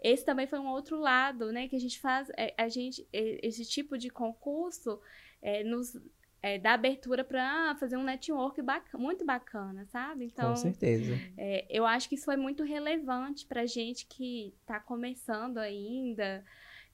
esse 0.00 0.24
também 0.24 0.46
foi 0.46 0.58
um 0.58 0.68
outro 0.68 0.98
lado, 0.98 1.52
né? 1.52 1.68
Que 1.68 1.76
a 1.76 1.80
gente 1.80 2.00
faz, 2.00 2.30
é, 2.38 2.54
a 2.56 2.70
gente, 2.70 3.06
esse 3.12 3.66
tipo 3.66 3.98
de 3.98 4.08
concurso 4.08 4.98
é, 5.42 5.62
nos 5.62 5.94
é, 6.42 6.58
dá 6.58 6.74
abertura 6.74 7.22
para 7.22 7.76
fazer 7.76 7.96
um 7.96 8.02
network 8.02 8.60
baca- 8.60 8.98
muito 8.98 9.24
bacana, 9.24 9.86
sabe? 9.86 10.24
Então, 10.24 10.50
Com 10.50 10.56
certeza. 10.56 11.18
é, 11.36 11.64
eu 11.70 11.86
acho 11.86 12.08
que 12.08 12.16
isso 12.16 12.24
foi 12.24 12.36
muito 12.36 12.64
relevante 12.64 13.46
para 13.46 13.64
gente 13.64 14.06
que 14.06 14.52
está 14.60 14.80
começando 14.80 15.58
ainda. 15.58 16.44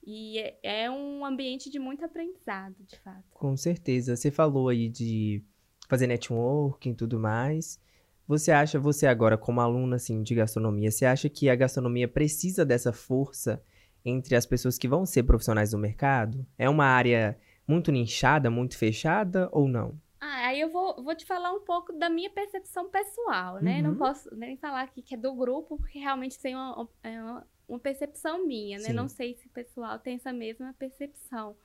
E 0.05 0.37
é, 0.39 0.83
é 0.85 0.91
um 0.91 1.25
ambiente 1.25 1.69
de 1.69 1.79
muito 1.79 2.05
aprendizado, 2.05 2.75
de 2.85 2.97
fato. 2.99 3.23
Com 3.33 3.57
certeza. 3.57 4.15
Você 4.15 4.29
falou 4.29 4.69
aí 4.69 4.87
de 4.87 5.43
fazer 5.87 6.05
networking 6.05 6.91
e 6.91 6.95
tudo 6.95 7.19
mais. 7.19 7.79
Você 8.27 8.51
acha, 8.51 8.79
você 8.79 9.07
agora 9.07 9.35
como 9.37 9.59
aluna 9.59 9.95
assim 9.95 10.21
de 10.21 10.35
gastronomia, 10.35 10.91
você 10.91 11.05
acha 11.05 11.27
que 11.27 11.49
a 11.49 11.55
gastronomia 11.55 12.07
precisa 12.07 12.63
dessa 12.63 12.93
força 12.93 13.61
entre 14.05 14.35
as 14.35 14.45
pessoas 14.45 14.77
que 14.77 14.87
vão 14.87 15.03
ser 15.05 15.23
profissionais 15.23 15.71
do 15.71 15.79
mercado? 15.79 16.45
É 16.55 16.69
uma 16.69 16.85
área 16.85 17.37
muito 17.69 17.91
nichada, 17.91 18.49
muito 18.49 18.77
fechada 18.77 19.47
ou 19.51 19.67
não? 19.67 19.99
Ah, 20.21 20.47
aí 20.47 20.59
eu 20.59 20.69
vou, 20.69 21.01
vou 21.03 21.15
te 21.15 21.25
falar 21.25 21.53
um 21.53 21.61
pouco 21.61 21.93
da 21.93 22.09
minha 22.09 22.29
percepção 22.29 22.89
pessoal, 22.89 23.59
né? 23.61 23.81
Não 23.81 23.91
Uhum. 23.91 23.97
posso 23.97 24.35
nem 24.35 24.57
falar 24.57 24.81
aqui 24.81 25.01
que 25.01 25.13
é 25.15 25.17
do 25.17 25.33
grupo, 25.33 25.77
porque 25.77 25.99
realmente 25.99 26.37
tem 26.39 26.55
uma, 26.55 26.89
é 27.03 27.21
uma, 27.21 27.47
uma 27.67 27.79
percepção 27.79 28.45
minha, 28.45 28.77
né? 28.79 28.89
Sim. 28.89 28.93
Não 28.93 29.07
sei 29.07 29.35
se 29.35 29.47
o 29.47 29.51
pessoal 29.51 29.97
tem 29.99 30.15
essa 30.15 30.33
mesma 30.33 30.73
percepção. 30.77 31.55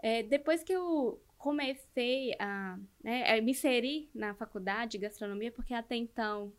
É, 0.00 0.22
depois 0.22 0.62
que 0.62 0.72
eu 0.72 1.20
comecei 1.38 2.34
a, 2.38 2.78
né, 3.02 3.36
a 3.38 3.42
me 3.42 3.50
inserir 3.52 4.08
na 4.14 4.34
faculdade 4.34 4.92
de 4.92 4.98
gastronomia, 4.98 5.50
porque 5.52 5.74
até 5.74 5.96
então 5.96 6.52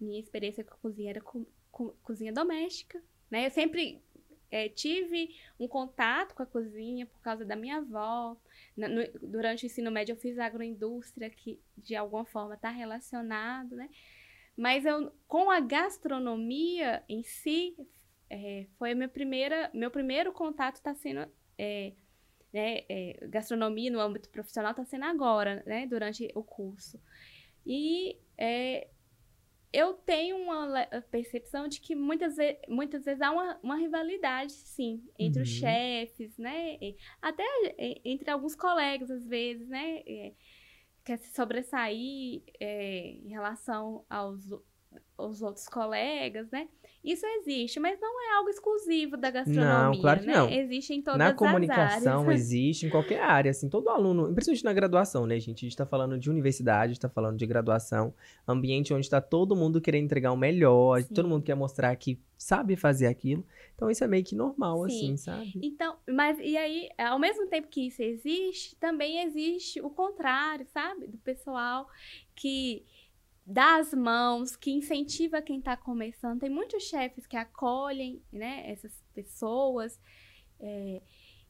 minha 0.00 0.20
experiência 0.20 0.62
com 0.64 0.76
cozinha 0.76 1.10
era 1.10 1.20
co- 1.20 1.46
co- 1.70 1.96
cozinha 2.02 2.32
doméstica, 2.32 3.02
né? 3.30 3.46
Eu 3.46 3.50
sempre 3.50 4.02
é, 4.50 4.68
tive 4.68 5.34
um 5.58 5.68
contato 5.68 6.34
com 6.34 6.42
a 6.42 6.46
cozinha 6.46 7.06
por 7.06 7.20
causa 7.20 7.44
da 7.44 7.54
minha 7.56 7.76
avó. 7.78 8.36
Na, 8.76 8.88
no, 8.88 9.02
durante 9.22 9.64
o 9.64 9.66
ensino 9.66 9.90
médio 9.90 10.12
eu 10.12 10.16
fiz 10.16 10.38
agroindústria, 10.38 11.30
que 11.30 11.60
de 11.76 11.94
alguma 11.94 12.24
forma 12.24 12.54
está 12.54 12.70
relacionado, 12.70 13.76
né? 13.76 13.88
Mas 14.56 14.84
eu, 14.84 15.12
com 15.26 15.50
a 15.50 15.60
gastronomia 15.60 17.02
em 17.08 17.22
si, 17.22 17.76
é, 18.28 18.66
foi 18.78 18.92
a 18.92 18.94
minha 18.94 19.08
primeira, 19.08 19.70
meu 19.72 19.90
primeiro 19.90 20.32
contato 20.32 20.76
está 20.76 20.94
sendo 20.94 21.26
é, 21.56 21.92
né, 22.52 22.82
é, 22.88 23.26
gastronomia 23.28 23.90
no 23.90 24.00
âmbito 24.00 24.28
profissional 24.28 24.72
está 24.72 24.84
sendo 24.84 25.04
agora, 25.04 25.62
né, 25.66 25.86
durante 25.86 26.30
o 26.34 26.42
curso. 26.42 27.00
E 27.64 28.18
é, 28.36 28.88
eu 29.72 29.94
tenho 29.94 30.36
uma 30.36 30.84
percepção 31.10 31.68
de 31.68 31.80
que 31.80 31.94
muitas, 31.94 32.36
ve 32.36 32.58
muitas 32.68 33.04
vezes 33.04 33.20
há 33.20 33.30
uma, 33.30 33.58
uma 33.62 33.76
rivalidade, 33.76 34.52
sim, 34.52 35.02
entre 35.18 35.40
uhum. 35.40 35.44
os 35.44 35.50
chefes, 35.50 36.36
né? 36.36 36.78
Até 37.22 37.44
entre 38.04 38.30
alguns 38.30 38.54
colegas, 38.54 39.10
às 39.10 39.26
vezes, 39.26 39.68
né? 39.68 40.02
Quer 41.04 41.18
se 41.18 41.32
sobressair 41.34 42.42
é, 42.58 43.12
em 43.12 43.28
relação 43.28 44.04
aos, 44.08 44.44
aos 45.24 45.42
outros 45.42 45.68
colegas, 45.68 46.50
né? 46.50 46.68
Isso 47.02 47.24
existe, 47.24 47.80
mas 47.80 47.98
não 47.98 48.20
é 48.22 48.36
algo 48.36 48.50
exclusivo 48.50 49.16
da 49.16 49.30
gastronomia, 49.30 49.74
não, 49.74 50.00
claro 50.00 50.20
que 50.20 50.26
né? 50.26 50.34
Não. 50.34 50.50
Existe 50.50 50.92
em 50.92 51.00
todas 51.00 51.18
Na 51.18 51.28
as 51.28 51.34
comunicação 51.34 52.20
áreas. 52.24 52.40
existe 52.40 52.86
em 52.86 52.90
qualquer 52.90 53.22
área, 53.22 53.50
assim, 53.50 53.70
todo 53.70 53.88
aluno, 53.88 54.24
principalmente 54.34 54.64
na 54.64 54.72
graduação, 54.74 55.26
né, 55.26 55.40
gente? 55.40 55.64
A 55.64 55.68
gente 55.68 55.76
tá 55.76 55.86
falando 55.86 56.18
de 56.18 56.28
universidade, 56.28 56.92
está 56.92 57.08
falando 57.08 57.38
de 57.38 57.46
graduação, 57.46 58.12
ambiente 58.46 58.92
onde 58.92 59.06
está 59.06 59.18
todo 59.18 59.56
mundo 59.56 59.80
querendo 59.80 60.04
entregar 60.04 60.30
o 60.32 60.36
melhor, 60.36 61.00
Sim. 61.02 61.14
todo 61.14 61.26
mundo 61.26 61.42
quer 61.42 61.54
mostrar 61.54 61.96
que 61.96 62.20
sabe 62.36 62.76
fazer 62.76 63.06
aquilo. 63.06 63.46
Então 63.74 63.90
isso 63.90 64.04
é 64.04 64.06
meio 64.06 64.22
que 64.22 64.34
normal, 64.34 64.86
Sim. 64.86 64.96
assim, 64.96 65.16
sabe? 65.16 65.52
Então, 65.62 65.96
mas 66.06 66.38
e 66.38 66.54
aí, 66.54 66.90
ao 66.98 67.18
mesmo 67.18 67.46
tempo 67.46 67.68
que 67.68 67.86
isso 67.86 68.02
existe, 68.02 68.76
também 68.76 69.22
existe 69.22 69.80
o 69.80 69.88
contrário, 69.88 70.66
sabe? 70.66 71.06
Do 71.06 71.16
pessoal 71.16 71.86
que 72.34 72.84
dá 73.50 73.78
as 73.78 73.92
mãos, 73.92 74.54
que 74.54 74.70
incentiva 74.70 75.42
quem 75.42 75.58
está 75.58 75.76
começando. 75.76 76.40
Tem 76.40 76.48
muitos 76.48 76.84
chefes 76.84 77.26
que 77.26 77.36
acolhem 77.36 78.22
né, 78.32 78.70
essas 78.70 78.92
pessoas 79.12 79.98
é, 80.60 81.02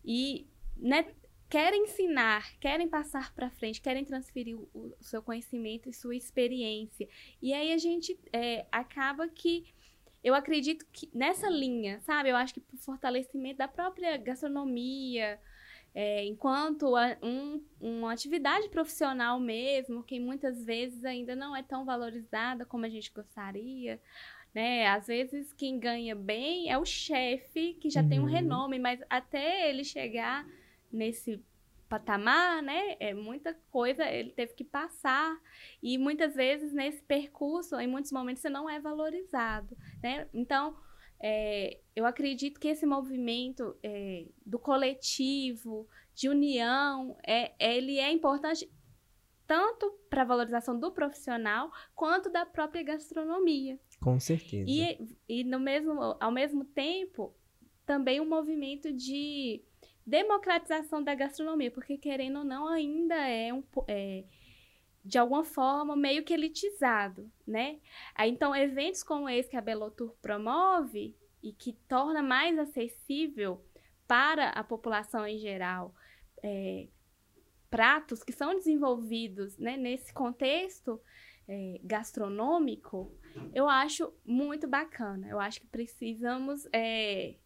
e 0.03 0.48
né, 0.78 1.14
querem 1.48 1.82
ensinar, 1.82 2.59
querem 2.59 2.88
passar 2.88 3.34
para 3.34 3.51
frente, 3.51 3.82
querem 3.82 4.05
transferir 4.05 4.59
o, 4.59 4.68
o, 4.72 4.96
seu 5.03 5.22
conhecimento 5.22 5.90
e 5.90 5.92
sua 5.92 6.16
experiência. 6.16 7.07
E 7.42 7.53
aí 7.53 7.70
a 7.70 7.78
gente 7.78 8.18
é, 8.32 8.66
acaba 8.72 9.28
que 9.28 9.66
eu 10.24 10.34
acredito 10.34 10.86
que 10.90 11.11
nessa 11.12 11.51
linha, 11.51 12.01
sabe? 12.01 12.30
Eu 12.30 12.36
acho 12.36 12.55
que 12.55 12.62
o 12.72 12.78
fortalecimento 12.78 13.59
da 13.59 13.68
própria 13.68 14.16
gastronomia, 14.16 15.38
é, 15.95 16.24
enquanto 16.24 16.95
a, 16.95 17.16
um, 17.22 17.62
uma 17.80 18.12
atividade 18.12 18.68
profissional 18.68 19.41
mesmo, 19.41 20.03
que 20.03 20.20
muitas 20.20 20.64
vezes 20.64 21.05
ainda 21.05 21.34
não 21.34 21.55
é 21.55 21.62
tão 21.62 21.84
valorizada 21.84 22.64
como 22.64 22.86
a 22.86 22.88
gente 22.88 23.12
gostaria. 23.12 24.01
Né? 24.55 24.86
Às 24.86 25.07
vezes 25.07 25.53
quem 25.53 25.78
ganha 25.78 26.14
bem 26.14 26.70
é 26.70 26.78
o 26.78 26.84
chefe, 26.84 27.74
que 27.74 27.88
já 27.88 28.03
uhum. 28.03 28.09
tem 28.09 28.18
um 28.20 28.24
uhum. 28.24 28.28
renome, 28.28 28.78
mas 28.78 29.01
até 29.09 29.68
ele 29.70 29.84
chegar 29.84 30.47
nesse 30.93 31.43
patamar, 31.88 32.62
né? 32.62 32.97
É 33.01 33.12
muita 33.12 33.53
coisa 33.68 34.09
ele 34.09 34.30
teve 34.30 34.55
que 34.55 34.62
passar 34.62 35.36
e 35.82 35.99
muitas 35.99 36.36
vezes 36.36 36.72
nesse 36.72 37.03
percurso, 37.03 37.78
em 37.80 37.88
muitos 37.88 38.12
momentos 38.12 38.41
você 38.41 38.49
não 38.49 38.70
é 38.70 38.78
valorizado, 38.78 39.76
né? 40.01 40.28
Então, 40.32 40.76
é, 41.22 41.80
eu 41.94 42.06
acredito 42.06 42.58
que 42.58 42.68
esse 42.68 42.86
movimento 42.86 43.76
é, 43.82 44.26
do 44.44 44.58
coletivo, 44.58 45.86
de 46.14 46.28
união, 46.28 47.16
é, 47.26 47.52
ele 47.58 47.98
é 47.98 48.10
importante 48.10 48.70
tanto 49.46 49.90
para 50.08 50.22
a 50.22 50.24
valorização 50.24 50.78
do 50.78 50.92
profissional 50.92 51.70
quanto 51.94 52.30
da 52.30 52.46
própria 52.46 52.82
gastronomia. 52.82 53.78
Com 54.00 54.18
certeza. 54.18 54.64
E, 54.68 55.18
e 55.28 55.44
no 55.44 55.58
mesmo, 55.58 56.16
ao 56.20 56.30
mesmo 56.30 56.64
tempo, 56.64 57.34
também 57.84 58.20
um 58.20 58.28
movimento 58.28 58.92
de 58.92 59.62
democratização 60.06 61.02
da 61.02 61.14
gastronomia, 61.14 61.70
porque 61.70 61.98
querendo 61.98 62.38
ou 62.38 62.44
não, 62.44 62.68
ainda 62.68 63.16
é 63.28 63.52
um. 63.52 63.62
É, 63.88 64.24
de 65.05 65.18
alguma 65.18 65.44
forma, 65.44 65.96
meio 65.96 66.24
que 66.24 66.34
elitizado, 66.34 67.30
né? 67.46 67.78
Então, 68.18 68.55
eventos 68.55 69.03
como 69.03 69.28
esse 69.28 69.48
que 69.48 69.57
a 69.57 69.61
Belotour 69.61 70.14
promove 70.20 71.16
e 71.42 71.53
que 71.53 71.72
torna 71.88 72.22
mais 72.22 72.59
acessível 72.59 73.64
para 74.07 74.51
a 74.51 74.62
população 74.62 75.26
em 75.26 75.38
geral 75.38 75.94
é, 76.42 76.88
pratos 77.70 78.22
que 78.22 78.32
são 78.32 78.55
desenvolvidos 78.55 79.57
né, 79.57 79.76
nesse 79.76 80.12
contexto 80.12 81.01
é, 81.48 81.80
gastronômico, 81.82 83.12
eu 83.55 83.68
acho 83.68 84.12
muito 84.24 84.68
bacana. 84.68 85.28
Eu 85.28 85.40
acho 85.40 85.61
que 85.61 85.66
precisamos 85.66 86.66
é, 86.72 87.36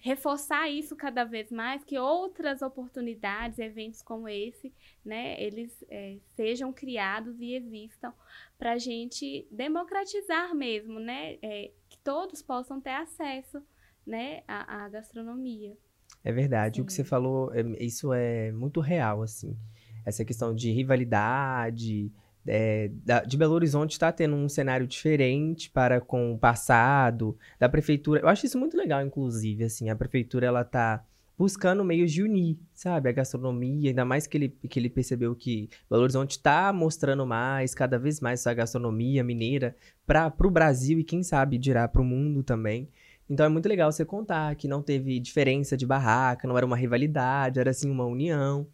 reforçar 0.00 0.68
isso 0.68 0.94
cada 0.94 1.24
vez 1.24 1.50
mais, 1.50 1.84
que 1.84 1.98
outras 1.98 2.62
oportunidades, 2.62 3.58
eventos 3.58 4.02
como 4.02 4.28
esse, 4.28 4.72
né, 5.04 5.40
eles 5.42 5.84
é, 5.90 6.16
sejam 6.34 6.72
criados 6.72 7.40
e 7.40 7.54
existam 7.54 8.12
para 8.58 8.72
a 8.72 8.78
gente 8.78 9.46
democratizar 9.50 10.54
mesmo, 10.54 11.00
né, 11.00 11.38
é, 11.42 11.70
que 11.88 11.98
todos 11.98 12.42
possam 12.42 12.80
ter 12.80 12.90
acesso, 12.90 13.62
né, 14.06 14.42
à, 14.46 14.84
à 14.84 14.88
gastronomia. 14.88 15.76
É 16.22 16.32
verdade, 16.32 16.76
Sim. 16.76 16.82
o 16.82 16.86
que 16.86 16.92
você 16.92 17.04
falou, 17.04 17.52
é, 17.52 17.62
isso 17.82 18.12
é 18.12 18.52
muito 18.52 18.80
real, 18.80 19.22
assim, 19.22 19.56
essa 20.04 20.24
questão 20.24 20.54
de 20.54 20.70
rivalidade, 20.70 22.12
é, 22.46 22.90
da, 23.04 23.20
de 23.20 23.36
Belo 23.36 23.54
Horizonte 23.54 23.92
está 23.92 24.12
tendo 24.12 24.36
um 24.36 24.48
cenário 24.48 24.86
diferente 24.86 25.70
para 25.70 26.00
com 26.00 26.32
o 26.32 26.38
passado 26.38 27.36
da 27.58 27.68
prefeitura. 27.68 28.20
Eu 28.20 28.28
acho 28.28 28.46
isso 28.46 28.58
muito 28.58 28.76
legal, 28.76 29.02
inclusive, 29.02 29.64
assim, 29.64 29.90
a 29.90 29.96
prefeitura 29.96 30.46
ela 30.46 30.64
tá 30.64 31.04
buscando 31.38 31.84
meios 31.84 32.10
de 32.10 32.22
unir, 32.22 32.58
sabe, 32.72 33.10
a 33.10 33.12
gastronomia, 33.12 33.90
ainda 33.90 34.04
mais 34.04 34.26
que 34.26 34.38
ele, 34.38 34.48
que 34.48 34.78
ele 34.78 34.88
percebeu 34.88 35.34
que 35.34 35.68
Belo 35.90 36.02
Horizonte 36.02 36.32
está 36.32 36.72
mostrando 36.72 37.26
mais, 37.26 37.74
cada 37.74 37.98
vez 37.98 38.20
mais 38.20 38.40
essa 38.40 38.54
gastronomia 38.54 39.22
mineira 39.22 39.76
para 40.06 40.32
o 40.44 40.50
Brasil 40.50 40.98
e 40.98 41.04
quem 41.04 41.22
sabe 41.22 41.58
dirá 41.58 41.86
para 41.86 42.00
o 42.00 42.04
mundo 42.04 42.42
também. 42.42 42.88
Então 43.28 43.44
é 43.44 43.48
muito 43.48 43.68
legal 43.68 43.90
você 43.90 44.04
contar 44.04 44.54
que 44.54 44.68
não 44.68 44.80
teve 44.80 45.18
diferença 45.18 45.76
de 45.76 45.84
barraca, 45.84 46.46
não 46.46 46.56
era 46.56 46.64
uma 46.64 46.76
rivalidade, 46.76 47.58
era 47.58 47.70
assim 47.70 47.90
uma 47.90 48.06
união. 48.06 48.66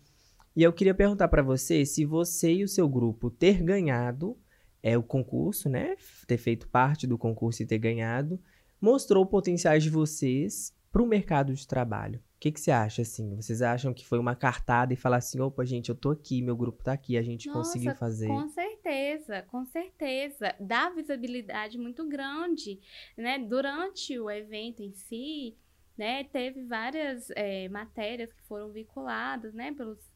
E 0.54 0.62
eu 0.62 0.72
queria 0.72 0.94
perguntar 0.94 1.28
para 1.28 1.42
você 1.42 1.84
se 1.86 2.04
você 2.04 2.52
e 2.52 2.64
o 2.64 2.68
seu 2.68 2.88
grupo 2.88 3.30
ter 3.30 3.62
ganhado 3.62 4.38
é 4.82 4.98
o 4.98 5.02
concurso, 5.02 5.68
né? 5.68 5.96
Ter 6.26 6.36
feito 6.36 6.68
parte 6.68 7.06
do 7.06 7.16
concurso 7.16 7.62
e 7.62 7.66
ter 7.66 7.78
ganhado, 7.78 8.38
mostrou 8.80 9.24
potenciais 9.24 9.82
de 9.82 9.88
vocês 9.88 10.74
para 10.90 11.02
o 11.02 11.06
mercado 11.06 11.54
de 11.54 11.66
trabalho. 11.66 12.18
O 12.36 12.40
que, 12.42 12.50
que 12.50 12.60
você 12.60 12.72
acha, 12.72 13.02
assim? 13.02 13.36
Vocês 13.36 13.62
acham 13.62 13.94
que 13.94 14.04
foi 14.04 14.18
uma 14.18 14.34
cartada 14.34 14.92
e 14.92 14.96
falar 14.96 15.18
assim, 15.18 15.40
opa, 15.40 15.64
gente, 15.64 15.88
eu 15.88 15.94
tô 15.94 16.10
aqui, 16.10 16.42
meu 16.42 16.56
grupo 16.56 16.82
tá 16.82 16.92
aqui, 16.92 17.16
a 17.16 17.22
gente 17.22 17.46
Nossa, 17.46 17.60
conseguiu 17.60 17.94
fazer? 17.94 18.26
com 18.26 18.48
certeza, 18.48 19.42
com 19.42 19.64
certeza. 19.64 20.54
Dá 20.58 20.90
visibilidade 20.90 21.78
muito 21.78 22.06
grande, 22.06 22.80
né? 23.16 23.38
Durante 23.38 24.18
o 24.18 24.28
evento 24.28 24.82
em 24.82 24.92
si, 24.92 25.56
né, 25.96 26.24
teve 26.24 26.64
várias 26.64 27.30
é, 27.30 27.68
matérias 27.68 28.32
que 28.32 28.42
foram 28.42 28.70
vinculadas, 28.70 29.54
né, 29.54 29.72
pelos 29.72 30.11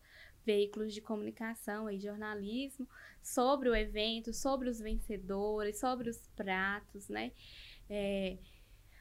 veículos 0.47 0.95
de 0.95 1.01
comunicação 1.01 1.91
e 1.91 1.99
jornalismo 1.99 2.89
sobre 3.21 3.69
o 3.69 3.75
evento, 3.75 4.33
sobre 4.33 4.71
os 4.71 4.79
vencedores, 4.79 5.81
sobre 5.81 6.09
os 6.09 6.19
pratos, 6.37 7.09
né? 7.09 7.33
É, 7.91 8.39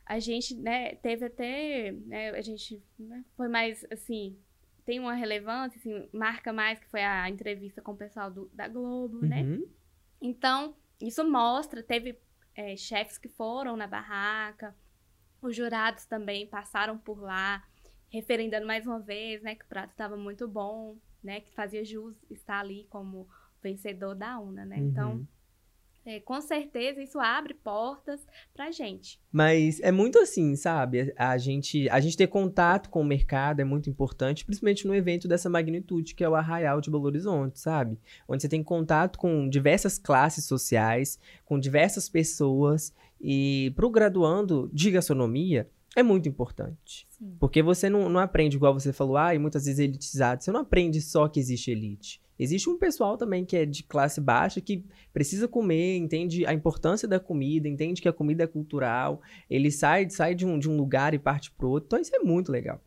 a 0.06 0.20
gente, 0.20 0.56
né, 0.56 0.96
teve 0.96 1.26
até, 1.26 1.92
né, 1.92 2.32
a 2.32 2.42
gente 2.42 2.82
né, 2.98 3.24
foi 3.38 3.48
mais, 3.48 3.86
assim, 3.92 4.38
tem 4.84 5.00
uma 5.00 5.14
relevância, 5.14 5.80
assim, 5.80 6.10
marca 6.12 6.52
mais 6.52 6.80
que 6.80 6.88
foi 6.88 7.04
a 7.04 7.30
entrevista 7.30 7.82
com 7.82 7.94
o 7.94 7.98
pessoal 7.98 8.30
do, 8.30 8.50
da 8.54 8.68
Globo, 8.68 9.26
né? 9.26 9.42
uhum. 9.42 9.60
né? 9.60 9.68
Então, 10.22 10.76
isso 11.00 11.24
mostra, 11.24 11.82
teve 11.84 12.18
é, 12.56 12.76
chefes 12.76 13.18
que 13.18 13.28
foram 13.28 13.76
na 13.76 13.88
barraca, 13.88 14.76
os 15.42 15.56
jurados 15.56 16.06
também 16.06 16.48
passaram 16.48 16.98
por 16.98 17.20
lá, 17.20 17.64
referendando 18.10 18.66
mais 18.66 18.86
uma 18.86 19.00
vez, 19.00 19.42
né, 19.42 19.56
que 19.56 19.66
o 19.66 19.68
prato 19.68 19.92
estava 19.92 20.16
muito 20.16 20.48
bom 20.48 20.96
né, 21.26 21.42
que 21.42 21.52
fazia 21.54 21.84
jus 21.84 22.16
estar 22.30 22.60
ali 22.60 22.86
como 22.90 23.28
vencedor 23.62 24.14
da 24.14 24.40
UNA, 24.40 24.64
né? 24.64 24.78
Então, 24.78 25.14
uhum. 25.14 25.16
Então, 25.16 25.28
é, 26.08 26.20
com 26.20 26.40
certeza 26.40 27.02
isso 27.02 27.20
abre 27.20 27.56
portas 27.56 28.22
pra 28.54 28.70
gente. 28.70 29.20
Mas 29.32 29.80
é 29.80 29.92
muito 29.92 30.20
assim, 30.20 30.56
sabe? 30.56 31.12
A 31.18 31.36
gente, 31.40 31.90
a 31.90 32.00
gente 32.00 32.16
ter 32.16 32.28
contato 32.28 32.92
com 32.92 33.02
o 33.02 33.04
mercado 33.04 33.60
é 33.60 33.64
muito 33.64 33.90
importante, 33.90 34.46
principalmente 34.46 34.86
no 34.86 34.94
evento 34.94 35.28
dessa 35.28 35.50
magnitude 35.50 36.14
que 36.14 36.24
é 36.24 36.30
o 36.30 36.36
Arraial 36.36 36.80
de 36.80 36.92
Belo 36.92 37.06
Horizonte, 37.06 37.60
sabe? 37.60 37.98
Onde 38.28 38.44
você 38.44 38.48
tem 38.48 38.64
contato 38.64 39.18
com 39.18 39.50
diversas 39.50 39.98
classes 39.98 40.46
sociais, 40.46 41.20
com 41.44 41.60
diversas 41.60 42.08
pessoas. 42.08 42.94
E 43.20 43.74
pro 43.76 43.90
graduando 43.90 44.70
de 44.72 44.92
gastronomia, 44.92 45.68
é 45.96 46.04
muito 46.04 46.30
importante. 46.30 47.08
Porque 47.40 47.62
você 47.62 47.90
não, 47.90 48.10
não 48.10 48.20
aprende, 48.20 48.56
igual 48.56 48.74
você 48.74 48.94
falou, 48.94 49.18
ah, 49.18 49.34
e 49.34 49.40
muitas 49.40 49.66
vezes 49.66 49.80
elitizado. 49.80 50.44
Você 50.44 50.52
não 50.52 50.62
aprende 50.62 51.02
só 51.02 51.28
que 51.28 51.40
existe 51.40 51.72
elite. 51.72 52.22
Existe 52.38 52.70
um 52.70 52.78
pessoal 52.78 53.18
também 53.18 53.46
que 53.46 53.56
é 53.56 53.66
de 53.66 53.84
classe 53.84 54.20
baixa, 54.20 54.60
que 54.60 54.84
precisa 55.14 55.48
comer, 55.48 55.98
entende 55.98 56.46
a 56.46 56.54
importância 56.54 57.08
da 57.08 57.20
comida, 57.20 57.68
entende 57.68 58.02
que 58.02 58.10
a 58.10 58.14
comida 58.14 58.44
é 58.44 58.48
cultural. 58.48 59.22
Ele 59.50 59.72
sai, 59.72 60.10
sai 60.10 60.36
de, 60.36 60.46
um, 60.46 60.60
de 60.60 60.70
um 60.70 60.76
lugar 60.76 61.14
e 61.14 61.20
parte 61.20 61.52
pro 61.52 61.70
outro. 61.70 61.88
Então 61.88 62.00
isso 62.00 62.16
é 62.16 62.20
muito 62.20 62.52
legal. 62.52 62.82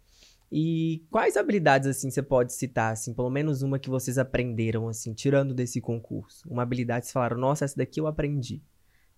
E 0.51 1.03
quais 1.11 1.37
habilidades, 1.37 1.87
assim, 1.87 2.11
você 2.11 2.23
pode 2.23 2.55
citar, 2.55 2.93
assim, 2.93 3.13
pelo 3.13 3.29
menos 3.29 3.63
uma 3.63 3.79
que 3.79 3.91
vocês 3.91 4.17
aprenderam, 4.17 4.89
assim, 4.89 5.13
tirando 5.13 5.53
desse 5.53 5.81
concurso? 5.81 6.49
Uma 6.49 6.63
habilidade 6.63 7.01
que 7.01 7.07
vocês 7.07 7.13
falaram, 7.13 7.37
nossa, 7.37 7.65
essa 7.65 7.77
daqui 7.77 8.01
eu 8.01 8.07
aprendi. 8.07 8.63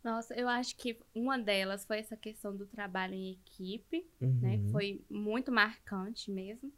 Nossa, 0.03 0.35
eu 0.35 0.49
acho 0.49 0.77
que 0.77 0.99
uma 1.15 1.39
delas 1.39 1.85
foi 1.85 1.99
essa 1.99 2.17
questão 2.17 2.57
do 2.57 2.67
trabalho 2.67 3.15
em 3.15 3.33
equipe, 3.33 4.07
Uhum. 4.21 4.39
né? 4.41 4.59
Foi 4.73 5.05
muito 5.11 5.53
marcante 5.53 6.31
mesmo. 6.31 6.73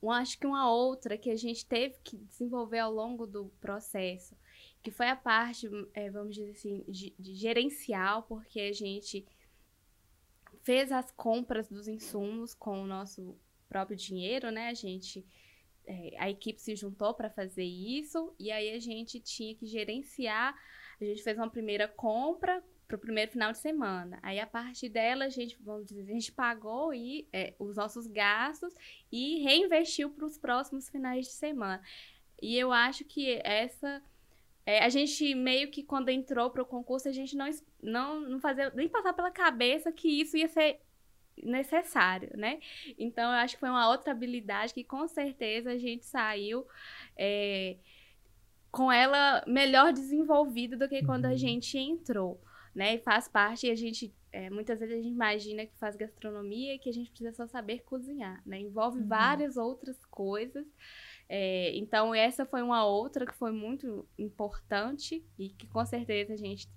Eu 0.00 0.10
acho 0.10 0.38
que 0.38 0.46
uma 0.46 0.70
outra 0.70 1.16
que 1.16 1.30
a 1.30 1.36
gente 1.36 1.64
teve 1.66 1.96
que 2.04 2.16
desenvolver 2.16 2.78
ao 2.78 2.92
longo 2.92 3.26
do 3.26 3.46
processo, 3.60 4.36
que 4.82 4.90
foi 4.90 5.08
a 5.08 5.16
parte, 5.16 5.68
eh, 5.94 6.10
vamos 6.10 6.34
dizer 6.34 6.50
assim, 6.50 6.84
de, 6.86 7.14
de 7.18 7.34
gerencial, 7.34 8.22
porque 8.24 8.60
a 8.60 8.72
gente 8.72 9.26
fez 10.62 10.92
as 10.92 11.10
compras 11.12 11.68
dos 11.68 11.88
insumos 11.88 12.54
com 12.54 12.82
o 12.82 12.86
nosso 12.86 13.36
próprio 13.68 13.96
dinheiro, 13.96 14.50
né? 14.50 14.68
A 14.68 14.74
gente, 14.74 15.24
eh, 15.86 16.14
a 16.18 16.30
equipe 16.30 16.60
se 16.60 16.76
juntou 16.76 17.14
para 17.14 17.30
fazer 17.30 17.64
isso 17.64 18.34
e 18.38 18.50
aí 18.50 18.74
a 18.74 18.78
gente 18.78 19.20
tinha 19.20 19.54
que 19.54 19.66
gerenciar. 19.66 20.54
A 21.00 21.04
gente 21.04 21.22
fez 21.22 21.36
uma 21.36 21.50
primeira 21.50 21.88
compra 21.88 22.62
para 22.86 22.96
o 22.96 23.00
primeiro 23.00 23.32
final 23.32 23.50
de 23.52 23.58
semana. 23.58 24.18
Aí 24.22 24.38
a 24.38 24.46
partir 24.46 24.88
dela 24.88 25.24
a 25.24 25.28
gente, 25.28 25.56
vamos 25.60 25.86
dizer, 25.86 26.02
a 26.02 26.14
gente 26.14 26.32
pagou 26.32 26.92
e, 26.92 27.28
eh, 27.32 27.54
os 27.58 27.76
nossos 27.76 28.06
gastos 28.06 28.74
e 29.10 29.42
reinvestiu 29.42 30.10
para 30.10 30.26
os 30.26 30.38
próximos 30.38 30.88
finais 30.88 31.26
de 31.26 31.32
semana. 31.32 31.82
E 32.40 32.56
eu 32.56 32.72
acho 32.72 33.04
que 33.04 33.40
essa 33.44 34.02
é, 34.66 34.82
a 34.82 34.88
gente 34.88 35.34
meio 35.34 35.70
que 35.70 35.82
quando 35.82 36.08
entrou 36.08 36.50
para 36.50 36.62
o 36.62 36.66
concurso 36.66 37.08
a 37.08 37.12
gente 37.12 37.36
não, 37.36 37.48
não 37.82 38.20
não 38.20 38.40
fazia 38.40 38.70
nem 38.74 38.88
passar 38.88 39.12
pela 39.12 39.30
cabeça 39.30 39.92
que 39.92 40.08
isso 40.08 40.36
ia 40.36 40.48
ser 40.48 40.80
necessário, 41.42 42.30
né? 42.36 42.60
Então 42.98 43.24
eu 43.24 43.38
acho 43.38 43.54
que 43.54 43.60
foi 43.60 43.68
uma 43.70 43.88
outra 43.88 44.12
habilidade 44.12 44.74
que 44.74 44.84
com 44.84 45.06
certeza 45.08 45.70
a 45.72 45.78
gente 45.78 46.04
saiu 46.06 46.66
é, 47.16 47.76
com 48.70 48.90
ela 48.90 49.44
melhor 49.46 49.92
desenvolvida 49.92 50.76
do 50.76 50.88
que 50.88 51.02
quando 51.02 51.26
a 51.26 51.30
Uhum. 51.30 51.36
gente 51.36 51.78
entrou, 51.78 52.40
né? 52.74 52.94
E 52.94 52.98
faz 52.98 53.28
parte, 53.28 53.66
e 53.66 53.70
a 53.70 53.74
gente 53.76 54.12
é, 54.32 54.50
muitas 54.50 54.80
vezes 54.80 54.96
a 54.96 55.00
gente 55.00 55.12
imagina 55.12 55.64
que 55.64 55.78
faz 55.78 55.94
gastronomia 55.94 56.74
e 56.74 56.78
que 56.80 56.88
a 56.88 56.92
gente 56.92 57.08
precisa 57.08 57.32
só 57.32 57.46
saber 57.46 57.84
cozinhar, 57.84 58.42
né? 58.44 58.58
Envolve 58.58 58.98
Uhum. 58.98 59.06
várias 59.06 59.56
outras 59.56 60.04
coisas. 60.06 60.66
É, 61.28 61.70
então, 61.76 62.12
essa 62.12 62.44
foi 62.44 62.60
uma 62.60 62.84
outra 62.84 63.24
que 63.26 63.34
foi 63.34 63.52
muito 63.52 64.06
importante 64.18 65.24
e 65.38 65.50
que 65.50 65.68
com 65.68 65.84
certeza 65.86 66.34
a 66.34 66.36
gente 66.36 66.68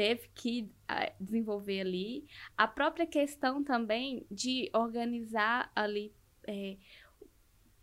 teve 0.00 0.30
que 0.34 0.72
desenvolver 1.20 1.82
ali. 1.82 2.26
A 2.56 2.66
própria 2.66 3.06
questão 3.06 3.62
também 3.62 4.26
de 4.30 4.70
organizar 4.72 5.70
ali 5.76 6.10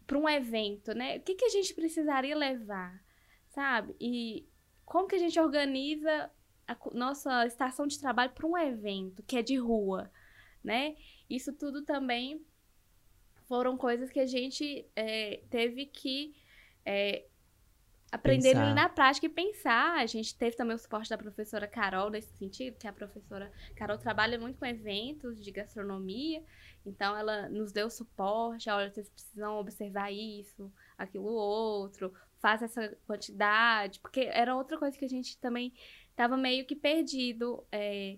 para 0.08 0.18
um 0.18 0.28
evento, 0.28 0.96
né? 0.96 1.18
O 1.18 1.22
que, 1.22 1.36
que 1.36 1.46
a 1.46 1.50
gente 1.50 1.76
precisaria 1.76 2.36
levar, 2.36 3.00
sabe? 3.50 3.96
E 4.02 4.50
como 4.84 5.08
que 5.08 5.14
a 5.14 5.20
gente 5.20 5.40
organiza 5.40 6.32
a 6.68 6.76
nossa 6.92 7.46
estação 7.46 7.86
de 7.86 8.00
trabalho 8.00 8.32
para 8.32 8.48
um 8.48 8.58
evento 8.58 9.22
que 9.22 9.38
é 9.38 9.44
de 9.44 9.56
rua, 9.56 10.12
né? 10.64 10.96
Isso 11.30 11.54
tudo 11.54 11.84
também 11.84 12.44
foram 13.48 13.78
coisas 13.78 14.10
que 14.10 14.20
a 14.20 14.26
gente 14.26 14.90
é, 14.96 15.44
teve 15.52 15.86
que 15.86 16.36
é, 16.84 17.28
aprender 18.18 18.50
Pensar. 18.54 18.74
na 18.76 18.90
prática 18.90 19.26
e 19.26 19.30
pensar. 19.30 20.00
A 20.00 20.06
gente 20.06 20.36
teve 20.38 20.56
também 20.56 20.76
o 20.76 20.80
suporte 20.80 21.10
da 21.10 21.18
professora 21.18 21.68
Carol 21.68 22.10
nesse 22.10 22.36
sentido, 22.38 22.78
que 22.78 22.88
a 22.88 22.94
professora 22.94 23.52
Carol 23.76 23.98
trabalha 23.98 24.38
muito 24.40 24.58
com 24.60 24.66
eventos 24.66 25.44
de 25.44 25.52
gastronomia, 25.52 26.44
então 26.86 27.16
ela 27.16 27.50
nos 27.50 27.72
deu 27.72 27.90
suporte, 27.90 28.70
olha, 28.70 28.90
vocês 28.92 29.10
precisam 29.10 29.58
observar 29.60 30.12
isso, 30.12 30.72
aquilo 30.98 31.28
outro, 31.28 32.14
faz 32.40 32.62
essa 32.62 32.96
quantidade, 33.06 34.00
porque 34.00 34.22
era 34.22 34.56
outra 34.56 34.78
coisa 34.78 34.98
que 34.98 35.06
a 35.06 35.10
gente 35.10 35.38
também 35.38 35.74
estava 36.10 36.38
meio 36.38 36.66
que 36.66 36.76
perdido. 36.76 37.64
é, 37.72 38.18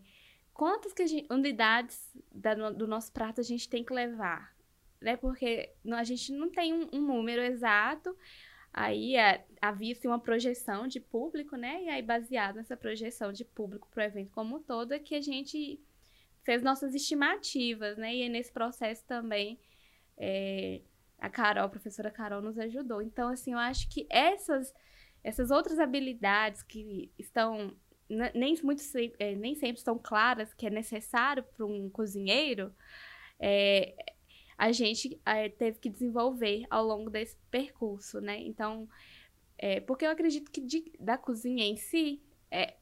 quantas 0.54 0.94
gente- 1.10 1.28
unidades 1.32 2.12
da 2.32 2.54
do 2.54 2.86
nosso 2.86 3.12
prato 3.14 3.40
a 3.40 3.44
gente 3.44 3.70
tem 3.70 3.84
que 3.84 3.94
levar? 3.94 4.54
Né? 5.02 5.16
Porque 5.16 5.74
a 5.94 6.04
gente 6.04 6.34
não 6.34 6.50
tem 6.50 6.74
um, 6.74 6.90
um 6.92 7.02
número 7.02 7.42
exato. 7.42 8.16
Aí 8.74 9.16
é, 9.16 9.46
havia-se 9.62 10.08
uma 10.08 10.20
projeção 10.20 10.88
de 10.88 11.00
público, 11.00 11.56
né? 11.56 11.84
E 11.84 11.90
aí, 11.90 12.02
baseado 12.02 12.56
nessa 12.56 12.78
projeção 12.78 13.32
de 13.34 13.44
público 13.46 13.88
para 13.92 14.04
o 14.04 14.06
evento 14.08 14.32
como 14.32 14.58
um 14.58 14.64
todo, 14.64 14.94
é 14.94 15.00
que 15.00 15.16
a 15.16 15.22
gente 15.22 15.80
fez 16.44 16.62
nossas 16.64 16.96
estimativas, 16.96 17.98
né? 17.98 18.16
E 18.16 18.30
nesse 18.30 18.52
processo 18.52 19.04
também 19.06 19.60
é, 20.18 20.82
a 21.20 21.30
Carol, 21.30 21.66
a 21.66 21.70
professora 21.70 22.12
Carol, 22.12 22.42
nos 22.42 22.58
ajudou. 22.60 23.02
Então, 23.02 23.30
assim, 23.30 23.54
eu 23.54 23.60
acho 23.60 23.90
que 23.90 24.08
essas, 24.10 24.74
essas 25.24 25.52
outras 25.52 25.80
habilidades 25.80 26.64
que 26.64 27.12
estão 27.18 27.76
ne- 28.10 28.32
nem, 28.34 28.56
muito, 28.64 28.82
é, 29.20 29.36
nem 29.36 29.56
sempre 29.56 29.78
estão 29.78 29.98
claras 29.98 30.54
que 30.54 30.68
é 30.68 30.70
necessário 30.70 31.44
para 31.56 31.66
um 31.66 31.90
cozinheiro, 31.90 32.74
é, 33.40 33.96
a 34.60 34.74
gente 34.74 35.18
é, 35.26 35.48
teve 35.48 35.80
que 35.80 35.90
desenvolver 35.90 36.66
ao 36.70 36.86
longo 36.86 37.10
desse 37.10 37.38
percurso, 37.50 38.20
né? 38.20 38.38
Então, 38.42 38.90
é, 39.58 39.80
porque 39.80 40.06
eu 40.06 40.12
acredito 40.12 40.52
que 40.52 40.60
de- 40.60 40.92
da 41.00 41.18
cozinha 41.18 41.66
em 41.66 41.78
si, 41.78 42.22
é, 42.52 42.76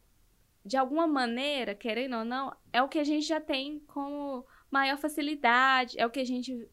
de 0.66 0.76
alguma 0.76 1.06
maneira, 1.06 1.76
querendo 1.76 2.18
ou 2.18 2.26
não, 2.26 2.52
é 2.74 2.82
o 2.82 2.90
que 2.90 2.98
a 2.98 3.04
gente 3.04 3.28
já 3.28 3.40
tem 3.40 3.80
como 3.82 4.44
maior 4.72 4.98
facilidade, 4.98 6.00
é 6.00 6.06
o 6.06 6.10
que 6.10 6.20
a 6.20 6.26
gente 6.26 6.68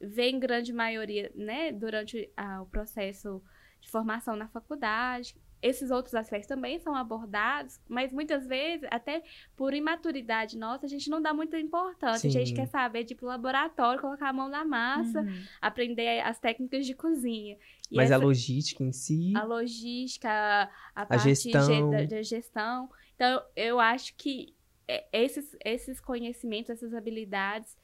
vê 0.00 0.30
em 0.30 0.40
grande 0.40 0.72
maioria, 0.72 1.30
né, 1.34 1.70
durante 1.70 2.32
o 2.62 2.66
processo 2.66 3.42
de 3.80 3.90
formação 3.90 4.34
na 4.34 4.48
faculdade. 4.48 5.36
Esses 5.60 5.90
outros 5.90 6.14
aspectos 6.14 6.46
também 6.46 6.78
são 6.78 6.94
abordados, 6.94 7.80
mas 7.88 8.12
muitas 8.12 8.46
vezes, 8.46 8.86
até 8.92 9.22
por 9.56 9.74
imaturidade 9.74 10.56
nossa, 10.56 10.86
a 10.86 10.88
gente 10.88 11.10
não 11.10 11.20
dá 11.20 11.34
muita 11.34 11.58
importância. 11.58 12.28
A 12.28 12.32
gente 12.32 12.50
Sim. 12.50 12.54
quer 12.54 12.66
saber 12.66 13.02
de 13.04 13.14
ir 13.14 13.16
pro 13.16 13.26
laboratório, 13.26 14.00
colocar 14.00 14.28
a 14.28 14.32
mão 14.32 14.48
na 14.48 14.64
massa, 14.64 15.20
Uhum. 15.20 15.42
aprender 15.60 16.20
as 16.20 16.38
técnicas 16.38 16.86
de 16.86 16.94
cozinha. 16.94 17.56
E 17.90 17.96
Mas 17.96 18.12
a 18.12 18.14
essa- 18.14 18.24
logística 18.24 18.84
em 18.84 18.92
si. 18.92 19.32
a 19.36 19.42
logística, 19.44 20.28
a, 20.30 20.70
a 20.94 21.06
parte 21.06 21.22
ge- 21.34 21.34
gestão. 21.52 21.90
da, 21.90 22.04
da 22.04 22.22
gestão. 22.22 22.90
Então, 23.16 23.42
eu 23.56 23.80
acho 23.80 24.14
que 24.16 24.54
é, 24.86 25.06
esses, 25.12 25.56
esses 25.64 26.00
conhecimentos, 26.00 26.70
essas 26.70 26.94
habilidades, 26.94 27.76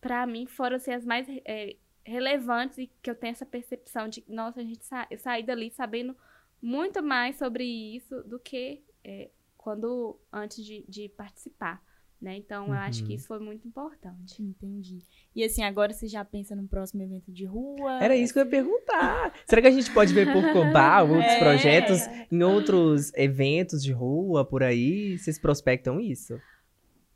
para 0.00 0.26
mim, 0.26 0.46
foram 0.46 0.76
assim, 0.76 0.92
as 0.92 1.04
mais 1.04 1.26
é, 1.44 1.76
relevantes 2.04 2.78
e 2.78 2.86
que 3.02 3.10
eu 3.10 3.14
tenho 3.14 3.32
essa 3.32 3.44
percepção 3.46 4.08
de, 4.08 4.24
nossa, 4.28 4.60
a 4.60 4.64
gente 4.64 4.84
sa 4.84 5.06
eu 5.10 5.18
saí 5.18 5.42
dali 5.42 5.70
sabendo 5.70 6.16
muito 6.60 7.02
mais 7.02 7.36
sobre 7.36 7.64
isso 7.64 8.22
do 8.24 8.38
que 8.38 8.82
é, 9.04 9.30
quando 9.56 10.18
antes 10.32 10.64
de, 10.64 10.84
de 10.88 11.08
participar. 11.10 11.82
Né? 12.20 12.36
Então, 12.36 12.66
eu 12.66 12.72
acho 12.72 13.04
que 13.04 13.10
Uhum. 13.10 13.14
isso 13.14 13.28
foi 13.28 13.38
muito 13.38 13.66
importante. 13.68 14.42
Entendi. 14.42 14.98
E 15.36 15.44
assim, 15.44 15.62
agora 15.62 15.92
você 15.92 16.08
já 16.08 16.24
pensa 16.24 16.56
no 16.56 16.66
próximo 16.66 17.00
evento 17.00 17.30
de 17.30 17.44
rua? 17.44 18.02
Era 18.02 18.16
isso 18.16 18.32
que 18.32 18.40
eu 18.40 18.44
ia 18.44 18.50
perguntar. 18.50 19.32
Será 19.46 19.62
que 19.62 19.68
a 19.68 19.70
gente 19.70 19.88
pode 19.94 20.12
ver 20.12 20.32
por 20.32 20.42
Cobá 20.52 21.00
outros 21.02 21.24
É. 21.32 21.38
projetos 21.38 22.00
em 22.32 22.42
outros 22.42 23.12
eventos 23.14 23.80
de 23.84 23.92
rua 23.92 24.44
por 24.44 24.64
aí? 24.64 25.16
Vocês 25.16 25.38
prospectam 25.38 26.00
isso? 26.00 26.40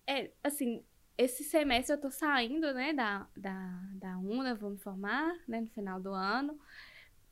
É, 0.06 0.30
assim, 0.44 0.84
esse 1.18 1.42
semestre 1.42 1.96
eu 1.96 2.00
tô 2.00 2.08
saindo, 2.10 2.72
né, 2.72 2.92
da, 2.92 3.26
da, 3.36 3.80
da 3.94 4.18
UNA, 4.18 4.54
vou 4.54 4.70
me 4.70 4.78
formar, 4.78 5.34
né, 5.48 5.60
no 5.62 5.68
final 5.68 6.00
do 6.00 6.10
ano. 6.12 6.56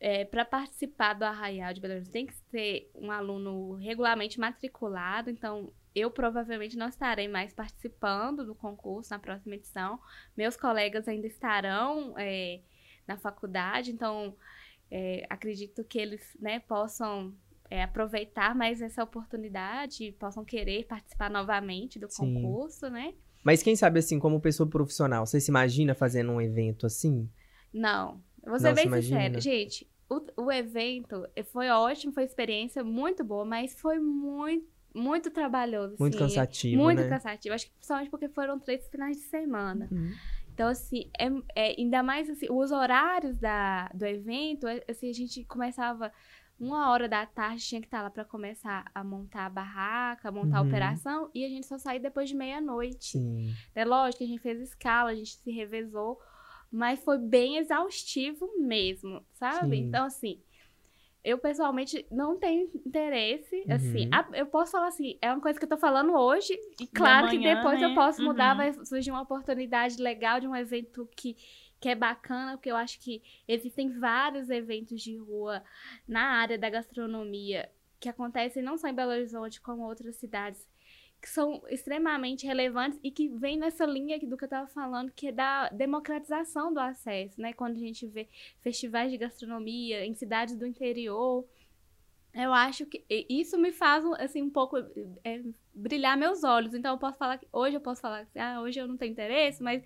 É, 0.03 0.25
para 0.25 0.47
participar 0.47 1.13
do 1.13 1.25
Arraial 1.25 1.75
de 1.75 1.81
Belo 1.81 1.93
Horizonte 1.93 2.13
tem 2.13 2.27
que 2.27 2.35
ser 2.51 2.91
um 2.95 3.11
aluno 3.11 3.75
regularmente 3.75 4.41
matriculado, 4.41 5.29
então 5.29 5.71
eu 5.95 6.11
provavelmente 6.11 6.75
não 6.75 6.89
estarei 6.89 7.29
mais 7.29 7.53
participando 7.53 8.47
do 8.47 8.55
concurso 8.55 9.11
na 9.11 9.19
próxima 9.19 9.57
edição. 9.57 10.01
Meus 10.35 10.57
colegas 10.57 11.07
ainda 11.07 11.27
estarão 11.27 12.15
é, 12.17 12.61
na 13.07 13.19
faculdade, 13.19 13.91
então 13.91 14.35
é, 14.91 15.27
acredito 15.29 15.85
que 15.85 15.99
eles 15.99 16.35
né, 16.41 16.61
possam 16.61 17.35
é, 17.69 17.83
aproveitar 17.83 18.55
mais 18.55 18.81
essa 18.81 19.05
oportunidade 19.05 20.05
e 20.05 20.13
possam 20.13 20.45
querer 20.45 20.87
participar 20.87 21.31
novamente 21.31 21.99
do 21.99 22.11
Sim. 22.11 22.35
concurso, 22.35 22.89
né? 22.89 23.15
Mas 23.45 23.63
quem 23.63 23.77
sabe, 23.77 23.99
assim, 23.99 24.19
como 24.19 24.41
pessoa 24.41 24.69
profissional, 24.69 25.25
você 25.25 25.41
se 25.41 25.51
imagina 25.51 25.95
fazendo 25.95 26.33
um 26.33 26.41
evento 26.41 26.85
assim? 26.85 27.29
Não. 27.73 28.23
Vou 28.45 28.59
ser 28.59 28.69
se 28.71 28.75
bem 28.75 28.87
imagina? 28.87 29.21
sincera. 29.21 29.41
Gente, 29.41 29.91
o, 30.09 30.43
o 30.45 30.53
evento 30.53 31.27
foi 31.53 31.69
ótimo, 31.69 32.13
foi 32.13 32.25
experiência 32.25 32.83
muito 32.83 33.23
boa, 33.25 33.45
mas 33.45 33.79
foi 33.81 33.99
muito 33.99 34.67
muito 34.93 35.31
trabalhoso. 35.31 35.95
Muito 36.01 36.15
assim, 36.17 36.25
cansativo, 36.27 36.83
Muito 36.83 36.99
né? 37.03 37.09
cansativo. 37.09 37.55
Acho 37.55 37.67
que 37.67 37.73
principalmente 37.75 38.11
porque 38.11 38.29
foram 38.29 38.59
três 38.59 38.89
finais 38.89 39.17
de 39.19 39.23
semana. 39.23 39.89
Uhum. 39.91 40.11
Então, 40.53 40.67
assim, 40.69 41.09
é, 41.17 41.27
é- 41.55 41.75
ainda 41.79 42.03
mais 42.03 42.29
assim, 42.29 42.47
os 42.51 42.73
horários 42.73 43.39
da, 43.39 43.89
do 43.95 44.05
evento, 44.05 44.67
é- 44.67 44.85
assim, 44.91 45.09
a 45.09 45.13
gente 45.13 45.45
começava 45.45 46.13
uma 46.59 46.91
hora 46.91 47.09
da 47.09 47.25
tarde, 47.25 47.65
tinha 47.65 47.81
que 47.81 47.87
estar 47.87 48.03
lá 48.03 48.11
para 48.11 48.25
começar 48.25 48.85
a 48.95 49.03
montar 49.05 49.47
a 49.47 49.49
barraca, 49.49 50.31
montar 50.33 50.59
a 50.59 50.61
Uhum. 50.61 50.67
operação, 50.67 51.31
e 51.33 51.45
a 51.45 51.49
gente 51.49 51.67
só 51.67 51.79
saía 51.79 52.01
depois 52.01 52.29
de 52.29 52.35
meia-noite. 52.35 53.17
É 53.75 53.85
lógico 53.85 54.19
que 54.19 54.25
a 54.25 54.27
gente 54.27 54.41
fez 54.43 54.61
escala, 54.61 55.11
a 55.11 55.15
gente 55.15 55.37
se 55.37 55.51
revezou, 55.53 56.21
mas 56.71 57.03
foi 57.05 57.19
bem 57.19 57.57
exaustivo 57.59 58.49
mesmo, 58.59 59.25
sabe? 59.35 59.77
Sim. 59.77 59.85
Então, 59.89 60.07
assim, 60.07 60.43
eu 61.23 61.39
pessoalmente 61.39 62.07
não 62.11 62.39
tenho 62.39 62.71
interesse, 62.75 63.55
Uhum. 63.67 63.75
assim, 63.75 64.09
a- 64.11 64.29
eu 64.35 64.47
posso 64.47 64.73
falar 64.73 64.89
assim, 64.89 65.19
é 65.21 65.31
uma 65.31 65.41
coisa 65.41 65.59
que 65.59 65.65
eu 65.65 65.69
tô 65.69 65.77
falando 65.77 66.15
hoje, 66.15 66.59
e 66.81 66.87
claro 66.87 67.29
que 67.29 67.37
Amanhã, 67.37 67.55
depois 67.57 67.81
né? 67.81 67.87
eu 67.87 67.95
posso 67.95 68.23
mudar, 68.23 68.53
Uhum. 68.53 68.57
vai 68.57 68.73
surgir 68.87 69.11
uma 69.11 69.23
oportunidade 69.23 70.01
legal 70.03 70.41
de 70.41 70.49
um 70.49 70.57
evento 70.57 71.07
que, 71.17 71.37
que 71.81 71.89
é 71.91 71.95
bacana, 71.95 72.57
porque 72.57 72.71
eu 72.71 72.77
acho 72.77 72.99
que 73.01 73.23
existem 73.47 73.91
vários 73.99 74.49
eventos 74.51 75.03
de 75.03 75.17
rua 75.19 75.63
na 76.09 76.23
área 76.41 76.59
da 76.59 76.71
gastronomia 76.71 77.71
que 77.99 78.09
acontecem 78.09 78.63
não 78.63 78.79
só 78.79 78.89
em 78.89 78.95
Belo 78.95 79.13
Horizonte, 79.13 79.61
como 79.61 79.83
em 79.83 79.87
outras 79.87 80.17
cidades, 80.17 80.67
que 81.21 81.29
são 81.29 81.63
extremamente 81.69 82.47
relevantes 82.47 82.99
e 83.03 83.11
que 83.11 83.29
vem 83.29 83.59
nessa 83.59 83.85
linha 83.85 84.19
do 84.21 84.37
que 84.37 84.45
eu 84.45 84.47
estava 84.47 84.67
falando, 84.67 85.13
que 85.13 85.29
é 85.29 85.33
da 85.33 85.69
democratização 85.69 86.73
do 86.73 86.81
acesso, 86.81 87.41
né? 87.41 87.53
Quando 87.53 87.77
a 87.77 87.81
gente 87.81 88.07
vê 88.07 88.29
festivais 88.63 89.11
de 89.11 89.19
gastronomia 89.19 90.05
em 90.05 90.15
cidades 90.15 90.57
do 90.57 90.67
interior, 90.67 91.47
eu 92.33 92.53
acho 92.55 92.87
que 92.87 93.05
isso 93.29 93.59
me 93.59 93.73
faz 93.73 94.05
assim 94.19 94.41
um 94.41 94.51
pouco 94.51 94.79
é, 95.25 95.43
brilhar 95.75 96.17
meus 96.17 96.43
olhos. 96.45 96.73
Então 96.75 96.95
eu 96.95 96.99
posso 96.99 97.19
falar 97.19 97.39
que 97.39 97.47
hoje 97.53 97.77
eu 97.77 97.81
posso 97.81 98.01
falar 98.01 98.25
que 98.27 98.39
ah, 98.39 98.61
hoje 98.61 98.79
eu 98.79 98.89
não 98.89 98.97
tenho 98.97 99.13
interesse, 99.13 99.63
mas 99.63 99.83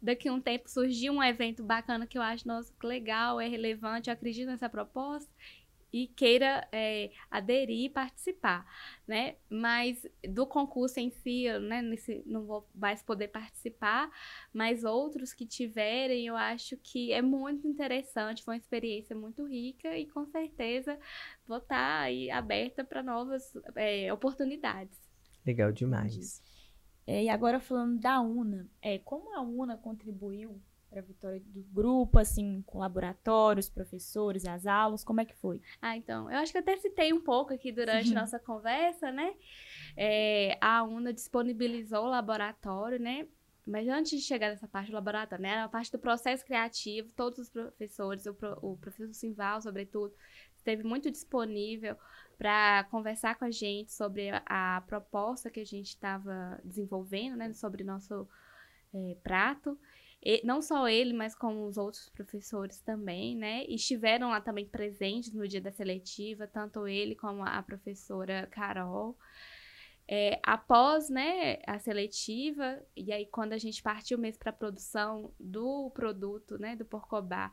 daqui 0.00 0.28
a 0.28 0.32
um 0.32 0.40
tempo 0.40 0.68
surgiu 0.70 1.14
um 1.14 1.22
evento 1.22 1.64
bacana 1.64 2.06
que 2.06 2.18
eu 2.18 2.22
acho 2.22 2.46
nossa 2.46 2.72
legal, 2.82 3.40
é 3.40 3.48
relevante, 3.48 4.08
eu 4.08 4.14
acredito 4.14 4.46
nessa 4.46 4.68
proposta 4.68 5.30
e 5.92 6.08
queira 6.08 6.66
é, 6.72 7.10
aderir 7.30 7.86
e 7.86 7.88
participar, 7.88 8.66
né? 9.06 9.36
Mas 9.48 10.06
do 10.28 10.46
concurso 10.46 11.00
em 11.00 11.10
si, 11.10 11.44
eu, 11.44 11.60
né, 11.60 11.80
nesse, 11.82 12.22
não 12.26 12.44
vou 12.44 12.68
mais 12.74 13.02
poder 13.02 13.28
participar, 13.28 14.10
mas 14.52 14.84
outros 14.84 15.32
que 15.32 15.46
tiverem, 15.46 16.26
eu 16.26 16.36
acho 16.36 16.76
que 16.76 17.12
é 17.12 17.22
muito 17.22 17.66
interessante, 17.66 18.42
foi 18.42 18.54
uma 18.54 18.58
experiência 18.58 19.16
muito 19.16 19.46
rica 19.46 19.96
e 19.96 20.06
com 20.06 20.26
certeza 20.26 20.98
vou 21.46 21.58
estar 21.58 22.00
aí 22.00 22.30
aberta 22.30 22.84
para 22.84 23.02
novas 23.02 23.52
é, 23.74 24.12
oportunidades. 24.12 24.98
Legal 25.46 25.72
demais. 25.72 26.42
É, 27.06 27.24
e 27.24 27.28
agora 27.28 27.60
falando 27.60 28.00
da 28.00 28.20
UNA, 28.20 28.68
é, 28.82 28.98
como 28.98 29.32
a 29.34 29.40
UNA 29.40 29.76
contribuiu 29.76 30.60
para 30.96 31.02
a 31.02 31.06
vitória 31.06 31.40
do 31.40 31.62
grupo, 31.74 32.18
assim, 32.18 32.62
com 32.66 32.78
laboratórios, 32.78 33.68
professores, 33.68 34.46
as 34.46 34.66
aulas, 34.66 35.04
como 35.04 35.20
é 35.20 35.26
que 35.26 35.34
foi? 35.36 35.60
Ah, 35.82 35.94
então, 35.94 36.30
eu 36.30 36.38
acho 36.38 36.52
que 36.52 36.58
eu 36.58 36.62
até 36.62 36.76
citei 36.78 37.12
um 37.12 37.20
pouco 37.20 37.52
aqui 37.52 37.70
durante 37.70 38.14
nossa 38.14 38.38
conversa, 38.38 39.12
né? 39.12 39.34
É, 39.94 40.56
a 40.60 40.82
UNA 40.82 41.12
disponibilizou 41.12 42.04
o 42.04 42.08
laboratório, 42.08 42.98
né? 42.98 43.26
Mas 43.66 43.86
antes 43.88 44.12
de 44.12 44.20
chegar 44.20 44.48
nessa 44.50 44.66
parte 44.68 44.90
do 44.90 44.94
laboratório, 44.94 45.42
né? 45.42 45.58
A 45.62 45.68
parte 45.68 45.92
do 45.92 45.98
processo 45.98 46.44
criativo, 46.46 47.10
todos 47.14 47.40
os 47.40 47.50
professores, 47.50 48.24
o, 48.24 48.32
pro- 48.32 48.58
o 48.62 48.76
professor 48.78 49.12
Simval, 49.12 49.60
sobretudo, 49.60 50.14
esteve 50.56 50.82
muito 50.82 51.10
disponível 51.10 51.96
para 52.38 52.84
conversar 52.84 53.36
com 53.38 53.44
a 53.44 53.50
gente 53.50 53.92
sobre 53.92 54.30
a, 54.30 54.76
a 54.76 54.80
proposta 54.82 55.50
que 55.50 55.60
a 55.60 55.64
gente 55.64 55.88
estava 55.88 56.58
desenvolvendo, 56.64 57.36
né? 57.36 57.52
Sobre 57.52 57.84
nosso 57.84 58.26
é, 58.94 59.16
prato. 59.22 59.78
Não 60.42 60.60
só 60.60 60.88
ele, 60.88 61.12
mas 61.12 61.34
como 61.34 61.66
os 61.66 61.76
outros 61.76 62.08
professores 62.08 62.80
também, 62.80 63.36
né? 63.36 63.64
E 63.68 63.76
estiveram 63.76 64.30
lá 64.30 64.40
também 64.40 64.66
presentes 64.66 65.32
no 65.32 65.46
dia 65.46 65.60
da 65.60 65.70
seletiva, 65.70 66.46
tanto 66.46 66.88
ele 66.88 67.14
como 67.14 67.44
a 67.44 67.62
professora 67.62 68.48
Carol. 68.50 69.16
É, 70.08 70.38
após 70.42 71.08
né, 71.08 71.58
a 71.66 71.78
seletiva, 71.78 72.80
e 72.96 73.12
aí 73.12 73.26
quando 73.26 73.52
a 73.52 73.58
gente 73.58 73.82
partiu 73.82 74.16
mesmo 74.16 74.38
para 74.38 74.50
a 74.50 74.52
produção 74.52 75.32
do 75.38 75.90
produto, 75.90 76.58
né, 76.58 76.76
do 76.76 76.84
Porcobá, 76.84 77.50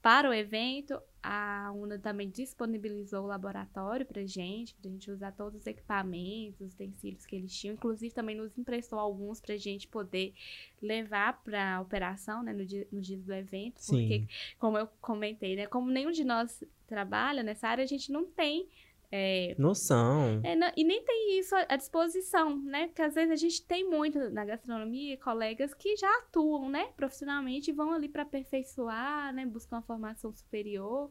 para 0.00 0.30
o 0.30 0.32
evento, 0.32 1.00
a 1.22 1.70
UNA 1.72 1.98
também 1.98 2.30
disponibilizou 2.30 3.24
o 3.24 3.26
laboratório 3.26 4.06
para 4.06 4.24
gente, 4.24 4.74
para 4.74 4.88
a 4.88 4.92
gente 4.92 5.10
usar 5.10 5.32
todos 5.32 5.60
os 5.60 5.66
equipamentos, 5.66 6.60
os 6.60 6.74
utensílios 6.74 7.26
que 7.26 7.36
eles 7.36 7.54
tinham. 7.54 7.74
Inclusive, 7.74 8.14
também 8.14 8.36
nos 8.36 8.56
emprestou 8.56 8.98
alguns 8.98 9.40
para 9.40 9.54
a 9.54 9.58
gente 9.58 9.86
poder 9.86 10.32
levar 10.80 11.42
para 11.42 11.76
a 11.76 11.80
operação 11.80 12.42
né, 12.42 12.52
no 12.52 12.64
dia, 12.64 12.86
no 12.90 13.00
dia 13.00 13.18
do 13.18 13.32
evento. 13.32 13.80
Porque, 13.86 14.20
Sim. 14.20 14.28
como 14.58 14.78
eu 14.78 14.86
comentei, 15.00 15.56
né, 15.56 15.66
como 15.66 15.90
nenhum 15.90 16.10
de 16.10 16.24
nós 16.24 16.64
trabalha 16.86 17.42
nessa 17.42 17.68
área, 17.68 17.84
a 17.84 17.86
gente 17.86 18.10
não 18.10 18.24
tem 18.24 18.68
é, 19.12 19.54
Noção. 19.58 20.40
é, 20.44 20.54
não- 20.54 20.70
e 20.76 20.84
nem 20.84 21.02
tem 21.04 21.38
isso 21.38 21.54
à 21.68 21.76
disposição, 21.76 22.56
né? 22.62 22.86
Porque 22.86 23.02
às 23.02 23.14
vezes 23.14 23.32
a 23.32 23.36
gente 23.36 23.64
tem 23.66 23.88
muito 23.88 24.30
na 24.30 24.44
gastronomia 24.44 25.16
colegas 25.18 25.74
que 25.74 25.96
já 25.96 26.08
atuam, 26.18 26.68
né, 26.68 26.86
profissionalmente 26.96 27.70
e 27.70 27.74
vão 27.74 27.92
ali 27.92 28.08
para 28.08 28.22
aperfeiçoar, 28.22 29.32
né, 29.34 29.44
buscar 29.46 29.76
uma 29.76 29.82
formação 29.82 30.32
superior. 30.32 31.10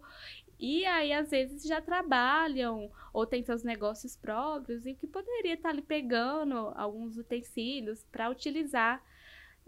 E 0.57 0.85
aí 0.85 1.11
às 1.13 1.29
vezes 1.29 1.63
já 1.63 1.81
trabalham 1.81 2.91
ou 3.13 3.25
têm 3.25 3.43
seus 3.43 3.63
negócios 3.63 4.15
próprios 4.15 4.85
e 4.85 4.93
que 4.93 5.07
poderia 5.07 5.53
estar 5.53 5.69
ali 5.69 5.81
pegando 5.81 6.55
alguns 6.75 7.17
utensílios 7.17 8.03
para 8.11 8.29
utilizar 8.29 9.01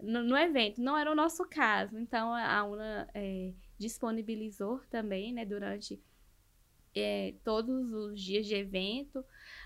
no, 0.00 0.22
no 0.22 0.36
evento. 0.36 0.80
Não 0.82 0.96
era 0.98 1.10
o 1.10 1.14
nosso 1.14 1.44
caso. 1.48 1.98
Então 1.98 2.34
a 2.34 2.64
UNA 2.64 3.08
é, 3.14 3.52
disponibilizou 3.78 4.80
também, 4.90 5.32
né, 5.32 5.44
durante 5.44 6.00
é, 6.94 7.34
todos 7.44 7.92
os 7.92 8.20
dias 8.20 8.46
de 8.46 8.54
evento. 8.54 9.24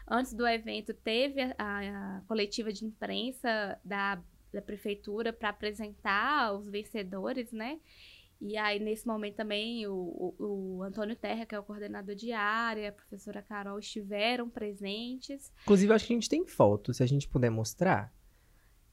Antes 0.09 0.33
do 0.33 0.47
evento, 0.47 0.95
teve 0.95 1.41
a, 1.43 1.55
a- 1.59 2.23
coletiva 2.29 2.73
de 2.73 2.85
imprensa 2.85 3.79
da, 3.85 4.23
da 4.53 4.63
prefeitura 4.63 5.33
para 5.33 5.49
apresentar 5.49 6.53
os 6.55 6.69
vencedores, 6.69 7.51
né? 7.53 7.81
E 8.41 8.57
aí, 8.59 8.79
nesse 8.79 9.07
momento 9.07 9.37
também, 9.37 9.87
o, 9.87 9.95
o, 10.39 10.77
o 10.79 10.83
Antônio 10.83 11.17
Terra, 11.17 11.47
que 11.47 11.55
é 11.55 11.59
o 11.59 11.63
coordenador 11.65 12.15
de 12.15 12.33
área, 12.33 12.91
a 12.91 12.93
professora 12.93 13.41
Carol 13.43 13.79
estiveram 13.79 14.49
presentes. 14.51 15.51
Inclusive, 15.63 15.93
acho 15.95 16.07
que 16.07 16.13
a 16.13 16.17
gente 16.17 16.29
tem 16.29 16.47
foto, 16.47 16.93
se 16.93 17.03
a 17.03 17.07
gente 17.07 17.27
puder 17.27 17.49
mostrar 17.51 18.13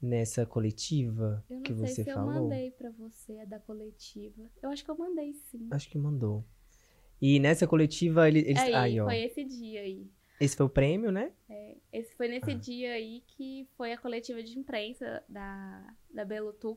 nessa 0.00 0.44
coletiva 0.46 1.44
Eu 1.48 1.56
não 1.56 1.62
que 1.62 1.74
sei 1.74 1.86
você 1.86 2.04
se 2.04 2.12
falou. 2.12 2.34
eu 2.34 2.42
mandei 2.42 2.70
para 2.72 2.90
você 2.90 3.38
a 3.38 3.44
da 3.44 3.58
coletiva. 3.60 4.50
Eu 4.62 4.70
acho 4.70 4.82
que 4.84 4.90
eu 4.90 4.96
mandei 4.98 5.32
sim. 5.34 5.68
Acho 5.70 5.88
que 5.90 5.98
mandou. 5.98 6.44
E 7.20 7.38
nessa 7.40 7.66
coletiva, 7.66 8.28
ele- 8.28 8.40
eles. 8.40 8.58
Aí, 8.60 8.74
Aí, 8.74 9.00
ó. 9.00 9.04
foi 9.04 9.18
esse 9.22 9.44
dia 9.44 9.80
aí. 9.80 10.10
Esse 10.40 10.56
foi 10.56 10.66
o 10.66 10.70
prêmio, 10.70 11.10
né? 11.12 11.32
Esse 11.92 12.14
foi 12.16 12.28
nesse 12.28 12.50
Ah. 12.50 12.54
dia 12.54 12.92
aí 12.92 13.22
que 13.28 13.68
foi 13.76 13.92
a 13.92 13.98
coletiva 13.98 14.42
de 14.42 14.58
imprensa 14.58 15.22
da, 15.28 15.94
da 16.12 16.24
Belutu 16.24 16.76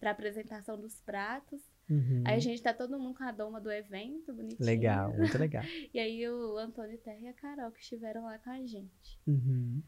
para 0.00 0.10
apresentação 0.10 0.78
dos 0.78 1.00
pratos. 1.00 1.60
Uhum. 1.88 2.22
Aí 2.26 2.34
a 2.34 2.38
gente 2.38 2.60
tá 2.62 2.74
todo 2.74 2.98
mundo 2.98 3.16
com 3.16 3.24
a 3.24 3.32
doma 3.32 3.60
do 3.60 3.70
evento, 3.70 4.32
bonitinho. 4.34 4.66
Legal, 4.66 5.12
muito 5.16 5.38
legal. 5.38 5.62
E 5.94 5.98
aí 5.98 6.28
o 6.28 6.58
Antônio 6.58 6.98
Terra 6.98 7.20
e 7.20 7.28
a 7.28 7.32
Carol 7.32 7.70
que 7.70 7.80
estiveram 7.80 8.24
lá 8.24 8.38
com 8.40 8.50
a 8.50 8.66
gente. 8.66 9.18
Uhum. 9.26 9.80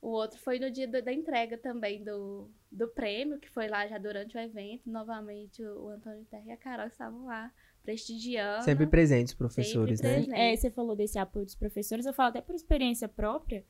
O 0.00 0.08
outro 0.08 0.38
foi 0.38 0.58
no 0.58 0.70
dia 0.70 0.86
da 0.88 1.12
entrega 1.12 1.56
também 1.56 2.02
do, 2.04 2.50
do 2.70 2.88
prêmio, 2.88 3.38
que 3.38 3.48
foi 3.48 3.68
lá 3.68 3.86
já 3.86 3.98
durante 3.98 4.36
o 4.36 4.40
evento. 4.40 4.90
Novamente 4.90 5.62
o, 5.64 5.84
o 5.84 5.88
Antônio 5.88 6.24
Terra 6.26 6.44
e 6.46 6.50
a 6.52 6.56
Carol 6.56 6.86
estavam 6.88 7.24
lá 7.24 7.52
prestigiando. 7.82 8.64
Sempre 8.64 8.86
presentes, 8.86 9.34
professores, 9.34 9.98
Sempre 9.98 10.10
né? 10.10 10.26
presente. 10.26 10.40
É, 10.40 10.56
você 10.56 10.70
falou 10.70 10.96
desse 10.96 11.18
apoio 11.18 11.44
dos 11.44 11.54
professores, 11.54 12.06
eu 12.06 12.12
falo 12.12 12.30
até 12.30 12.40
por 12.40 12.54
experiência 12.54 13.08
própria, 13.08 13.64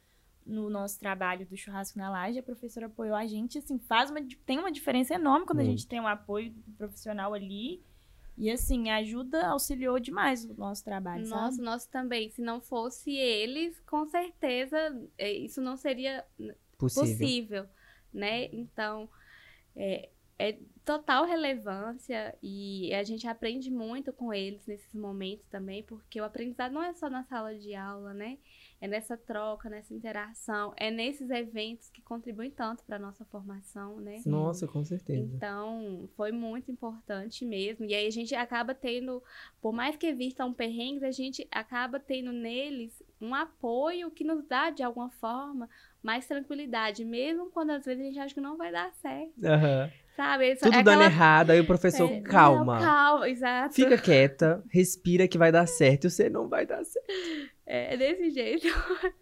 no 0.45 0.69
nosso 0.69 0.99
trabalho 0.99 1.47
do 1.47 1.57
churrasco 1.57 1.99
na 1.99 2.11
laje, 2.11 2.39
a 2.39 2.43
professora 2.43 2.87
apoiou 2.87 3.15
a 3.15 3.27
gente, 3.27 3.59
assim, 3.59 3.79
faz 3.79 4.11
uma, 4.11 4.21
tem 4.45 4.59
uma 4.59 4.73
diferença 4.73 5.15
enorme 5.15 5.47
quando 5.47 5.61
a 5.61 5.63
Muito. 5.63 5.79
gente 5.79 5.89
tem 5.89 6.01
um 6.01 6.07
apoio 6.07 6.53
profissional 6.77 7.33
ali, 7.33 7.83
e 8.37 8.51
assim, 8.51 8.91
ajuda, 8.91 9.47
auxiliou 9.49 10.01
demais 10.01 10.45
o 10.45 10.55
nosso 10.55 10.83
trabalho, 10.83 11.29
Nossa, 11.29 11.57
sabe? 11.57 11.63
nosso 11.63 11.91
também. 11.91 12.31
Se 12.31 12.41
não 12.41 12.61
fosse 12.61 13.15
eles, 13.15 13.79
com 13.81 14.07
certeza 14.07 14.77
é, 15.19 15.31
isso 15.31 15.61
não 15.61 15.77
seria 15.77 16.25
Possível. 16.79 17.19
possível, 17.19 17.67
né? 18.13 18.47
Então, 18.47 19.09
é, 19.77 20.09
é 20.39 20.59
total 20.85 21.25
relevância 21.25 22.37
e 22.43 22.93
a 22.95 23.03
gente 23.03 23.27
aprende 23.27 23.71
muito 23.71 24.13
com 24.13 24.33
eles 24.33 24.67
nesses 24.67 24.93
momentos 24.95 25.47
também, 25.49 25.83
porque 25.83 26.21
o 26.21 26.25
aprendizado 26.25 26.73
não 26.73 26.83
é 26.83 26.93
só 26.93 27.09
na 27.09 27.23
sala 27.25 27.55
de 27.55 27.75
aula, 27.75 28.13
né? 28.13 28.39
É 28.81 28.89
nessa 28.89 29.17
troca, 29.17 29.71
nessa 29.71 29.95
interação, 29.95 30.73
é 30.77 30.91
nesses 30.91 31.31
eventos 31.31 31.89
que 31.89 32.03
contribuem 32.03 32.51
tanto 32.51 32.83
para 32.85 32.99
nossa 32.99 33.25
formação, 33.27 34.01
né? 34.01 34.21
Nossa, 34.27 34.67
com 34.67 34.85
certeza. 34.85 35.37
Então, 35.37 36.09
foi 36.17 36.33
muito 36.33 36.71
importante 36.71 37.45
mesmo. 37.45 37.85
E 37.85 37.95
aí 37.95 38.07
a 38.07 38.11
gente 38.11 38.35
acaba 38.35 38.75
tendo, 38.75 39.23
por 39.61 39.73
mais 39.73 39.97
que 39.97 40.13
vistam 40.13 40.53
perrengues, 40.53 41.05
a 41.05 41.13
gente 41.13 41.47
acaba 41.53 42.01
tendo 42.01 42.33
neles 42.33 43.01
um 43.21 43.35
apoio 43.35 44.11
que 44.11 44.25
nos 44.25 44.45
dá, 44.45 44.71
de 44.71 44.83
alguma 44.83 45.11
forma, 45.11 45.69
mais 46.03 46.27
tranquilidade, 46.27 47.05
mesmo 47.05 47.51
quando 47.51 47.71
às 47.71 47.85
vezes 47.85 48.03
a 48.03 48.07
gente 48.07 48.19
acha 48.19 48.35
que 48.35 48.41
não 48.41 48.57
vai 48.57 48.73
dar 48.73 48.93
certo. 48.95 49.45
Aham. 49.45 49.91
Sabe? 50.17 50.53
Isso- 50.53 50.63
Tudo 50.65 50.75
é 50.77 50.83
dando 50.83 51.01
aquela- 51.01 51.05
errado, 51.07 51.51
aí 51.51 51.61
o 51.61 51.67
professor, 51.67 52.11
é, 52.11 52.21
calma. 52.21 52.75
não, 52.79 52.83
calma, 52.85 53.29
exato. 53.31 53.75
Fica 53.75 53.97
quieta, 53.97 54.63
respira 54.71 55.27
que 55.27 55.39
vai 55.39 55.51
dar 55.51 55.67
certo. 55.67 56.07
E 56.07 56.11
você 56.11 56.29
não 56.29 56.49
vai 56.49 56.67
dar 56.67 56.85
certo. 56.85 57.07
É 57.67 57.97
desse 57.97 58.31
jeito. 58.31 58.67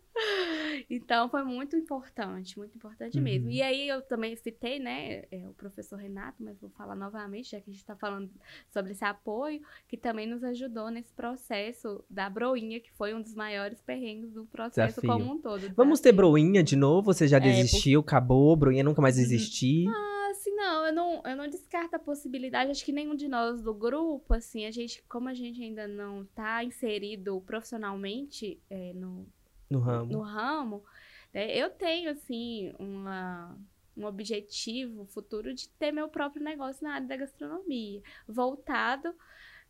então 0.88 1.28
foi 1.28 1.42
muito 1.44 1.76
importante, 1.76 2.58
muito 2.58 2.76
importante 2.76 3.18
Uhum. 3.18 3.24
mesmo. 3.24 3.50
E 3.50 3.62
aí 3.62 3.88
eu 3.88 4.02
também 4.02 4.34
citei, 4.36 4.78
né, 4.78 5.24
é, 5.30 5.48
o 5.48 5.54
professor 5.54 5.96
Renato, 5.96 6.42
mas 6.42 6.58
vou 6.60 6.70
falar 6.70 6.94
novamente, 6.96 7.50
já 7.50 7.58
que 7.60 7.70
a 7.70 7.72
gente 7.72 7.80
está 7.82 7.96
falando 7.96 8.30
sobre 8.68 8.92
esse 8.92 9.04
apoio, 9.04 9.60
que 9.88 9.96
também 9.96 10.26
nos 10.26 10.42
ajudou 10.44 10.90
nesse 10.90 11.12
processo 11.12 12.04
da 12.08 12.28
broinha, 12.28 12.80
que 12.80 12.92
foi 12.92 13.14
um 13.14 13.20
dos 13.22 13.34
maiores 13.34 13.80
perrengues 13.80 14.32
do 14.32 14.44
processo 14.46 15.00
Desafio. 15.00 15.10
como 15.24 15.34
um 15.34 15.38
todo. 15.40 15.72
Vamos 15.74 16.00
ter 16.00 16.12
broinha 16.12 16.62
de 16.62 16.76
novo? 16.76 17.12
Você 17.12 17.26
já 17.28 17.38
É, 17.38 17.40
desistiu? 17.40 18.00
Acabou? 18.00 18.54
Broinha 18.56 18.84
nunca 18.84 19.00
mais 19.02 19.16
Uhum. 19.16 19.22
existir? 19.22 19.86
Assim, 20.30 20.54
não, 20.54 20.86
eu 20.86 20.92
não, 20.92 21.22
eu 21.26 21.36
não 21.36 21.48
descarto 21.48 21.96
a 21.96 21.98
possibilidade. 21.98 22.70
Acho 22.70 22.84
que 22.84 22.92
nenhum 22.92 23.14
de 23.16 23.26
nós 23.28 23.60
do 23.60 23.74
grupo, 23.74 24.32
assim, 24.32 24.64
a 24.64 24.70
gente, 24.70 25.02
como 25.08 25.28
a 25.28 25.34
gente 25.34 25.60
ainda 25.60 25.88
não 25.88 26.24
tá 26.24 26.62
inserido 26.64 27.40
profissionalmente 27.42 28.60
é, 28.70 28.92
no, 28.94 29.26
No 29.70 29.80
ramo. 29.80 30.08
no 30.08 30.22
ramo, 30.22 30.84
né, 31.32 31.56
eu 31.56 31.70
tenho, 31.70 32.10
assim, 32.10 32.72
uma, 32.78 33.58
um 33.96 34.04
objetivo 34.06 35.06
futuro 35.06 35.54
de 35.54 35.68
ter 35.70 35.92
meu 35.92 36.08
próprio 36.08 36.42
negócio 36.42 36.82
na 36.84 36.94
área 36.94 37.06
da 37.06 37.16
gastronomia, 37.16 38.02
voltado 38.28 39.14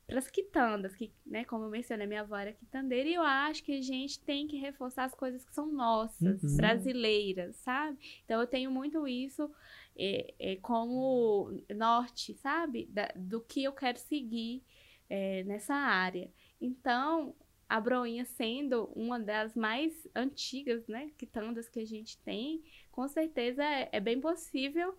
para 0.07 0.19
as 0.19 0.29
quitandas, 0.29 0.95
que, 0.97 1.13
né, 1.25 1.45
como 1.45 1.65
eu 1.65 1.71
mencionei, 1.71 2.07
minha 2.07 2.23
avó 2.23 2.37
era 2.37 2.53
quitandeira, 2.53 3.09
e 3.09 3.15
eu 3.15 3.23
acho 3.23 3.63
que 3.63 3.73
a 3.79 3.83
gente 3.83 4.19
tem 4.21 4.47
que 4.49 4.57
reforçar 4.57 5.05
as 5.05 5.15
coisas 5.15 5.45
que 5.45 5.55
são 5.55 5.67
nossas, 5.71 6.43
Uhum. 6.43 6.57
brasileiras, 6.57 7.57
sabe? 7.59 7.99
Então 8.25 8.41
eu 8.41 8.47
tenho 8.47 8.71
muito 8.71 9.07
isso 9.07 9.51
é, 9.97 10.35
é, 10.39 10.57
como 10.57 11.51
norte, 11.77 12.35
sabe? 12.35 12.87
Da- 12.87 13.13
do 13.17 13.41
que 13.41 13.63
eu 13.65 13.73
quero 13.73 13.99
seguir 13.99 14.65
é, 15.09 15.45
nessa 15.45 15.75
área. 15.75 16.31
Então, 16.61 17.35
a 17.71 17.81
broinha 17.81 18.25
sendo 18.25 18.91
uma 18.97 19.21
das 19.21 19.55
mais 19.55 19.93
antigas, 20.13 20.85
né, 20.89 21.13
quitandas 21.17 21.69
que 21.69 21.79
a 21.79 21.87
gente 21.87 22.19
tem, 22.19 22.65
com 22.91 23.07
certeza 23.07 23.63
é, 23.63 23.89
é 23.93 24.01
bem 24.01 24.21
possível, 24.21 24.93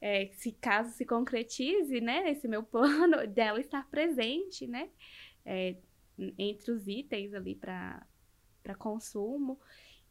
é, 0.00 0.26
se 0.32 0.50
caso 0.50 0.92
se 0.92 1.06
concretize, 1.06 2.00
né, 2.00 2.28
esse 2.28 2.48
meu 2.48 2.64
plano 2.66 3.24
dela 3.28 3.60
estar 3.60 3.88
presente, 3.88 4.66
né, 4.66 4.90
é, 5.46 5.76
entre 6.36 6.72
os 6.72 6.88
itens 6.88 7.32
ali 7.32 7.54
para 7.54 8.04
para 8.62 8.74
consumo. 8.74 9.58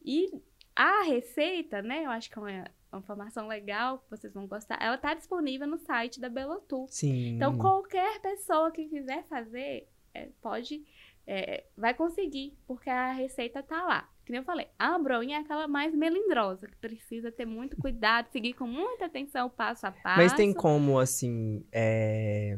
E 0.04 0.42
a 0.76 1.04
receita, 1.04 1.84
né, 1.84 2.06
eu 2.06 2.10
acho 2.10 2.32
que 2.32 2.40
é 2.40 2.42
uma, 2.42 2.72
uma 2.92 3.00
informação 3.00 3.48
legal, 3.48 4.00
que 4.00 4.10
vocês 4.10 4.34
vão 4.34 4.48
gostar, 4.48 4.80
ela 4.82 4.96
está 4.96 5.14
disponível 5.14 5.68
no 5.68 5.78
site 5.78 6.20
da 6.20 6.30
Belotu. 6.30 6.88
Sim. 6.90 7.36
Então, 7.36 7.58
qualquer 7.60 8.20
pessoa 8.22 8.72
que 8.72 8.88
quiser 8.88 9.24
fazer, 9.28 9.88
é, 10.14 10.30
pode, 10.42 10.84
é, 11.32 11.64
vai 11.78 11.94
conseguir, 11.94 12.58
porque 12.66 12.90
a 12.90 13.12
receita 13.12 13.62
tá 13.62 13.84
lá. 13.84 14.10
Que 14.26 14.32
nem 14.32 14.40
eu 14.40 14.46
falei, 14.46 14.68
a 14.80 14.98
broinha 14.98 15.38
é 15.38 15.42
aquela 15.42 15.68
mais 15.68 15.94
melindrosa, 15.94 16.68
que 16.68 16.76
precisa 16.78 17.32
ter 17.32 17.46
muito 17.46 17.78
cuidado, 17.78 18.28
seguir 18.34 18.54
com 18.54 18.66
muita 18.66 19.06
atenção 19.06 19.46
o 19.46 19.50
passo 19.52 19.86
a 19.86 19.92
passo. 19.92 20.18
Mas 20.18 20.34
tem 20.34 20.52
como, 20.54 20.98
assim, 20.98 21.64
é, 21.72 22.58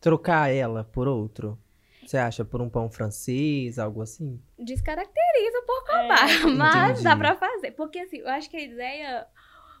trocar 0.00 0.50
ela 0.50 0.82
por 0.84 1.06
outro? 1.08 1.58
Você 2.06 2.16
acha 2.16 2.42
por 2.42 2.62
um 2.62 2.70
pão 2.70 2.90
francês, 2.90 3.78
algo 3.78 4.00
assim? 4.00 4.40
Descaracteriza 4.58 5.58
um 5.58 5.66
pouco 5.66 5.92
a 5.92 6.02
É. 6.04 6.08
barra, 6.08 6.46
mas 6.56 6.90
Entendi. 6.90 7.04
dá 7.04 7.14
pra 7.16 7.36
fazer. 7.36 7.72
Porque 7.72 7.98
assim, 7.98 8.18
eu 8.18 8.28
acho 8.28 8.48
que 8.48 8.56
a 8.56 8.62
ideia... 8.62 9.26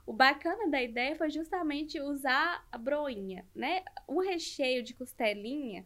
O 0.04 0.12
bacana 0.12 0.70
da 0.70 0.82
ideia 0.82 1.14
foi 1.16 1.30
justamente 1.30 2.00
usar 2.00 2.66
a 2.72 2.78
broinha, 2.78 3.44
né? 3.54 3.82
O 4.06 4.20
recheio 4.20 4.82
de 4.82 4.94
costelinha, 4.94 5.84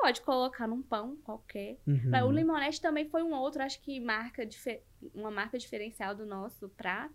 pode 0.00 0.20
colocar 0.22 0.66
num 0.66 0.82
pão 0.82 1.16
qualquer. 1.24 1.78
Uhum. 1.86 2.28
O 2.28 2.30
limonete 2.32 2.80
também 2.80 3.08
foi 3.08 3.22
um 3.22 3.32
outro, 3.34 3.62
acho 3.62 3.80
que 3.80 3.98
marca 4.00 4.46
uma 5.14 5.30
marca 5.30 5.58
diferencial 5.58 6.14
do 6.14 6.26
nosso 6.26 6.68
prato, 6.70 7.14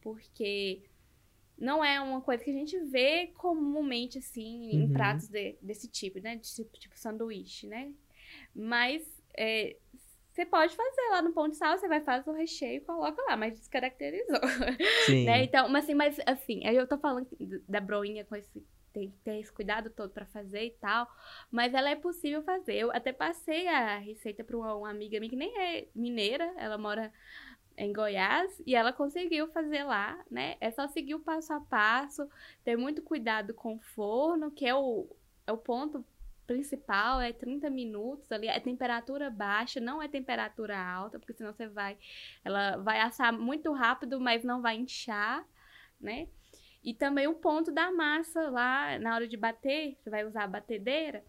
porque 0.00 0.82
não 1.58 1.84
é 1.84 2.00
uma 2.00 2.20
coisa 2.20 2.42
que 2.44 2.50
a 2.50 2.54
gente 2.54 2.78
vê 2.84 3.28
comumente 3.28 4.18
assim 4.18 4.70
em 4.72 4.82
Uhum. 4.82 4.92
pratos 4.92 5.28
de- 5.28 5.56
desse 5.62 5.88
tipo, 5.88 6.18
né? 6.20 6.36
De 6.36 6.52
tipo, 6.52 6.78
tipo 6.78 6.98
sanduíche, 6.98 7.66
né? 7.66 7.92
Mas 8.54 9.02
é, 9.38 9.76
você 10.32 10.44
pode 10.44 10.76
fazer 10.76 11.00
lá 11.10 11.22
no 11.22 11.32
pão 11.32 11.48
de 11.48 11.56
sal, 11.56 11.78
você 11.78 11.88
vai 11.88 12.00
fazer 12.02 12.28
o 12.28 12.34
recheio 12.34 12.76
e 12.78 12.80
coloca 12.84 13.22
lá, 13.22 13.36
mas 13.36 13.58
descaracterizou. 13.58 14.40
Sim. 15.06 15.24
Né? 15.24 15.44
Então, 15.44 15.68
mas 15.68 15.84
assim, 15.84 15.94
mas 15.94 16.20
assim, 16.26 16.66
aí 16.66 16.76
eu 16.76 16.86
tô 16.86 16.98
falando 16.98 17.26
da 17.68 17.80
broinha 17.80 18.24
com 18.24 18.36
esse 18.36 18.62
tem 18.96 19.10
que 19.10 19.18
ter 19.18 19.38
esse 19.38 19.52
cuidado 19.52 19.90
todo 19.90 20.10
pra 20.10 20.24
fazer 20.24 20.64
e 20.64 20.70
tal, 20.70 21.06
mas 21.50 21.74
ela 21.74 21.90
é 21.90 21.94
possível 21.94 22.42
fazer. 22.42 22.76
Eu 22.76 22.90
até 22.90 23.12
passei 23.12 23.68
a 23.68 23.98
receita 23.98 24.42
para 24.42 24.56
uma, 24.56 24.74
uma 24.74 24.90
amiga 24.90 25.20
minha 25.20 25.28
que 25.28 25.36
nem 25.36 25.54
é 25.60 25.88
mineira, 25.94 26.50
ela 26.56 26.78
mora 26.78 27.12
em 27.76 27.92
Goiás 27.92 28.62
e 28.66 28.74
ela 28.74 28.94
conseguiu 28.94 29.48
fazer 29.48 29.84
lá, 29.84 30.18
né? 30.30 30.56
É 30.62 30.70
só 30.70 30.88
seguir 30.88 31.14
o 31.14 31.20
passo 31.20 31.52
a 31.52 31.60
passo, 31.60 32.26
ter 32.64 32.74
muito 32.74 33.02
cuidado 33.02 33.52
com 33.52 33.74
o 33.74 33.80
forno, 33.80 34.50
que 34.50 34.64
é 34.64 34.74
o, 34.74 35.06
é 35.46 35.52
o 35.52 35.58
ponto 35.58 36.02
principal, 36.46 37.20
é 37.20 37.34
30 37.34 37.68
minutos 37.68 38.32
ali, 38.32 38.48
é 38.48 38.58
temperatura 38.58 39.28
baixa, 39.28 39.78
não 39.78 40.00
é 40.00 40.08
temperatura 40.08 40.78
alta, 40.78 41.18
porque 41.18 41.34
senão 41.34 41.52
você 41.52 41.68
vai, 41.68 41.98
ela 42.42 42.78
vai 42.78 43.00
assar 43.00 43.30
muito 43.30 43.70
rápido, 43.72 44.18
mas 44.18 44.42
não 44.42 44.62
vai 44.62 44.76
inchar, 44.76 45.44
né? 46.00 46.28
E 46.86 46.94
também 46.94 47.26
o 47.26 47.34
ponto 47.34 47.72
da 47.72 47.90
massa 47.90 48.48
lá, 48.48 48.96
na 49.00 49.12
hora 49.16 49.26
de 49.26 49.36
bater, 49.36 49.96
você 49.98 50.08
vai 50.08 50.24
usar 50.24 50.44
a 50.44 50.46
batedeira, 50.46 51.24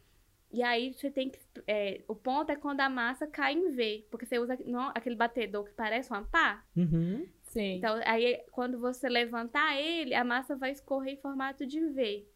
e 0.53 0.62
aí 0.62 0.93
você 0.93 1.10
tem 1.10 1.30
que. 1.32 1.39
é, 1.66 2.01
o 2.08 2.14
ponto 2.16 2.51
é 2.51 2.55
quando 2.55 2.80
a 2.82 2.88
massa 2.89 3.26
cai 3.26 3.53
em 3.53 3.72
V, 3.72 4.05
porque 4.12 4.28
você 4.28 4.38
usa 4.38 4.55
não, 4.68 4.91
aquele 4.93 5.16
batedor 5.16 5.66
que 5.66 5.72
parece 5.72 6.12
uma 6.12 6.22
pá. 6.24 6.64
Uhum. 6.76 7.26
Sim. 7.45 7.78
Então, 7.78 7.99
aí 8.05 8.39
quando 8.51 8.80
você 8.80 9.10
levantar 9.10 9.76
ele, 9.82 10.14
a 10.14 10.24
massa 10.24 10.55
vai 10.55 10.70
escorrer 10.72 11.16
em 11.16 11.18
formato 11.18 11.66
de 11.66 11.80
V. 11.80 12.28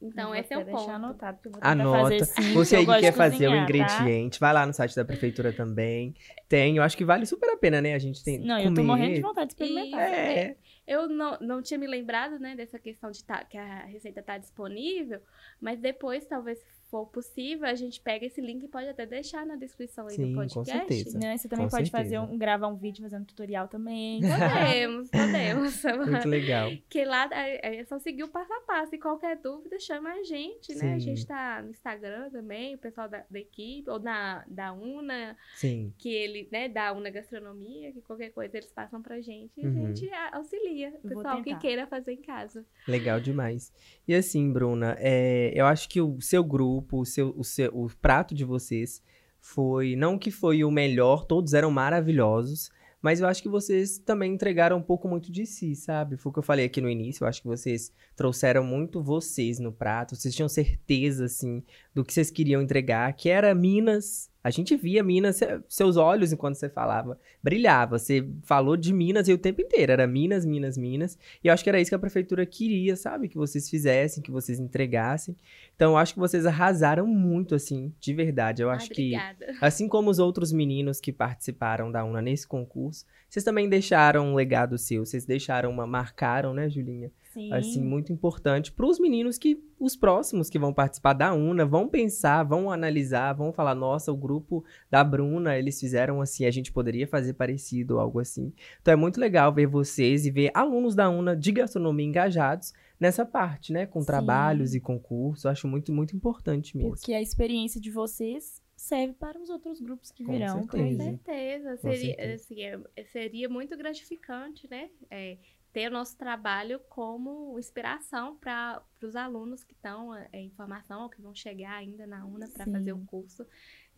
Então, 0.00 0.34
Eu 0.34 0.40
esse 0.40 0.52
é 0.52 0.58
o 0.58 0.64
ponto. 0.66 0.90
anotado, 0.90 1.38
porque 1.38 1.48
eu 1.48 1.52
vou 1.52 1.60
Anota. 1.62 2.02
fazer 2.02 2.24
sim, 2.26 2.52
Você 2.52 2.76
aí 2.76 2.86
que 2.86 3.00
quer 3.00 3.12
fazer 3.12 3.48
o 3.48 3.52
tá? 3.52 3.56
ingrediente, 3.56 4.38
vai 4.38 4.52
lá 4.52 4.66
no 4.66 4.72
site 4.72 4.94
da 4.94 5.04
prefeitura 5.04 5.52
também. 5.52 6.14
Tem, 6.46 6.76
eu 6.76 6.82
acho 6.82 6.96
que 6.96 7.04
vale 7.04 7.24
super 7.24 7.48
a 7.50 7.56
pena, 7.56 7.80
né? 7.80 7.94
A 7.94 7.98
gente 7.98 8.22
tem 8.22 8.38
Não, 8.38 8.56
comer. 8.56 8.68
eu 8.68 8.74
tô 8.74 8.84
morrendo 8.84 9.14
de 9.14 9.20
vontade 9.20 9.46
de 9.48 9.52
experimentar. 9.54 10.00
É, 10.00 10.56
Eu 10.86 11.08
não, 11.08 11.38
não 11.40 11.62
tinha 11.62 11.78
me 11.78 11.86
lembrado, 11.86 12.38
né, 12.38 12.54
dessa 12.54 12.78
questão 12.78 13.10
de 13.10 13.24
tá, 13.24 13.44
que 13.44 13.56
a 13.56 13.84
receita 13.86 14.22
tá 14.22 14.36
disponível, 14.36 15.22
mas 15.60 15.80
depois, 15.80 16.26
talvez 16.26 16.58
se 16.58 16.73
for 16.94 17.06
possível, 17.06 17.66
a 17.66 17.74
gente 17.74 18.00
pega 18.00 18.24
esse 18.24 18.40
link 18.40 18.62
e 18.62 18.68
pode 18.68 18.88
até 18.88 19.04
deixar 19.04 19.44
na 19.44 19.56
descrição 19.56 20.06
aí 20.06 20.14
Sim, 20.14 20.28
do 20.28 20.34
com 20.34 20.46
podcast. 20.46 20.70
certeza. 20.70 21.18
Né? 21.18 21.36
Você 21.36 21.48
também 21.48 21.66
Com 21.66 21.70
pode 21.76 21.90
certeza. 21.90 22.04
fazer 22.04 22.32
um, 22.32 22.38
gravar 22.38 22.68
um 22.68 22.76
vídeo 22.76 23.02
fazendo 23.02 23.24
tutorial 23.24 23.66
também. 23.66 24.20
Podemos, 25.10 25.10
podemos. 25.10 25.82
muito 26.08 26.28
legal. 26.28 26.70
que 26.88 27.04
lá 27.04 27.28
é 27.32 27.80
é 27.80 27.84
só 27.84 27.98
seguir 27.98 28.22
o 28.22 28.28
passo 28.28 28.52
a 28.52 28.60
passo. 28.60 28.94
E 28.94 28.98
qualquer 28.98 29.36
dúvida, 29.36 29.76
chama 29.80 30.10
a 30.10 30.22
gente, 30.22 30.72
né? 30.74 30.80
Sim. 30.80 30.92
A 30.94 30.98
gente 31.00 31.26
tá 31.26 31.62
no 31.62 31.70
Instagram 31.70 32.30
também, 32.30 32.76
o 32.76 32.78
pessoal 32.78 33.08
da, 33.08 33.24
da 33.28 33.38
equipe, 33.40 33.90
ou 33.90 33.98
na, 33.98 34.44
da 34.46 34.72
UNA, 34.72 35.36
Sim. 35.56 35.92
que 35.98 36.08
ele, 36.08 36.48
né, 36.52 36.68
da 36.68 36.92
UNA 36.92 37.10
Gastronomia, 37.10 37.90
que 37.92 38.00
qualquer 38.02 38.30
coisa 38.30 38.56
eles 38.56 38.70
passam 38.70 39.02
pra 39.02 39.20
gente 39.20 39.52
e 39.56 39.64
Uhum. 39.66 39.86
a 39.86 39.94
gente 39.94 40.10
auxilia 40.32 40.92
o 41.02 41.08
pessoal 41.08 41.42
que 41.42 41.56
queira 41.56 41.86
fazer 41.86 42.12
em 42.12 42.22
casa. 42.22 42.64
Legal 42.86 43.18
demais. 43.18 43.72
E 44.06 44.14
assim, 44.14 44.52
Bruna, 44.52 44.94
é, 44.98 45.52
eu 45.54 45.66
acho 45.66 45.88
que 45.88 46.00
o 46.00 46.20
seu 46.20 46.44
grupo, 46.44 46.83
o, 46.90 47.04
seu, 47.04 47.34
o, 47.36 47.44
seu, 47.44 47.70
o 47.74 47.88
prato 48.00 48.34
de 48.34 48.44
vocês 48.44 49.02
foi. 49.40 49.96
Não 49.96 50.18
que 50.18 50.30
foi 50.30 50.64
o 50.64 50.70
melhor, 50.70 51.24
todos 51.24 51.54
eram 51.54 51.70
maravilhosos. 51.70 52.70
Mas 53.04 53.20
eu 53.20 53.28
acho 53.28 53.42
que 53.42 53.50
vocês 53.50 53.98
também 53.98 54.32
entregaram 54.32 54.78
um 54.78 54.82
pouco 54.82 55.06
muito 55.06 55.30
de 55.30 55.44
si, 55.44 55.76
sabe? 55.76 56.16
Foi 56.16 56.30
o 56.30 56.32
que 56.32 56.38
eu 56.38 56.42
falei 56.42 56.64
aqui 56.64 56.80
no 56.80 56.88
início. 56.88 57.22
Eu 57.22 57.28
acho 57.28 57.42
que 57.42 57.46
vocês 57.46 57.92
trouxeram 58.16 58.64
muito 58.64 59.02
vocês 59.02 59.58
no 59.58 59.70
prato. 59.70 60.16
Vocês 60.16 60.34
tinham 60.34 60.48
certeza, 60.48 61.26
assim, 61.26 61.62
do 61.94 62.02
que 62.02 62.14
vocês 62.14 62.30
queriam 62.30 62.62
entregar, 62.62 63.12
que 63.12 63.28
era 63.28 63.54
Minas 63.54 64.30
A 64.44 64.50
gente 64.50 64.76
via 64.76 65.02
Minas, 65.02 65.40
seus 65.70 65.96
olhos 65.96 66.30
enquanto 66.30 66.56
você 66.56 66.68
falava, 66.68 67.18
brilhava. 67.42 67.98
Você 67.98 68.28
falou 68.42 68.76
de 68.76 68.92
Minas 68.92 69.26
e 69.26 69.32
o 69.32 69.38
tempo 69.38 69.62
inteiro, 69.62 69.90
era 69.90 70.06
Minas, 70.06 70.44
Minas, 70.44 70.76
Minas. 70.76 71.18
E 71.42 71.48
eu 71.48 71.54
acho 71.54 71.64
que 71.64 71.70
era 71.70 71.80
isso 71.80 71.90
que 71.90 71.94
a 71.94 71.98
prefeitura 71.98 72.44
queria, 72.44 72.94
sabe? 72.94 73.26
Que 73.26 73.38
vocês 73.38 73.70
fizessem, 73.70 74.22
que 74.22 74.30
vocês 74.30 74.60
entregassem. 74.60 75.34
Então, 75.74 75.92
eu 75.92 75.96
acho 75.96 76.12
que 76.12 76.20
vocês 76.20 76.44
arrasaram 76.44 77.06
muito, 77.06 77.54
assim, 77.54 77.90
de 77.98 78.12
verdade. 78.12 78.60
Eu 78.60 78.68
acho 78.68 78.92
obrigada. 78.92 79.46
que, 79.46 79.64
assim 79.64 79.88
como 79.88 80.10
os 80.10 80.18
outros 80.18 80.52
meninos 80.52 81.00
que 81.00 81.10
participaram 81.10 81.90
da 81.90 82.04
UNA 82.04 82.20
nesse 82.20 82.46
concurso, 82.46 83.06
vocês 83.30 83.42
também 83.42 83.66
deixaram 83.66 84.26
um 84.26 84.34
legado 84.34 84.76
seu. 84.76 85.06
Vocês 85.06 85.24
deixaram 85.24 85.70
uma, 85.70 85.86
marcaram, 85.86 86.52
né, 86.52 86.68
Julinha? 86.68 87.10
Sim. 87.34 87.52
assim, 87.52 87.82
muito 87.82 88.12
importante 88.12 88.72
para 88.72 88.86
os 88.86 88.98
meninos 88.98 89.36
que, 89.36 89.62
os 89.78 89.94
próximos 89.96 90.48
que 90.48 90.58
vão 90.58 90.72
participar 90.72 91.12
da 91.12 91.34
UNA, 91.34 91.66
vão 91.66 91.88
pensar, 91.88 92.42
vão 92.44 92.70
analisar, 92.70 93.32
vão 93.34 93.52
falar, 93.52 93.74
nossa, 93.74 94.10
o 94.12 94.16
grupo 94.16 94.64
da 94.90 95.02
Bruna, 95.04 95.58
eles 95.58 95.78
fizeram 95.78 96.20
assim, 96.20 96.46
a 96.46 96.50
gente 96.50 96.72
poderia 96.72 97.06
fazer 97.06 97.34
parecido, 97.34 97.98
algo 97.98 98.20
assim. 98.20 98.52
Então 98.80 98.92
é 98.92 98.96
muito 98.96 99.20
legal 99.20 99.52
ver 99.52 99.66
vocês 99.66 100.24
e 100.24 100.30
ver 100.30 100.50
alunos 100.54 100.94
da 100.94 101.10
UNA 101.10 101.36
de 101.36 101.52
gastronomia 101.52 102.06
engajados 102.06 102.72
nessa 102.98 103.26
parte, 103.26 103.72
né, 103.72 103.84
com 103.84 104.00
Sim. 104.00 104.06
trabalhos 104.06 104.74
e 104.74 104.80
concursos, 104.80 105.44
acho 105.44 105.66
muito, 105.68 105.92
muito 105.92 106.14
importante 106.16 106.76
mesmo. 106.76 106.92
Porque 106.92 107.12
a 107.12 107.20
experiência 107.20 107.80
de 107.80 107.90
vocês 107.90 108.62
serve 108.76 109.14
para 109.14 109.40
os 109.40 109.50
outros 109.50 109.80
grupos 109.80 110.10
que 110.10 110.24
Com 110.24 110.32
virão. 110.32 110.66
Com 110.66 110.78
certeza. 110.78 110.98
também. 110.98 111.18
certeza. 111.24 111.70
Com 111.76 111.90
Seria, 111.90 112.14
certeza. 112.14 112.34
Assim, 112.34 112.62
é- 112.62 113.04
seria 113.04 113.48
muito 113.48 113.76
gratificante, 113.76 114.68
né? 114.70 114.88
É, 115.10 115.36
ter 115.74 115.88
o 115.90 115.92
nosso 115.92 116.16
trabalho 116.16 116.78
como 116.88 117.58
inspiração 117.58 118.36
para 118.36 118.80
os 119.02 119.16
alunos 119.16 119.64
que 119.64 119.74
estão 119.74 120.14
é, 120.14 120.28
em 120.32 120.48
formação 120.50 121.02
ou 121.02 121.10
que 121.10 121.20
vão 121.20 121.34
chegar 121.34 121.74
ainda 121.74 122.06
na 122.06 122.24
UNA 122.24 122.48
para 122.48 122.64
fazer 122.64 122.92
o 122.92 123.04
curso. 123.04 123.44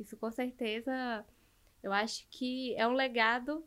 Isso 0.00 0.16
com 0.16 0.30
certeza, 0.30 1.22
eu 1.82 1.92
acho 1.92 2.26
que 2.30 2.74
é 2.76 2.88
um 2.88 2.94
legado 2.94 3.62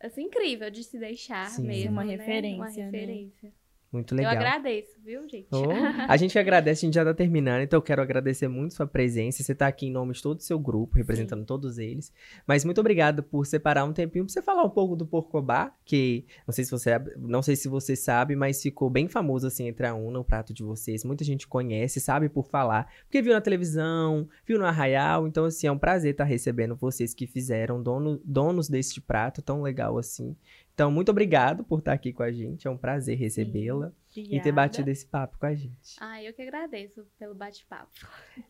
assim, 0.00 0.22
incrível 0.22 0.70
de 0.70 0.82
se 0.82 0.98
deixar 0.98 1.50
Sim. 1.50 1.66
mesmo. 1.66 1.92
Uma 1.92 2.04
né? 2.04 2.16
referência, 2.16 2.86
Uma 2.86 2.90
né? 2.90 3.52
Muito 3.96 4.14
Eu 4.14 4.18
legal. 4.18 4.32
agradeço, 4.32 5.00
viu, 5.02 5.26
gente? 5.28 5.48
Oh, 5.50 5.64
a 6.08 6.16
gente 6.16 6.32
que 6.32 6.38
agradece, 6.38 6.84
a 6.84 6.86
gente 6.86 6.94
já 6.94 7.04
tá 7.04 7.14
terminando, 7.14 7.62
então 7.62 7.78
eu 7.78 7.82
quero 7.82 8.02
agradecer 8.02 8.46
muito 8.46 8.74
sua 8.74 8.86
presença. 8.86 9.42
Você 9.42 9.54
tá 9.54 9.66
aqui 9.66 9.86
em 9.86 9.90
nome 9.90 10.12
de 10.12 10.22
todo 10.22 10.38
o 10.38 10.42
seu 10.42 10.58
grupo, 10.58 10.96
representando 10.96 11.44
todos 11.44 11.78
eles. 11.78 12.12
Mas 12.46 12.64
muito 12.64 12.80
obrigado 12.80 13.22
por 13.22 13.46
separar 13.46 13.84
um 13.84 13.92
tempinho 13.92 14.24
pra 14.24 14.32
você 14.32 14.42
falar 14.42 14.64
um 14.64 14.70
pouco 14.70 14.94
do 14.94 15.06
Porcobá, 15.06 15.72
que 15.84 16.26
não 16.46 16.52
sei 16.52 16.64
se 16.64 16.70
você 16.70 16.90
não 17.16 17.42
sei 17.42 17.56
se 17.56 17.68
você 17.68 17.96
sabe, 17.96 18.36
mas 18.36 18.62
ficou 18.62 18.90
bem 18.90 19.08
famoso 19.08 19.46
assim 19.46 19.66
entre 19.66 19.86
a 19.86 19.94
UNA, 19.94 20.20
o 20.20 20.24
prato 20.24 20.52
de 20.52 20.62
vocês. 20.62 21.04
Muita 21.04 21.24
gente 21.24 21.48
conhece, 21.48 22.00
sabe 22.00 22.28
por 22.28 22.46
falar, 22.46 22.92
porque 23.04 23.22
viu 23.22 23.32
na 23.32 23.40
televisão, 23.40 24.28
viu 24.46 24.58
no 24.58 24.66
Arraial, 24.66 25.26
então 25.26 25.44
assim, 25.44 25.66
é 25.66 25.72
um 25.72 25.78
prazer 25.78 26.12
estar 26.12 26.24
recebendo 26.24 26.76
vocês 26.76 27.14
que 27.14 27.26
fizeram 27.26 27.82
dono, 27.82 28.20
donos 28.24 28.68
deste 28.68 29.00
prato 29.00 29.40
tão 29.40 29.62
legal 29.62 29.96
assim. 29.98 30.36
Então, 30.76 30.90
muito 30.90 31.08
obrigado 31.08 31.64
por 31.64 31.78
estar 31.78 31.94
aqui 31.94 32.12
com 32.12 32.22
a 32.22 32.30
gente. 32.30 32.68
É 32.68 32.70
um 32.70 32.76
prazer 32.76 33.16
recebê-la 33.16 33.90
e 34.14 34.38
ter 34.42 34.52
batido 34.52 34.90
esse 34.90 35.06
papo 35.06 35.38
com 35.38 35.46
a 35.46 35.54
gente. 35.54 35.96
Ah, 35.98 36.22
eu 36.22 36.34
que 36.34 36.42
agradeço 36.42 37.02
pelo 37.18 37.34
bate-papo. 37.34 37.88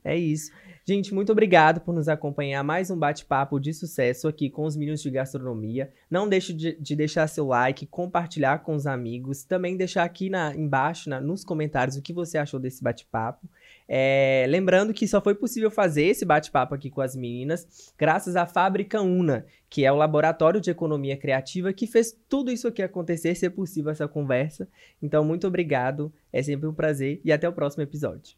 É 0.02 0.16
isso. 0.16 0.50
Gente, 0.84 1.14
muito 1.14 1.30
obrigado 1.30 1.80
por 1.80 1.94
nos 1.94 2.08
acompanhar. 2.08 2.64
Mais 2.64 2.90
um 2.90 2.98
bate-papo 2.98 3.60
de 3.60 3.72
sucesso 3.72 4.26
aqui 4.26 4.50
com 4.50 4.64
os 4.64 4.74
meninos 4.76 5.00
de 5.02 5.08
gastronomia. 5.10 5.92
Não 6.10 6.28
deixe 6.28 6.52
de, 6.52 6.72
de 6.80 6.96
deixar 6.96 7.28
seu 7.28 7.46
like, 7.46 7.86
compartilhar 7.86 8.58
com 8.64 8.74
os 8.74 8.88
amigos. 8.88 9.44
Também 9.44 9.76
deixar 9.76 10.02
aqui 10.02 10.28
na, 10.28 10.52
embaixo, 10.52 11.08
na- 11.08 11.20
nos 11.20 11.44
comentários, 11.44 11.96
o 11.96 12.02
que 12.02 12.12
você 12.12 12.38
achou 12.38 12.58
desse 12.58 12.82
bate-papo. 12.82 13.48
É, 13.88 14.44
lembrando 14.48 14.92
que 14.92 15.06
só 15.06 15.20
foi 15.20 15.34
possível 15.34 15.70
fazer 15.70 16.04
esse 16.04 16.24
bate-papo 16.24 16.74
aqui 16.74 16.90
com 16.90 17.00
as 17.00 17.14
meninas 17.14 17.92
graças 17.96 18.34
à 18.34 18.44
Fábrica 18.44 19.00
Una, 19.00 19.46
que 19.70 19.84
é 19.84 19.92
o 19.92 19.96
laboratório 19.96 20.60
de 20.60 20.70
economia 20.70 21.16
criativa 21.16 21.72
que 21.72 21.86
fez 21.86 22.16
tudo 22.28 22.50
isso 22.50 22.66
aqui 22.66 22.82
acontecer, 22.82 23.34
ser 23.34 23.50
possível 23.50 23.92
essa 23.92 24.08
conversa. 24.08 24.68
Então, 25.00 25.24
muito 25.24 25.46
obrigado. 25.46 26.12
É 26.32 26.42
sempre 26.42 26.66
um 26.68 26.74
prazer 26.74 27.20
e 27.24 27.32
até 27.32 27.48
o 27.48 27.52
próximo 27.52 27.82
episódio. 27.82 28.36